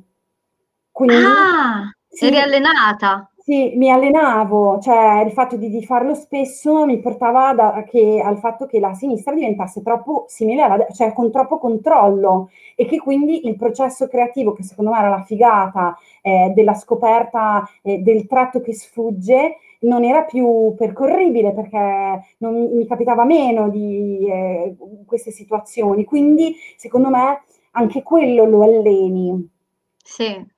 Quindi, 0.91 1.15
ah, 1.15 1.91
sì, 2.07 2.28
eri 2.28 2.39
allenata? 2.39 3.28
Sì, 3.50 3.74
mi 3.78 3.89
allenavo, 3.89 4.78
cioè 4.80 5.24
il 5.26 5.32
fatto 5.32 5.56
di, 5.58 5.70
di 5.72 5.84
farlo 5.84 6.14
spesso 6.14 6.86
mi 6.86 7.00
portava 7.00 7.52
da, 7.56 7.84
che, 7.84 8.22
al 8.24 8.38
fatto 8.38 8.68
che 8.68 8.80
la 8.80 8.93
sinistra 8.93 9.34
diventasse 9.34 9.82
troppo 9.82 10.26
simile 10.28 10.62
alla 10.62 10.86
cioè 10.91 11.14
con 11.14 11.32
troppo 11.32 11.58
controllo 11.58 12.52
e 12.76 12.86
che 12.86 13.00
quindi 13.00 13.47
il 13.47 13.56
processo 13.56 14.08
creativo, 14.08 14.54
che 14.54 14.62
secondo 14.62 14.91
me 14.91 15.00
era 15.00 15.10
la 15.10 15.24
figata 15.24 15.97
eh, 16.22 16.52
della 16.54 16.76
scoperta 16.76 17.68
eh, 17.82 17.97
del 18.04 18.28
tratto 18.28 18.62
che 18.62 18.76
sfugge, 18.76 19.56
non 19.80 20.04
era 20.04 20.22
più 20.26 20.76
percorribile 20.78 21.52
perché 21.52 22.36
non 22.38 22.54
mi, 22.54 22.68
mi 22.68 22.86
capitava 22.86 23.24
meno 23.26 23.68
di 23.70 24.28
eh, 24.30 24.76
queste 25.08 25.32
situazioni. 25.32 26.04
Quindi, 26.04 26.56
secondo 26.78 27.10
me, 27.10 27.41
anche 27.72 28.04
quello 28.04 28.45
lo 28.45 28.62
alleni. 28.62 29.50
Sì. 30.04 30.58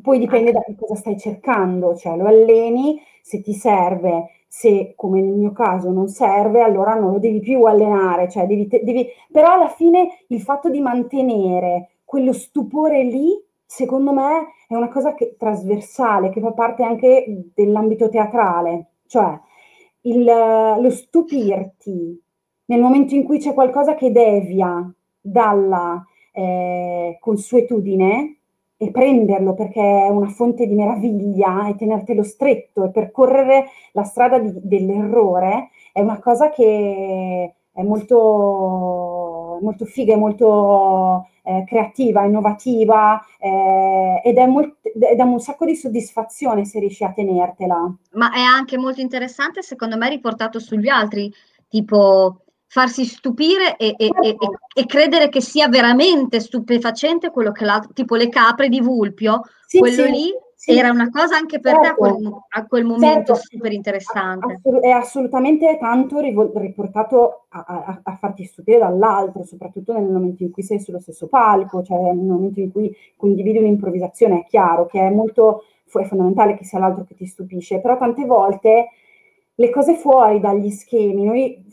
Poi 0.00 0.18
dipende 0.18 0.52
da 0.52 0.60
che 0.60 0.74
cosa 0.76 0.94
stai 0.94 1.18
cercando, 1.18 1.94
cioè 1.96 2.16
lo 2.16 2.26
alleni 2.26 3.00
se 3.22 3.40
ti 3.40 3.52
serve, 3.52 4.30
se 4.46 4.94
come 4.96 5.20
nel 5.20 5.34
mio 5.34 5.52
caso 5.52 5.90
non 5.90 6.08
serve, 6.08 6.62
allora 6.62 6.94
non 6.94 7.12
lo 7.12 7.18
devi 7.18 7.40
più 7.40 7.64
allenare, 7.64 8.28
cioè 8.28 8.46
devi, 8.46 8.66
devi... 8.66 9.06
però 9.30 9.52
alla 9.52 9.68
fine 9.68 10.24
il 10.28 10.40
fatto 10.40 10.70
di 10.70 10.80
mantenere 10.80 11.90
quello 12.04 12.32
stupore 12.32 13.04
lì, 13.04 13.38
secondo 13.66 14.12
me 14.12 14.46
è 14.66 14.74
una 14.74 14.88
cosa 14.88 15.14
che, 15.14 15.36
trasversale, 15.38 16.30
che 16.30 16.40
fa 16.40 16.52
parte 16.52 16.82
anche 16.82 17.50
dell'ambito 17.54 18.08
teatrale, 18.08 18.92
cioè 19.06 19.38
il, 20.02 20.24
lo 20.24 20.90
stupirti 20.90 22.22
nel 22.66 22.80
momento 22.80 23.14
in 23.14 23.24
cui 23.24 23.38
c'è 23.38 23.52
qualcosa 23.52 23.94
che 23.94 24.10
devia 24.10 24.90
dalla 25.20 26.02
eh, 26.32 27.16
consuetudine, 27.20 28.37
e 28.80 28.90
prenderlo 28.92 29.54
perché 29.54 29.80
è 29.80 30.08
una 30.08 30.28
fonte 30.28 30.66
di 30.66 30.74
meraviglia 30.74 31.66
e 31.68 31.74
tenertelo 31.74 32.22
stretto 32.22 32.84
e 32.84 32.90
percorrere 32.90 33.66
la 33.92 34.04
strada 34.04 34.38
di, 34.38 34.52
dell'errore 34.54 35.70
è 35.92 36.00
una 36.00 36.20
cosa 36.20 36.48
che 36.48 37.54
è 37.72 37.82
molto, 37.82 39.58
molto 39.60 39.84
figa, 39.84 40.14
è 40.14 40.16
molto 40.16 41.26
eh, 41.42 41.64
creativa, 41.66 42.24
innovativa 42.24 43.20
eh, 43.38 44.20
ed, 44.24 44.36
è 44.36 44.46
molt, 44.46 44.76
ed 44.82 45.18
è 45.18 45.22
un 45.22 45.40
sacco 45.40 45.64
di 45.64 45.74
soddisfazione 45.74 46.64
se 46.64 46.78
riesci 46.78 47.02
a 47.02 47.12
tenertela. 47.12 47.94
Ma 48.12 48.32
è 48.32 48.40
anche 48.40 48.78
molto 48.78 49.00
interessante 49.00 49.62
secondo 49.62 49.96
me 49.96 50.08
riportato 50.08 50.60
sugli 50.60 50.88
altri, 50.88 51.32
tipo 51.68 52.42
farsi 52.68 53.04
stupire 53.04 53.76
e, 53.76 53.94
e, 53.96 54.10
e, 54.20 54.36
e, 54.74 54.86
credere 54.86 55.30
che 55.30 55.40
sia 55.40 55.68
veramente 55.68 56.38
stupefacente 56.38 57.30
quello 57.30 57.50
che 57.50 57.64
l'altro, 57.64 57.92
tipo 57.94 58.14
le 58.14 58.28
capre 58.28 58.68
di 58.68 58.80
Vulpio, 58.80 59.42
sì, 59.66 59.78
quello 59.78 60.04
sì, 60.04 60.10
lì 60.10 60.32
sì. 60.54 60.76
era 60.76 60.90
una 60.90 61.08
cosa 61.08 61.36
anche 61.36 61.60
per 61.60 61.72
certo. 61.72 61.86
te 61.86 61.88
a 61.88 61.94
quel, 61.94 62.22
certo. 62.22 62.46
a 62.48 62.66
quel 62.66 62.84
momento 62.84 63.34
certo. 63.34 63.48
super 63.50 63.72
interessante. 63.72 64.60
È 64.80 64.90
assolutamente 64.90 65.78
tanto 65.80 66.20
riportato 66.20 67.46
a, 67.48 67.64
a, 67.66 68.00
a, 68.02 68.16
farti 68.16 68.44
stupire 68.44 68.78
dall'altro, 68.78 69.44
soprattutto 69.44 69.94
nel 69.94 70.04
momento 70.04 70.42
in 70.42 70.50
cui 70.50 70.62
sei 70.62 70.78
sullo 70.78 71.00
stesso 71.00 71.26
palco, 71.26 71.82
cioè 71.82 72.12
nel 72.12 72.16
momento 72.16 72.60
in 72.60 72.70
cui 72.70 72.94
condividi 73.16 73.58
un'improvvisazione, 73.58 74.40
è 74.40 74.46
chiaro 74.46 74.84
che 74.86 75.00
è 75.00 75.10
molto 75.10 75.62
è 75.90 76.04
fondamentale 76.04 76.54
che 76.54 76.64
sia 76.64 76.78
l'altro 76.78 77.04
che 77.04 77.14
ti 77.14 77.24
stupisce, 77.24 77.80
però 77.80 77.96
tante 77.96 78.26
volte 78.26 78.90
le 79.60 79.70
cose 79.70 79.96
fuori 79.96 80.38
dagli 80.38 80.70
schemi, 80.70 81.24
noi 81.24 81.64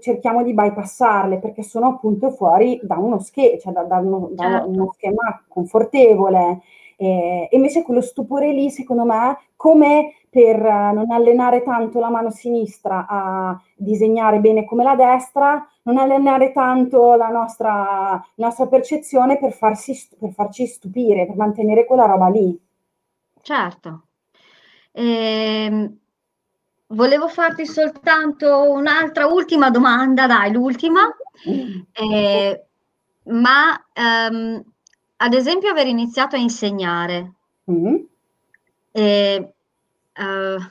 cerchiamo 0.00 0.42
di 0.42 0.54
bypassarle 0.54 1.38
perché 1.40 1.62
sono 1.62 1.88
appunto 1.88 2.30
fuori 2.30 2.80
da 2.82 2.96
uno 2.96 3.18
schema, 3.18 3.58
cioè 3.58 3.72
da, 3.72 3.82
da, 3.82 3.98
uno, 3.98 4.30
da 4.32 4.42
certo. 4.44 4.68
uno, 4.70 4.92
schema 4.94 5.44
confortevole. 5.46 6.62
Eh, 6.96 7.48
invece 7.50 7.82
quello 7.82 8.00
stupore 8.00 8.50
lì, 8.50 8.70
secondo 8.70 9.04
me, 9.04 9.38
come 9.56 10.14
per 10.30 10.58
non 10.58 11.10
allenare 11.10 11.62
tanto 11.62 12.00
la 12.00 12.08
mano 12.08 12.30
sinistra 12.30 13.04
a 13.06 13.60
disegnare 13.76 14.40
bene 14.40 14.64
come 14.64 14.82
la 14.82 14.94
destra, 14.94 15.68
non 15.82 15.98
allenare 15.98 16.50
tanto 16.50 17.14
la 17.14 17.28
nostra, 17.28 18.24
la 18.36 18.46
nostra 18.46 18.66
percezione 18.68 19.38
per, 19.38 19.52
farsi, 19.52 19.94
per 20.18 20.32
farci 20.32 20.64
stupire, 20.66 21.26
per 21.26 21.36
mantenere 21.36 21.84
quella 21.84 22.06
roba 22.06 22.28
lì. 22.28 22.58
Certo. 23.42 24.06
Ehm, 24.92 25.98
volevo 26.88 27.28
farti 27.28 27.66
soltanto 27.66 28.70
un'altra 28.70 29.26
ultima 29.26 29.70
domanda, 29.70 30.26
dai, 30.26 30.52
l'ultima. 30.52 31.14
Eh, 31.92 32.64
ma 33.24 33.86
ehm, 33.92 34.62
ad 35.16 35.32
esempio 35.32 35.70
aver 35.70 35.86
iniziato 35.86 36.36
a 36.36 36.38
insegnare. 36.38 37.32
Mm. 37.70 37.96
Eh, 38.92 39.52
uh, 40.16 40.62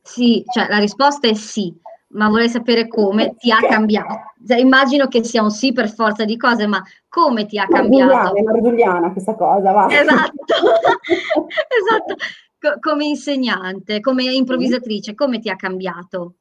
sì, 0.00 0.44
cioè 0.52 0.68
la 0.68 0.78
risposta 0.78 1.28
è 1.28 1.34
sì, 1.34 1.74
ma 2.08 2.28
vorrei 2.28 2.48
sapere 2.48 2.88
come 2.88 3.34
ti 3.36 3.50
ha 3.50 3.58
cambiato. 3.58 4.32
Cioè, 4.46 4.58
immagino 4.58 5.08
che 5.08 5.24
sia 5.24 5.42
un 5.42 5.50
sì 5.50 5.72
per 5.72 5.92
forza 5.92 6.24
di 6.24 6.36
cose, 6.36 6.66
ma 6.66 6.82
come 7.08 7.46
ti 7.46 7.58
ha 7.58 7.66
cambiato? 7.66 8.34
È 8.34 8.42
mardugliana 8.42 9.12
questa 9.12 9.34
cosa, 9.34 9.72
va. 9.72 9.88
Esatto, 9.90 10.54
esatto 11.68 12.14
come 12.80 13.04
insegnante, 13.06 14.00
come 14.00 14.24
improvvisatrice, 14.24 15.14
come 15.14 15.38
ti 15.38 15.50
ha 15.50 15.56
cambiato? 15.56 16.36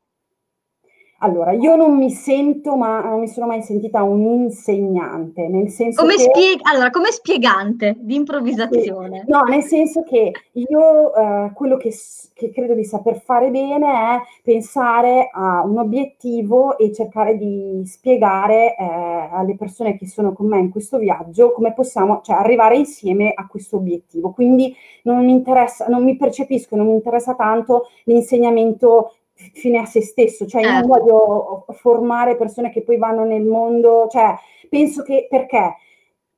Allora, 1.23 1.51
io 1.51 1.75
non 1.75 1.97
mi 1.97 2.09
sento, 2.09 2.75
ma 2.75 3.01
non 3.01 3.19
mi 3.19 3.27
sono 3.27 3.45
mai 3.45 3.61
sentita 3.61 4.01
un 4.01 4.21
insegnante, 4.21 5.47
nel 5.47 5.69
senso 5.69 6.01
come 6.01 6.15
che... 6.15 6.23
Spieg- 6.23 6.61
allora, 6.63 6.89
come 6.89 7.11
spiegante 7.11 7.95
di 7.99 8.15
improvvisazione. 8.15 9.25
No, 9.27 9.41
nel 9.41 9.61
senso 9.61 10.01
che 10.01 10.31
io 10.53 11.13
eh, 11.13 11.51
quello 11.53 11.77
che, 11.77 11.93
che, 12.33 12.49
credo 12.49 12.73
di 12.73 12.83
saper 12.83 13.21
fare 13.21 13.51
bene 13.51 13.87
è 13.87 14.21
pensare 14.41 15.29
a 15.31 15.61
un 15.63 15.77
obiettivo 15.77 16.75
e 16.79 16.91
cercare 16.91 17.37
di 17.37 17.83
spiegare 17.85 18.75
eh, 18.75 18.83
alle 19.31 19.55
persone 19.55 19.95
che 19.97 20.07
sono 20.07 20.33
con 20.33 20.47
me 20.47 20.57
in 20.57 20.71
questo 20.71 20.97
viaggio 20.97 21.51
come 21.51 21.73
possiamo, 21.73 22.21
cioè, 22.23 22.37
arrivare 22.37 22.77
insieme 22.77 23.31
a 23.35 23.45
questo 23.45 23.75
obiettivo. 23.75 24.31
Quindi 24.31 24.75
non 25.03 25.23
mi 25.23 25.31
interessa, 25.31 25.85
non 25.85 26.03
mi 26.03 26.17
percepisco, 26.17 26.75
non 26.75 26.87
mi 26.87 26.93
interessa 26.93 27.35
tanto 27.35 27.89
l'insegnamento 28.05 29.13
fine 29.53 29.79
a 29.79 29.85
se 29.85 30.01
stesso, 30.01 30.45
cioè 30.45 30.61
io 30.61 30.71
non 30.71 30.81
certo. 30.81 30.99
voglio 30.99 31.65
formare 31.73 32.35
persone 32.35 32.71
che 32.71 32.83
poi 32.83 32.97
vanno 32.97 33.23
nel 33.23 33.43
mondo, 33.43 34.07
cioè 34.09 34.35
penso 34.69 35.03
che 35.03 35.27
perché? 35.29 35.75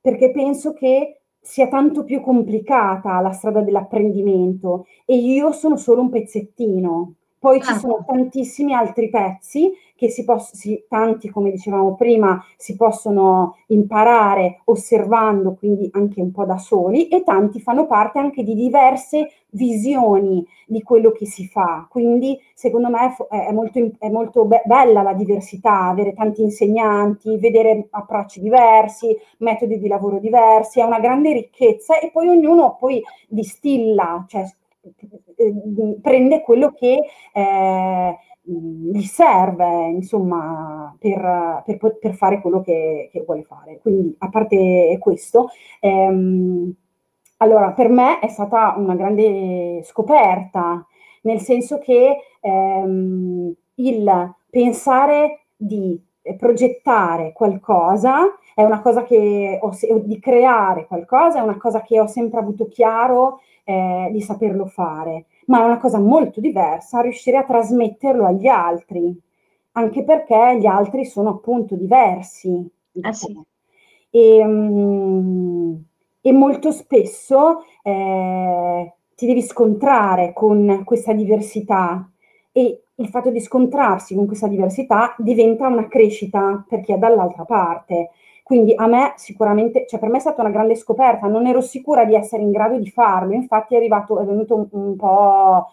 Perché 0.00 0.30
penso 0.30 0.72
che 0.72 1.20
sia 1.40 1.68
tanto 1.68 2.04
più 2.04 2.20
complicata 2.20 3.20
la 3.20 3.32
strada 3.32 3.60
dell'apprendimento 3.60 4.86
e 5.04 5.16
io 5.16 5.52
sono 5.52 5.76
solo 5.76 6.00
un 6.00 6.10
pezzettino. 6.10 7.14
Poi 7.38 7.60
ci 7.60 7.74
sono 7.74 8.02
tantissimi 8.06 8.72
altri 8.72 9.10
pezzi 9.10 9.70
che 9.96 10.08
si 10.08 10.24
possono, 10.24 10.76
tanti 10.88 11.30
come 11.30 11.50
dicevamo 11.50 11.94
prima, 11.94 12.42
si 12.56 12.76
possono 12.76 13.56
imparare 13.68 14.60
osservando, 14.64 15.54
quindi 15.54 15.88
anche 15.92 16.20
un 16.20 16.32
po' 16.32 16.44
da 16.44 16.58
soli, 16.58 17.08
e 17.08 17.22
tanti 17.22 17.60
fanno 17.60 17.86
parte 17.86 18.18
anche 18.18 18.42
di 18.42 18.54
diverse 18.54 19.30
visioni 19.50 20.44
di 20.66 20.82
quello 20.82 21.12
che 21.12 21.26
si 21.26 21.46
fa. 21.46 21.86
Quindi 21.88 22.38
secondo 22.54 22.90
me 22.90 23.14
è 23.28 23.52
molto, 23.52 23.78
è 23.98 24.08
molto 24.08 24.44
be- 24.44 24.62
bella 24.64 25.02
la 25.02 25.14
diversità, 25.14 25.82
avere 25.82 26.12
tanti 26.12 26.42
insegnanti, 26.42 27.38
vedere 27.38 27.86
approcci 27.90 28.40
diversi, 28.40 29.16
metodi 29.38 29.78
di 29.78 29.88
lavoro 29.88 30.18
diversi, 30.18 30.80
è 30.80 30.84
una 30.84 31.00
grande 31.00 31.32
ricchezza 31.32 31.98
e 31.98 32.10
poi 32.10 32.28
ognuno 32.28 32.76
poi 32.78 33.02
distilla, 33.28 34.24
cioè 34.28 34.44
eh, 35.36 35.54
prende 36.00 36.42
quello 36.42 36.72
che 36.72 37.00
eh, 37.32 38.16
gli 38.44 39.02
serve, 39.02 39.88
insomma, 39.88 40.94
per, 40.98 41.62
per, 41.64 41.98
per 41.98 42.14
fare 42.14 42.40
quello 42.40 42.60
che, 42.60 43.08
che, 43.10 43.22
vuole 43.24 43.42
fare. 43.42 43.78
Quindi, 43.80 44.14
a 44.18 44.28
parte 44.28 44.96
questo, 45.00 45.48
ehm, 45.80 46.72
allora, 47.38 47.72
per 47.72 47.88
me 47.88 48.20
è 48.20 48.28
stata 48.28 48.74
una 48.76 48.94
grande 48.94 49.82
scoperta, 49.84 50.86
nel 51.22 51.40
senso 51.40 51.78
che 51.78 52.16
ehm, 52.40 53.54
il 53.76 54.34
pensare 54.50 55.40
di 55.56 56.00
progettare 56.38 57.32
qualcosa 57.32 58.34
è 58.54 58.62
una 58.62 58.80
cosa 58.80 59.02
che 59.02 59.58
ho, 59.60 59.72
di 60.04 60.18
creare 60.18 60.86
qualcosa 60.86 61.38
è 61.38 61.42
una 61.42 61.58
cosa 61.58 61.82
che 61.82 62.00
ho 62.00 62.06
sempre 62.06 62.38
avuto 62.40 62.66
chiaro 62.68 63.40
eh, 63.64 64.08
di 64.10 64.20
saperlo 64.22 64.66
fare, 64.66 65.26
ma 65.46 65.60
è 65.60 65.64
una 65.64 65.78
cosa 65.78 65.98
molto 65.98 66.40
diversa 66.40 67.00
riuscire 67.00 67.36
a 67.36 67.44
trasmetterlo 67.44 68.26
agli 68.26 68.46
altri, 68.46 69.14
anche 69.72 70.04
perché 70.04 70.58
gli 70.58 70.66
altri 70.66 71.04
sono 71.04 71.30
appunto 71.30 71.74
diversi. 71.74 72.68
Ah, 73.00 73.12
sì. 73.12 73.36
e, 74.10 74.44
um, 74.44 75.82
e, 76.20 76.32
molto 76.32 76.70
spesso 76.70 77.64
eh, 77.82 78.92
ti 79.16 79.26
devi 79.26 79.42
scontrare 79.42 80.32
con 80.32 80.82
questa 80.84 81.12
diversità 81.12 82.08
e 82.52 82.84
il 82.96 83.08
fatto 83.08 83.30
di 83.30 83.40
scontrarsi 83.40 84.14
con 84.14 84.26
questa 84.26 84.46
diversità 84.46 85.16
diventa 85.18 85.66
una 85.66 85.88
crescita 85.88 86.64
per 86.68 86.82
chi 86.82 86.92
è 86.92 86.98
dall'altra 86.98 87.44
parte. 87.44 88.10
Quindi 88.44 88.74
a 88.76 88.86
me 88.86 89.14
sicuramente, 89.16 89.86
cioè 89.88 89.98
per 89.98 90.10
me 90.10 90.18
è 90.18 90.20
stata 90.20 90.42
una 90.42 90.50
grande 90.50 90.74
scoperta, 90.74 91.26
non 91.28 91.46
ero 91.46 91.62
sicura 91.62 92.04
di 92.04 92.14
essere 92.14 92.42
in 92.42 92.50
grado 92.50 92.76
di 92.76 92.90
farlo, 92.90 93.32
infatti 93.32 93.72
è 93.72 93.78
arrivato, 93.78 94.20
è 94.20 94.24
venuto 94.26 94.54
un, 94.54 94.68
un 94.70 94.96
po' 94.96 95.68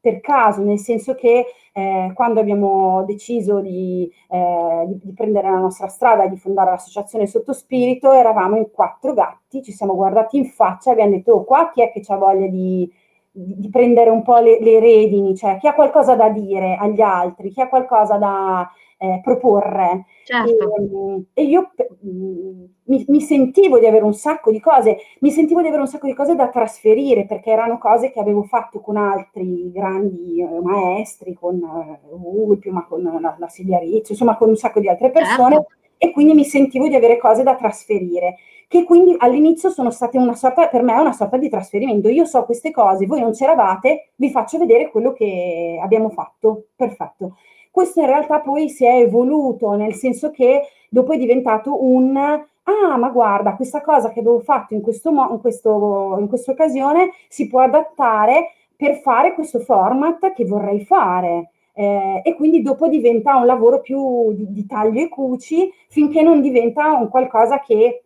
per 0.00 0.20
caso, 0.20 0.60
nel 0.62 0.80
senso 0.80 1.14
che 1.14 1.46
eh, 1.72 2.10
quando 2.14 2.40
abbiamo 2.40 3.04
deciso 3.04 3.60
di, 3.60 4.10
eh, 4.28 4.84
di, 4.88 5.00
di, 5.04 5.12
prendere 5.12 5.48
la 5.48 5.58
nostra 5.58 5.86
strada 5.86 6.24
e 6.24 6.28
di 6.28 6.36
fondare 6.36 6.70
l'associazione 6.70 7.28
Sottospirito, 7.28 8.12
eravamo 8.12 8.56
in 8.56 8.72
quattro 8.72 9.14
gatti, 9.14 9.62
ci 9.62 9.70
siamo 9.70 9.94
guardati 9.94 10.36
in 10.36 10.46
faccia 10.46 10.90
e 10.90 10.92
abbiamo 10.94 11.12
detto, 11.12 11.32
oh, 11.32 11.44
qua 11.44 11.70
chi 11.72 11.82
è 11.82 11.92
che 11.92 12.02
ha 12.08 12.16
voglia 12.16 12.48
di, 12.48 12.92
di, 13.30 13.68
prendere 13.68 14.10
un 14.10 14.22
po' 14.22 14.38
le, 14.38 14.58
le 14.60 14.80
redini, 14.80 15.36
cioè 15.36 15.58
chi 15.58 15.68
ha 15.68 15.74
qualcosa 15.74 16.16
da 16.16 16.28
dire 16.28 16.76
agli 16.76 17.00
altri, 17.00 17.50
chi 17.50 17.60
ha 17.60 17.68
qualcosa 17.68 18.16
da 18.16 18.68
eh, 18.98 19.20
proporre. 19.22 20.06
Certo. 20.24 21.24
E, 21.34 21.42
e, 21.42 21.44
io 21.44 21.70
mm, 22.04 22.64
mi, 22.84 23.04
mi, 23.08 23.20
sentivo 23.20 23.78
di 23.78 23.86
avere 23.86 24.04
un 24.04 24.14
sacco 24.14 24.50
di 24.50 24.60
cose, 24.60 24.96
mi 25.20 25.30
sentivo 25.30 25.60
di 25.60 25.68
avere 25.68 25.82
un 25.82 25.88
sacco 25.88 26.06
di 26.06 26.14
cose 26.14 26.34
da 26.34 26.48
trasferire 26.48 27.26
perché 27.26 27.50
erano 27.50 27.78
cose 27.78 28.10
che 28.10 28.20
avevo 28.20 28.42
fatto 28.42 28.80
con 28.80 28.96
altri 28.96 29.70
grandi 29.70 30.40
eh, 30.40 30.60
maestri, 30.60 31.34
con 31.34 31.56
eh, 31.56 32.00
Ulpio, 32.10 32.72
ma 32.72 32.84
con 32.86 33.02
la, 33.02 33.36
la 33.38 33.48
Silvia 33.48 33.78
Ricci, 33.78 34.12
insomma 34.12 34.36
con 34.36 34.48
un 34.48 34.56
sacco 34.56 34.80
di 34.80 34.88
altre 34.88 35.10
persone. 35.10 35.54
Certo. 35.54 35.74
E 35.98 36.12
quindi 36.12 36.34
mi 36.34 36.44
sentivo 36.44 36.88
di 36.88 36.94
avere 36.94 37.16
cose 37.16 37.42
da 37.42 37.54
trasferire, 37.56 38.36
che 38.68 38.84
quindi 38.84 39.14
all'inizio 39.16 39.70
sono 39.70 39.90
state 39.90 40.18
una 40.18 40.34
sorta, 40.34 40.68
per 40.68 40.82
me 40.82 40.92
una 40.92 41.12
sorta 41.12 41.38
di 41.38 41.48
trasferimento. 41.48 42.08
Io 42.08 42.26
so 42.26 42.44
queste 42.44 42.70
cose, 42.70 43.06
voi 43.06 43.20
non 43.20 43.32
c'eravate, 43.32 44.10
vi 44.16 44.30
faccio 44.30 44.58
vedere 44.58 44.90
quello 44.90 45.14
che 45.14 45.78
abbiamo 45.82 46.10
fatto. 46.10 46.66
Perfetto. 46.76 47.36
Questo 47.76 48.00
in 48.00 48.06
realtà 48.06 48.40
poi 48.40 48.70
si 48.70 48.86
è 48.86 49.00
evoluto, 49.00 49.74
nel 49.74 49.92
senso 49.92 50.30
che 50.30 50.62
dopo 50.88 51.12
è 51.12 51.18
diventato 51.18 51.84
un 51.84 52.16
ah, 52.16 52.96
ma 52.96 53.10
guarda, 53.10 53.54
questa 53.54 53.82
cosa 53.82 54.08
che 54.08 54.20
avevo 54.20 54.40
fatto 54.40 54.72
in, 54.72 54.80
questo 54.80 55.12
mo- 55.12 55.28
in, 55.30 55.40
questo, 55.40 56.16
in 56.18 56.26
questa 56.26 56.52
occasione 56.52 57.10
si 57.28 57.46
può 57.48 57.60
adattare 57.60 58.52
per 58.74 59.00
fare 59.00 59.34
questo 59.34 59.58
format 59.58 60.32
che 60.32 60.46
vorrei 60.46 60.86
fare. 60.86 61.50
Eh, 61.74 62.22
e 62.24 62.34
quindi 62.34 62.62
dopo 62.62 62.88
diventa 62.88 63.36
un 63.36 63.44
lavoro 63.44 63.82
più 63.82 64.32
di, 64.32 64.50
di, 64.50 64.64
taglio 64.64 65.02
e 65.02 65.10
cuci 65.10 65.70
finché 65.90 66.22
non 66.22 66.40
diventa 66.40 66.94
un 66.94 67.10
qualcosa 67.10 67.60
che 67.60 68.04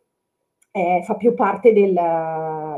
eh, 0.72 1.02
fa 1.04 1.14
più 1.16 1.34
parte 1.34 1.72
del, 1.72 1.92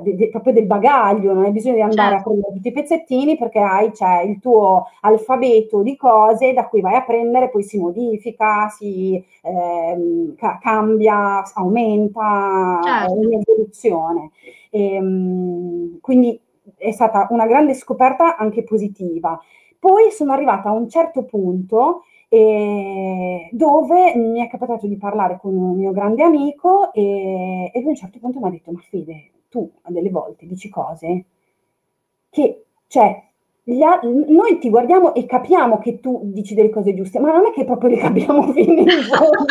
de, 0.02 0.14
de, 0.14 0.28
proprio 0.30 0.54
del 0.54 0.64
bagaglio, 0.64 1.34
non 1.34 1.44
hai 1.44 1.52
bisogno 1.52 1.74
di 1.74 1.82
andare 1.82 2.14
certo. 2.14 2.28
a 2.28 2.32
prendere 2.32 2.54
tutti 2.54 2.68
i 2.68 2.72
pezzettini 2.72 3.36
perché 3.36 3.58
hai 3.58 3.90
c'è 3.90 4.22
il 4.22 4.38
tuo 4.38 4.86
alfabeto 5.02 5.82
di 5.82 5.94
cose 5.96 6.54
da 6.54 6.66
cui 6.68 6.80
vai 6.80 6.94
a 6.94 7.02
prendere, 7.02 7.50
poi 7.50 7.62
si 7.62 7.78
modifica, 7.78 8.68
si 8.68 9.22
eh, 9.42 10.34
ca- 10.36 10.58
cambia, 10.60 11.42
aumenta, 11.54 12.80
certo. 12.82 13.12
è 13.12 13.16
un'evoluzione. 13.16 14.30
E, 14.70 14.94
ehm, 14.94 16.00
quindi 16.00 16.40
è 16.76 16.90
stata 16.92 17.26
una 17.30 17.46
grande 17.46 17.74
scoperta 17.74 18.36
anche 18.36 18.62
positiva. 18.62 19.38
Poi 19.78 20.10
sono 20.12 20.32
arrivata 20.32 20.70
a 20.70 20.72
un 20.72 20.88
certo 20.88 21.24
punto 21.24 22.04
eh, 22.34 23.50
dove 23.52 24.16
mi 24.16 24.40
è 24.40 24.48
capitato 24.48 24.86
di 24.86 24.96
parlare 24.96 25.38
con 25.38 25.54
un 25.54 25.76
mio 25.76 25.92
grande 25.92 26.22
amico 26.22 26.90
e, 26.94 27.70
e 27.70 27.78
lui 27.80 27.88
a 27.88 27.90
un 27.90 27.94
certo 27.94 28.18
punto 28.18 28.40
mi 28.40 28.46
ha 28.46 28.50
detto, 28.50 28.72
ma 28.72 28.80
Fede, 28.80 29.32
tu 29.50 29.70
a 29.82 29.92
delle 29.92 30.08
volte 30.08 30.46
dici 30.46 30.70
cose 30.70 31.26
che, 32.30 32.64
cioè, 32.86 33.22
a, 33.84 34.00
noi 34.02 34.58
ti 34.58 34.70
guardiamo 34.70 35.12
e 35.12 35.26
capiamo 35.26 35.76
che 35.76 36.00
tu 36.00 36.22
dici 36.24 36.54
delle 36.54 36.70
cose 36.70 36.94
giuste, 36.94 37.18
ma 37.18 37.32
non 37.32 37.44
è 37.44 37.52
che 37.52 37.66
proprio 37.66 37.90
le 37.90 37.98
capiamo 37.98 38.44
fino 38.52 38.80
in 38.80 38.88
fondo. 38.88 39.44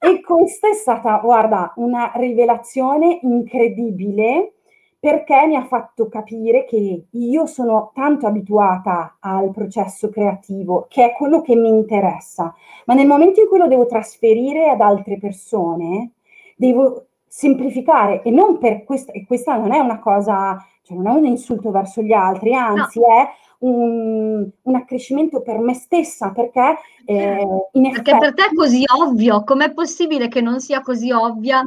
e 0.00 0.22
questa 0.22 0.70
è 0.70 0.72
stata, 0.72 1.18
guarda, 1.18 1.74
una 1.76 2.10
rivelazione 2.14 3.18
incredibile 3.20 4.54
perché 5.00 5.46
mi 5.46 5.56
ha 5.56 5.64
fatto 5.64 6.08
capire 6.08 6.66
che 6.66 7.06
io 7.08 7.46
sono 7.46 7.90
tanto 7.94 8.26
abituata 8.26 9.16
al 9.20 9.50
processo 9.50 10.10
creativo, 10.10 10.86
che 10.90 11.06
è 11.06 11.12
quello 11.16 11.40
che 11.40 11.56
mi 11.56 11.70
interessa, 11.70 12.54
ma 12.84 12.92
nel 12.92 13.06
momento 13.06 13.40
in 13.40 13.48
cui 13.48 13.56
lo 13.56 13.66
devo 13.66 13.86
trasferire 13.86 14.68
ad 14.68 14.82
altre 14.82 15.18
persone, 15.18 16.10
devo 16.54 17.06
semplificare 17.26 18.20
e 18.22 18.30
non 18.30 18.58
per 18.58 18.84
questo, 18.84 19.12
e 19.12 19.24
questa 19.24 19.56
non 19.56 19.72
è 19.72 19.78
una 19.78 19.98
cosa, 20.00 20.62
cioè 20.82 20.98
non 20.98 21.06
è 21.06 21.12
un 21.12 21.24
insulto 21.24 21.70
verso 21.70 22.02
gli 22.02 22.12
altri, 22.12 22.54
anzi 22.54 22.98
no. 22.98 23.06
è 23.06 23.28
un, 23.60 24.46
un, 24.60 24.74
accrescimento 24.74 25.40
per 25.40 25.58
me 25.60 25.72
stessa, 25.72 26.30
perché 26.30 26.76
eh, 27.06 27.46
in 27.72 27.86
effetti... 27.86 28.02
Perché 28.02 28.18
per 28.18 28.34
te 28.34 28.44
è 28.50 28.54
così 28.54 28.84
ovvio, 29.00 29.44
com'è 29.44 29.72
possibile 29.72 30.28
che 30.28 30.42
non 30.42 30.60
sia 30.60 30.82
così 30.82 31.10
ovvia 31.10 31.64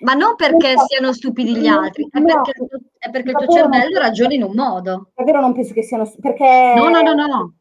ma 0.00 0.14
non 0.14 0.34
perché 0.36 0.68
esatto. 0.68 0.86
siano 0.86 1.12
stupidi 1.12 1.56
gli 1.56 1.66
altri, 1.66 2.06
è 2.10 2.22
perché, 2.22 2.52
è 2.98 3.10
perché 3.10 3.30
il 3.30 3.36
tuo 3.36 3.46
cervello 3.46 3.98
ragiona 3.98 4.34
in 4.34 4.42
un 4.42 4.52
modo. 4.54 5.10
Davvero 5.14 5.40
non 5.40 5.52
penso 5.52 5.72
che 5.72 5.82
siano 5.82 6.04
stupidi, 6.04 6.34
perché 6.34 6.74
no, 6.76 6.88
no, 6.88 7.00
no, 7.00 7.26
no. 7.26 7.54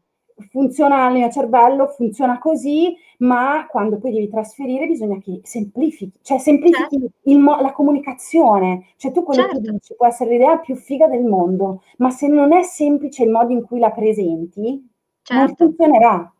funziona 0.49 1.07
il 1.07 1.13
mio 1.13 1.29
cervello, 1.29 1.87
funziona 1.87 2.37
così, 2.39 2.95
ma 3.19 3.65
quando 3.69 3.97
poi 3.97 4.11
devi 4.11 4.29
trasferire 4.29 4.87
bisogna 4.87 5.17
che 5.19 5.39
semplifichi, 5.43 6.19
cioè 6.21 6.37
semplifichi 6.37 6.99
certo. 6.99 7.39
mo- 7.39 7.61
la 7.61 7.71
comunicazione, 7.71 8.87
cioè 8.97 9.11
tu 9.11 9.23
quello 9.23 9.43
certo. 9.43 9.61
che 9.61 9.71
dici 9.71 9.95
può 9.95 10.07
essere 10.07 10.31
l'idea 10.31 10.57
più 10.57 10.75
figa 10.75 11.07
del 11.07 11.23
mondo, 11.23 11.83
ma 11.97 12.09
se 12.09 12.27
non 12.27 12.53
è 12.53 12.63
semplice 12.63 13.23
il 13.23 13.29
modo 13.29 13.53
in 13.53 13.63
cui 13.63 13.79
la 13.79 13.91
presenti, 13.91 14.85
certo. 15.21 15.45
non 15.45 15.55
funzionerà. 15.55 16.34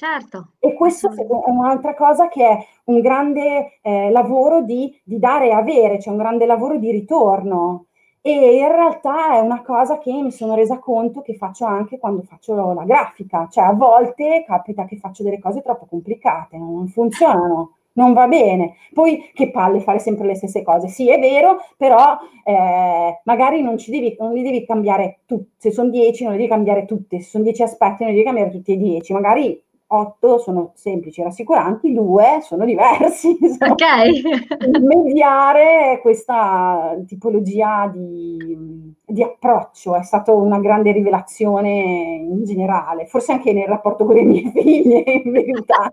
Certo. 0.00 0.52
E 0.60 0.72
questo 0.72 1.10
è 1.10 1.50
un'altra 1.50 1.94
cosa 1.94 2.28
che 2.28 2.48
è 2.48 2.66
un 2.84 3.00
grande 3.00 3.80
eh, 3.82 4.10
lavoro 4.10 4.62
di, 4.62 4.98
di, 5.04 5.18
dare 5.18 5.48
e 5.48 5.52
avere, 5.52 6.00
cioè 6.00 6.14
un 6.14 6.18
grande 6.18 6.46
lavoro 6.46 6.78
di 6.78 6.90
ritorno. 6.90 7.84
E 8.22 8.56
in 8.56 8.68
realtà 8.68 9.34
è 9.34 9.40
una 9.40 9.60
cosa 9.60 9.98
che 9.98 10.10
mi 10.10 10.30
sono 10.30 10.54
resa 10.54 10.78
conto 10.78 11.20
che 11.20 11.34
faccio 11.34 11.66
anche 11.66 11.98
quando 11.98 12.22
faccio 12.22 12.72
la 12.72 12.84
grafica, 12.84 13.46
cioè 13.50 13.64
a 13.64 13.74
volte 13.74 14.42
capita 14.46 14.86
che 14.86 14.96
faccio 14.96 15.22
delle 15.22 15.38
cose 15.38 15.60
troppo 15.60 15.84
complicate, 15.84 16.56
non 16.56 16.88
funzionano, 16.88 17.74
non 17.92 18.14
va 18.14 18.26
bene. 18.26 18.76
Poi 18.94 19.30
che 19.34 19.50
palle 19.50 19.80
fare 19.80 19.98
sempre 19.98 20.26
le 20.26 20.34
stesse 20.34 20.62
cose. 20.62 20.88
Sì, 20.88 21.10
è 21.10 21.18
vero, 21.18 21.58
però 21.76 22.16
eh, 22.44 23.20
magari 23.24 23.60
non, 23.60 23.76
ci 23.76 23.90
devi, 23.90 24.16
non 24.18 24.32
li 24.32 24.42
devi 24.42 24.64
cambiare 24.64 25.18
tutti. 25.26 25.50
Se 25.58 25.70
sono 25.70 25.90
dieci, 25.90 26.22
non 26.24 26.32
li 26.32 26.38
devi 26.38 26.48
cambiare 26.48 26.86
tutti. 26.86 27.20
Se 27.20 27.28
sono 27.28 27.44
dieci 27.44 27.62
aspetti, 27.62 28.02
non 28.02 28.12
li 28.12 28.14
devi 28.14 28.24
cambiare 28.24 28.50
tutti 28.50 28.72
e 28.72 28.76
dieci. 28.78 29.12
Magari 29.12 29.62
otto 29.92 30.38
sono 30.38 30.72
semplici 30.74 31.20
e 31.20 31.24
rassicuranti, 31.24 31.92
due 31.92 32.40
sono 32.42 32.64
diversi. 32.64 33.38
Ok. 33.60 34.80
mediare 34.80 35.98
questa 36.00 36.96
tipologia 37.06 37.90
di, 37.92 38.94
di, 39.04 39.22
approccio 39.22 39.94
è 39.94 40.02
stata 40.02 40.32
una 40.32 40.58
grande 40.58 40.92
rivelazione 40.92 41.70
in 41.70 42.44
generale, 42.44 43.06
forse 43.06 43.32
anche 43.32 43.52
nel 43.52 43.66
rapporto 43.66 44.04
con 44.04 44.14
le 44.14 44.22
mie 44.22 44.50
figlie, 44.54 45.02
in 45.24 45.30
verità. 45.30 45.92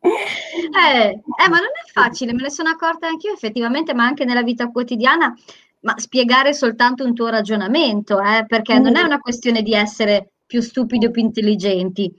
Eh, 0.00 1.08
eh, 1.08 1.48
ma 1.48 1.58
non 1.58 1.72
è 1.72 1.90
facile, 1.90 2.32
me 2.32 2.42
ne 2.42 2.50
sono 2.50 2.70
accorta 2.70 3.06
anch'io 3.06 3.32
effettivamente, 3.32 3.94
ma 3.94 4.04
anche 4.04 4.24
nella 4.24 4.42
vita 4.42 4.70
quotidiana, 4.70 5.32
ma 5.80 5.94
spiegare 5.96 6.52
soltanto 6.52 7.04
un 7.04 7.14
tuo 7.14 7.28
ragionamento, 7.28 8.20
eh, 8.20 8.44
perché 8.46 8.78
mm. 8.78 8.82
non 8.82 8.96
è 8.96 9.02
una 9.02 9.18
questione 9.20 9.62
di 9.62 9.72
essere 9.72 10.32
più 10.46 10.60
stupidi 10.60 11.06
o 11.06 11.10
più 11.10 11.22
intelligenti, 11.22 12.12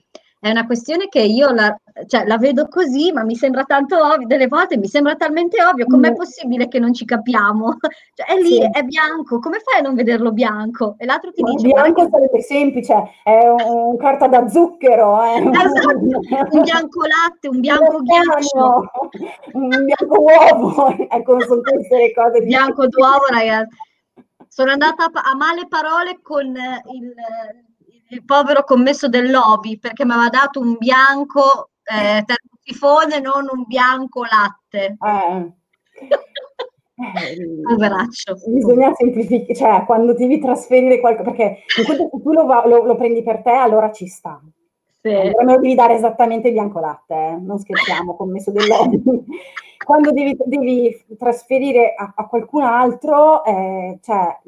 è 0.46 0.50
una 0.50 0.66
questione 0.66 1.08
che 1.08 1.20
io 1.20 1.50
la, 1.50 1.76
cioè, 2.06 2.24
la 2.24 2.38
vedo 2.38 2.68
così, 2.68 3.10
ma 3.10 3.24
mi 3.24 3.34
sembra 3.34 3.64
tanto 3.64 3.96
ovvio, 3.98 4.28
delle 4.28 4.46
volte 4.46 4.76
mi 4.76 4.86
sembra 4.86 5.16
talmente 5.16 5.62
ovvio, 5.62 5.86
com'è 5.86 6.12
mm. 6.12 6.14
possibile 6.14 6.68
che 6.68 6.78
non 6.78 6.94
ci 6.94 7.04
capiamo? 7.04 7.76
Cioè, 8.16 8.34
è 8.34 8.40
lì, 8.40 8.54
sì. 8.54 8.70
è 8.72 8.82
bianco, 8.82 9.40
come 9.40 9.58
fai 9.58 9.80
a 9.80 9.82
non 9.82 9.94
vederlo 9.94 10.32
bianco? 10.32 10.94
E 10.96 11.04
l'altro 11.04 11.32
ti 11.32 11.42
ma 11.42 11.50
dice... 11.50 11.66
Bianco 11.66 12.04
che... 12.04 12.10
sarebbe 12.10 12.40
semplice, 12.40 12.94
è 13.24 13.46
un 13.46 13.96
carta 13.98 14.26
da 14.26 14.48
zucchero. 14.48 15.22
Eh. 15.22 15.44
Esatto, 15.66 16.56
un 16.56 16.62
bianco 16.62 17.00
latte, 17.02 17.48
un 17.48 17.60
bianco 17.60 18.00
ghiaccio. 18.00 18.90
Un 19.52 19.68
bianco 19.68 20.20
uovo, 20.20 20.88
ecco, 21.10 21.40
sono 21.40 21.60
queste 21.60 21.96
le 21.96 22.14
cose. 22.14 22.40
Bianco 22.40 22.86
d'uovo, 22.86 23.26
ragazzi. 23.30 23.76
Sono 24.48 24.70
andata 24.70 25.10
a 25.12 25.34
male 25.34 25.66
parole 25.68 26.20
con 26.22 26.46
il 26.46 27.14
il 28.08 28.24
povero 28.24 28.64
commesso 28.64 29.08
del 29.08 29.30
lobby 29.30 29.78
perché 29.78 30.04
mi 30.04 30.12
aveva 30.12 30.28
dato 30.28 30.60
un 30.60 30.76
bianco 30.78 31.70
eh, 31.82 32.24
termosifone, 32.24 33.20
non 33.20 33.48
un 33.50 33.64
bianco 33.66 34.22
latte. 34.22 34.96
Eh. 35.00 35.52
Poveraccio. 37.62 38.36
Bisogna 38.46 38.94
semplificare, 38.94 39.54
cioè 39.54 39.84
quando 39.84 40.14
devi 40.14 40.40
trasferire 40.40 40.98
qualcosa, 41.00 41.30
perché 41.30 41.58
in 41.78 42.22
tu 42.22 42.32
lo, 42.32 42.46
lo, 42.66 42.84
lo, 42.84 42.96
prendi 42.96 43.22
per 43.22 43.42
te, 43.42 43.50
allora 43.50 43.92
ci 43.92 44.06
sta. 44.06 44.40
Sì. 45.02 45.10
Allora 45.12 45.44
me 45.44 45.54
lo 45.54 45.60
devi 45.60 45.74
dare 45.74 45.94
esattamente 45.94 46.50
bianco 46.50 46.80
latte, 46.80 47.14
eh? 47.14 47.36
non 47.38 47.58
scherziamo, 47.58 48.16
commesso 48.16 48.50
del 48.50 48.66
lobby. 48.66 49.02
quando 49.84 50.10
devi, 50.10 50.36
devi 50.46 51.04
trasferire 51.18 51.94
a, 51.94 52.14
a, 52.16 52.26
qualcun 52.26 52.62
altro, 52.62 53.44
eh, 53.44 53.98
cioè, 54.02 54.40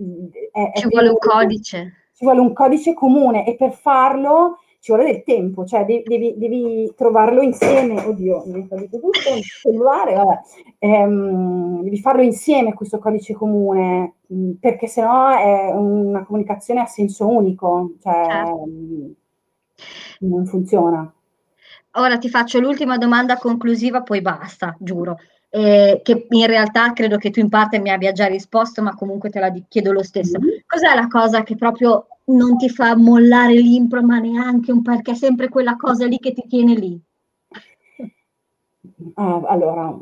è, 0.51 0.73
ci 0.75 0.85
è 0.85 0.89
vuole 0.89 1.11
un 1.11 1.19
codice 1.19 2.08
ci 2.19 2.25
vuole 2.25 2.41
un 2.41 2.53
codice 2.53 2.95
comune 2.95 3.47
e 3.47 3.55
per 3.55 3.73
farlo 3.73 4.59
ci 4.81 4.93
vuole 4.93 5.11
del 5.11 5.23
tempo, 5.23 5.65
cioè 5.65 5.85
devi, 5.85 6.03
devi, 6.05 6.35
devi 6.37 6.93
trovarlo 6.97 7.43
insieme. 7.43 8.01
Oddio, 8.01 8.43
mi 8.47 8.65
è 8.65 8.69
caduto 8.69 8.99
tutto 8.99 9.37
il 9.37 9.43
cellulare, 9.43 10.15
vabbè. 10.15 10.41
Ehm, 10.79 11.83
devi 11.83 12.01
farlo 12.01 12.23
insieme 12.23 12.75
questo 12.75 12.99
codice 12.99 13.35
comune, 13.35 14.15
mm, 14.33 14.53
perché 14.55 14.89
sennò 14.89 15.29
è 15.29 15.73
una 15.73 16.25
comunicazione 16.25 16.81
a 16.81 16.87
senso 16.87 17.29
unico, 17.29 17.93
cioè 18.03 18.25
certo. 18.27 18.69
non 20.21 20.47
funziona. 20.47 21.13
Ora 21.93 22.19
ti 22.19 22.29
faccio 22.29 22.59
l'ultima 22.59 22.99
domanda 22.99 23.37
conclusiva, 23.37 24.03
poi 24.03 24.21
basta, 24.21 24.77
giuro 24.81 25.19
eh, 25.51 26.01
che 26.03 26.27
in 26.29 26.47
realtà 26.47 26.93
credo 26.93 27.17
che 27.17 27.31
tu 27.31 27.41
in 27.41 27.49
parte 27.49 27.79
mi 27.79 27.91
abbia 27.91 28.13
già 28.13 28.27
risposto, 28.27 28.83
ma 28.83 28.95
comunque 28.95 29.31
te 29.31 29.41
la 29.41 29.53
chiedo 29.69 29.93
lo 29.93 30.03
stesso. 30.03 30.39
Mm-hmm. 30.39 30.59
Cos'è 30.67 30.95
la 30.95 31.07
cosa 31.07 31.43
che 31.43 31.57
proprio 31.57 32.07
non 32.27 32.57
ti 32.59 32.69
fa 32.69 32.97
mollare 32.97 33.55
l'impro, 33.55 34.03
ma 34.03 34.19
neanche 34.19 34.73
un 34.73 34.83
perché 34.83 35.13
è 35.13 35.15
sempre 35.15 35.49
quella 35.49 35.77
cosa 35.77 36.07
lì 36.07 36.19
che 36.19 36.33
ti 36.33 36.45
tiene 36.47 36.75
lì? 36.75 37.01
Ah, 39.15 39.43
allora, 39.47 39.97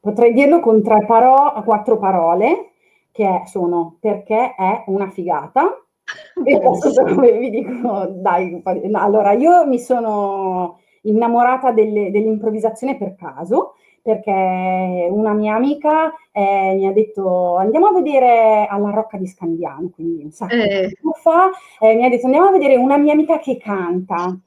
potrei 0.00 0.32
dirlo 0.32 0.60
con 0.60 0.82
tre 0.82 1.04
parole, 1.06 1.62
quattro 1.62 1.98
parole, 1.98 2.70
che 3.12 3.42
sono 3.46 3.96
perché 4.00 4.54
è 4.56 4.84
una 4.86 5.08
figata. 5.10 5.68
e 6.44 6.54
adesso 6.54 7.04
vi 7.20 7.50
dico, 7.50 8.06
dai, 8.06 8.60
allora 8.92 9.32
io 9.32 9.66
mi 9.66 9.78
sono 9.78 10.80
innamorata 11.02 11.70
delle, 11.70 12.10
dell'improvvisazione 12.10 12.96
per 12.96 13.14
caso 13.14 13.74
perché 14.02 15.08
una 15.10 15.32
mia 15.32 15.54
amica 15.54 16.12
eh, 16.32 16.74
mi 16.74 16.86
ha 16.86 16.92
detto 16.92 17.56
andiamo 17.56 17.86
a 17.88 17.92
vedere 17.92 18.66
alla 18.68 18.90
Rocca 18.90 19.16
di 19.16 19.26
Scandiano, 19.26 19.90
quindi 19.94 20.24
un 20.24 20.30
sacco 20.30 20.54
eh. 20.54 20.86
di 20.88 20.94
tempo 20.94 21.12
fa, 21.20 21.50
eh, 21.80 21.94
mi 21.94 22.04
ha 22.04 22.08
detto 22.08 22.26
andiamo 22.26 22.48
a 22.48 22.52
vedere 22.52 22.76
una 22.76 22.96
mia 22.96 23.12
amica 23.12 23.38
che 23.38 23.56
canta. 23.58 24.38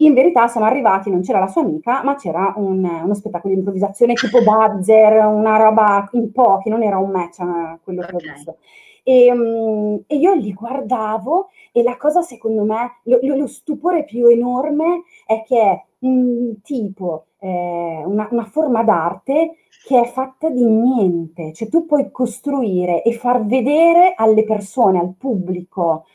In 0.00 0.12
verità 0.12 0.46
siamo 0.46 0.66
arrivati, 0.66 1.10
non 1.10 1.22
c'era 1.22 1.38
la 1.38 1.46
sua 1.46 1.62
amica, 1.62 2.02
ma 2.02 2.16
c'era 2.16 2.52
un, 2.56 2.84
uno 2.84 3.14
spettacolo 3.14 3.52
di 3.52 3.58
improvvisazione 3.58 4.12
tipo 4.12 4.40
buzzer, 4.44 5.24
una 5.24 5.56
roba 5.56 6.08
in 6.12 6.32
pochi, 6.32 6.68
non 6.68 6.82
era 6.82 6.98
un 6.98 7.10
match 7.10 7.38
quello 7.82 8.02
okay. 8.02 8.10
che 8.10 8.16
ho 8.16 8.32
visto. 8.34 8.56
E, 9.02 9.30
um, 9.30 10.02
e, 10.06 10.16
io 10.16 10.34
li 10.34 10.52
guardavo 10.52 11.48
e 11.72 11.82
la 11.82 11.96
cosa 11.96 12.22
secondo 12.22 12.64
me, 12.64 13.00
lo, 13.04 13.20
lo 13.22 13.46
stupore 13.46 14.04
più 14.04 14.26
enorme 14.26 15.04
è 15.24 15.42
che 15.46 15.84
un 16.00 16.60
tipo 16.62 17.26
eh, 17.38 18.02
una, 18.04 18.28
una 18.30 18.44
forma 18.44 18.82
d'arte 18.82 19.56
che 19.86 20.00
è 20.00 20.06
fatta 20.06 20.50
di 20.50 20.64
niente, 20.64 21.52
cioè 21.52 21.68
tu 21.68 21.86
puoi 21.86 22.10
costruire 22.10 23.02
e 23.02 23.12
far 23.12 23.44
vedere 23.46 24.14
alle 24.16 24.44
persone, 24.44 24.98
al 24.98 25.14
pubblico, 25.16 26.06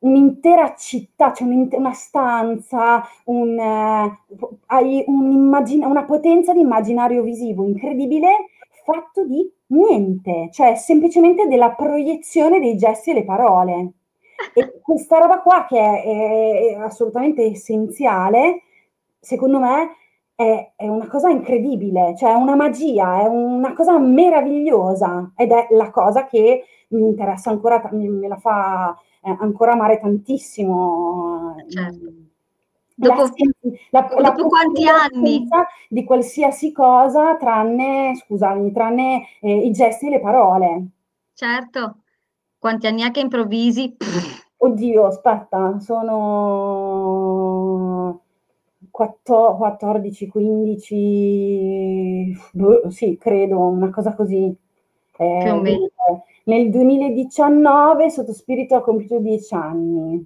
un'intera 0.00 0.74
città, 0.74 1.32
cioè 1.32 1.46
una 1.46 1.92
stanza, 1.92 3.02
un, 3.26 3.58
eh, 3.58 4.18
hai 4.66 5.04
una 5.06 6.04
potenza 6.04 6.52
di 6.52 6.60
immaginario 6.60 7.22
visivo 7.22 7.64
incredibile 7.64 8.48
fatto 8.84 9.24
di 9.24 9.50
niente, 9.68 10.50
cioè 10.52 10.76
semplicemente 10.76 11.48
della 11.48 11.70
proiezione 11.70 12.60
dei 12.60 12.76
gesti 12.76 13.10
e 13.10 13.14
le 13.14 13.24
parole. 13.24 13.92
E 14.52 14.80
questa 14.82 15.18
roba 15.18 15.40
qua 15.40 15.66
che 15.66 15.78
è, 15.78 16.02
è, 16.02 16.66
è 16.66 16.74
assolutamente 16.74 17.42
essenziale, 17.44 18.62
secondo 19.18 19.58
me 19.58 19.96
è, 20.34 20.72
è, 20.76 20.88
una 20.88 21.06
cosa 21.06 21.28
incredibile, 21.30 22.16
cioè 22.16 22.30
è 22.30 22.34
una 22.34 22.56
magia, 22.56 23.20
è 23.20 23.26
una 23.26 23.72
cosa 23.72 23.98
meravigliosa 23.98 25.32
ed 25.36 25.52
è 25.52 25.68
la 25.70 25.90
cosa 25.90 26.26
che 26.26 26.64
mi 26.88 27.02
interessa 27.02 27.50
ancora, 27.50 27.88
me 27.92 28.28
la 28.28 28.36
fa 28.36 28.96
eh, 29.22 29.36
ancora 29.38 29.72
amare 29.72 30.00
tantissimo. 30.00 31.54
Certo. 31.68 32.12
Dopo, 32.96 33.22
la, 33.90 34.08
la, 34.18 34.30
dopo 34.30 34.46
quanti 34.46 34.86
anni? 34.86 35.48
Di 35.88 36.04
qualsiasi 36.04 36.70
cosa 36.70 37.34
tranne, 37.36 38.14
scusami, 38.14 38.70
tranne 38.70 39.26
eh, 39.40 39.66
i 39.66 39.72
gesti 39.72 40.06
e 40.06 40.10
le 40.10 40.20
parole. 40.20 40.86
Certo, 41.32 41.96
quanti 42.56 42.86
anni 42.86 43.02
ha 43.02 43.10
che 43.10 43.18
improvvisi? 43.18 43.96
Oddio, 44.56 45.06
aspetta, 45.06 45.80
sono 45.80 47.34
14, 48.94 50.28
15, 50.28 52.38
boh, 52.52 52.88
sì, 52.90 53.18
credo, 53.20 53.58
una 53.58 53.90
cosa 53.90 54.14
così. 54.14 54.54
Eh, 55.16 55.40
Più 55.42 55.52
o 55.52 55.60
meno. 55.60 55.90
Nel 56.44 56.70
2019 56.70 58.08
Sottospirito 58.08 58.76
ha 58.76 58.82
compiuto 58.82 59.18
10 59.18 59.54
anni. 59.54 60.24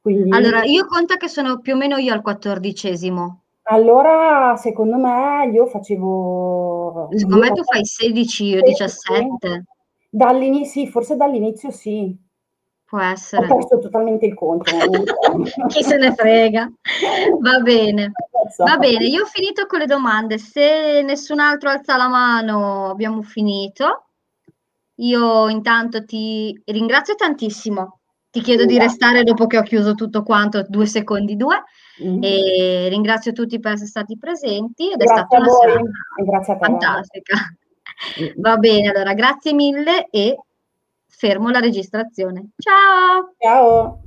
Quindi... 0.00 0.34
Allora, 0.34 0.64
io 0.64 0.86
conto 0.86 1.16
che 1.16 1.28
sono 1.28 1.58
più 1.58 1.74
o 1.74 1.76
meno 1.76 1.98
io 1.98 2.14
al 2.14 2.22
quattordicesimo. 2.22 3.40
Allora, 3.64 4.56
secondo 4.56 4.96
me, 4.96 5.50
io 5.52 5.66
facevo... 5.66 7.08
Secondo 7.10 7.38
me 7.38 7.52
tu 7.52 7.64
fai 7.64 7.84
16, 7.84 8.44
io 8.46 8.62
17. 8.62 9.64
Dall'inizio, 10.08 10.84
sì, 10.84 10.90
forse 10.90 11.16
dall'inizio 11.16 11.70
sì. 11.70 12.16
Può 12.86 13.00
essere. 13.00 13.46
Ho 13.46 13.56
perso 13.56 13.78
totalmente 13.78 14.26
il 14.26 14.34
conto. 14.34 14.70
Chi 15.66 15.82
se 15.82 15.96
ne 15.96 16.14
frega. 16.14 16.70
Va 17.40 17.58
bene. 17.58 18.12
Va 18.58 18.76
bene, 18.76 19.06
io 19.06 19.22
ho 19.22 19.26
finito 19.26 19.66
con 19.66 19.80
le 19.80 19.86
domande. 19.86 20.38
Se 20.38 21.02
nessun 21.02 21.40
altro 21.40 21.68
alza 21.68 21.96
la 21.96 22.08
mano, 22.08 22.90
abbiamo 22.90 23.22
finito. 23.22 24.04
Io 24.96 25.48
intanto 25.48 26.04
ti 26.04 26.58
ringrazio 26.66 27.16
tantissimo. 27.16 27.98
Ti 28.30 28.40
chiedo 28.40 28.64
di 28.66 28.78
restare 28.78 29.24
dopo 29.24 29.46
che 29.46 29.58
ho 29.58 29.62
chiuso 29.62 29.94
tutto 29.94 30.22
quanto, 30.22 30.64
due 30.68 30.86
secondi, 30.86 31.36
due. 31.36 31.64
Mm-hmm. 32.04 32.22
E 32.22 32.86
ringrazio 32.88 33.32
tutti 33.32 33.58
per 33.58 33.72
essere 33.72 33.88
stati 33.88 34.16
presenti 34.16 34.92
ed 34.92 34.98
grazie 34.98 35.22
è 35.22 35.26
stata 35.26 35.38
una 35.38 35.90
serata 36.24 36.58
fantastica. 36.58 37.36
Va 38.36 38.56
bene, 38.58 38.90
allora 38.90 39.14
grazie 39.14 39.54
mille 39.54 40.08
e 40.10 40.38
fermo 41.08 41.50
la 41.50 41.60
registrazione. 41.60 42.50
Ciao! 42.56 43.34
Ciao! 43.38 44.06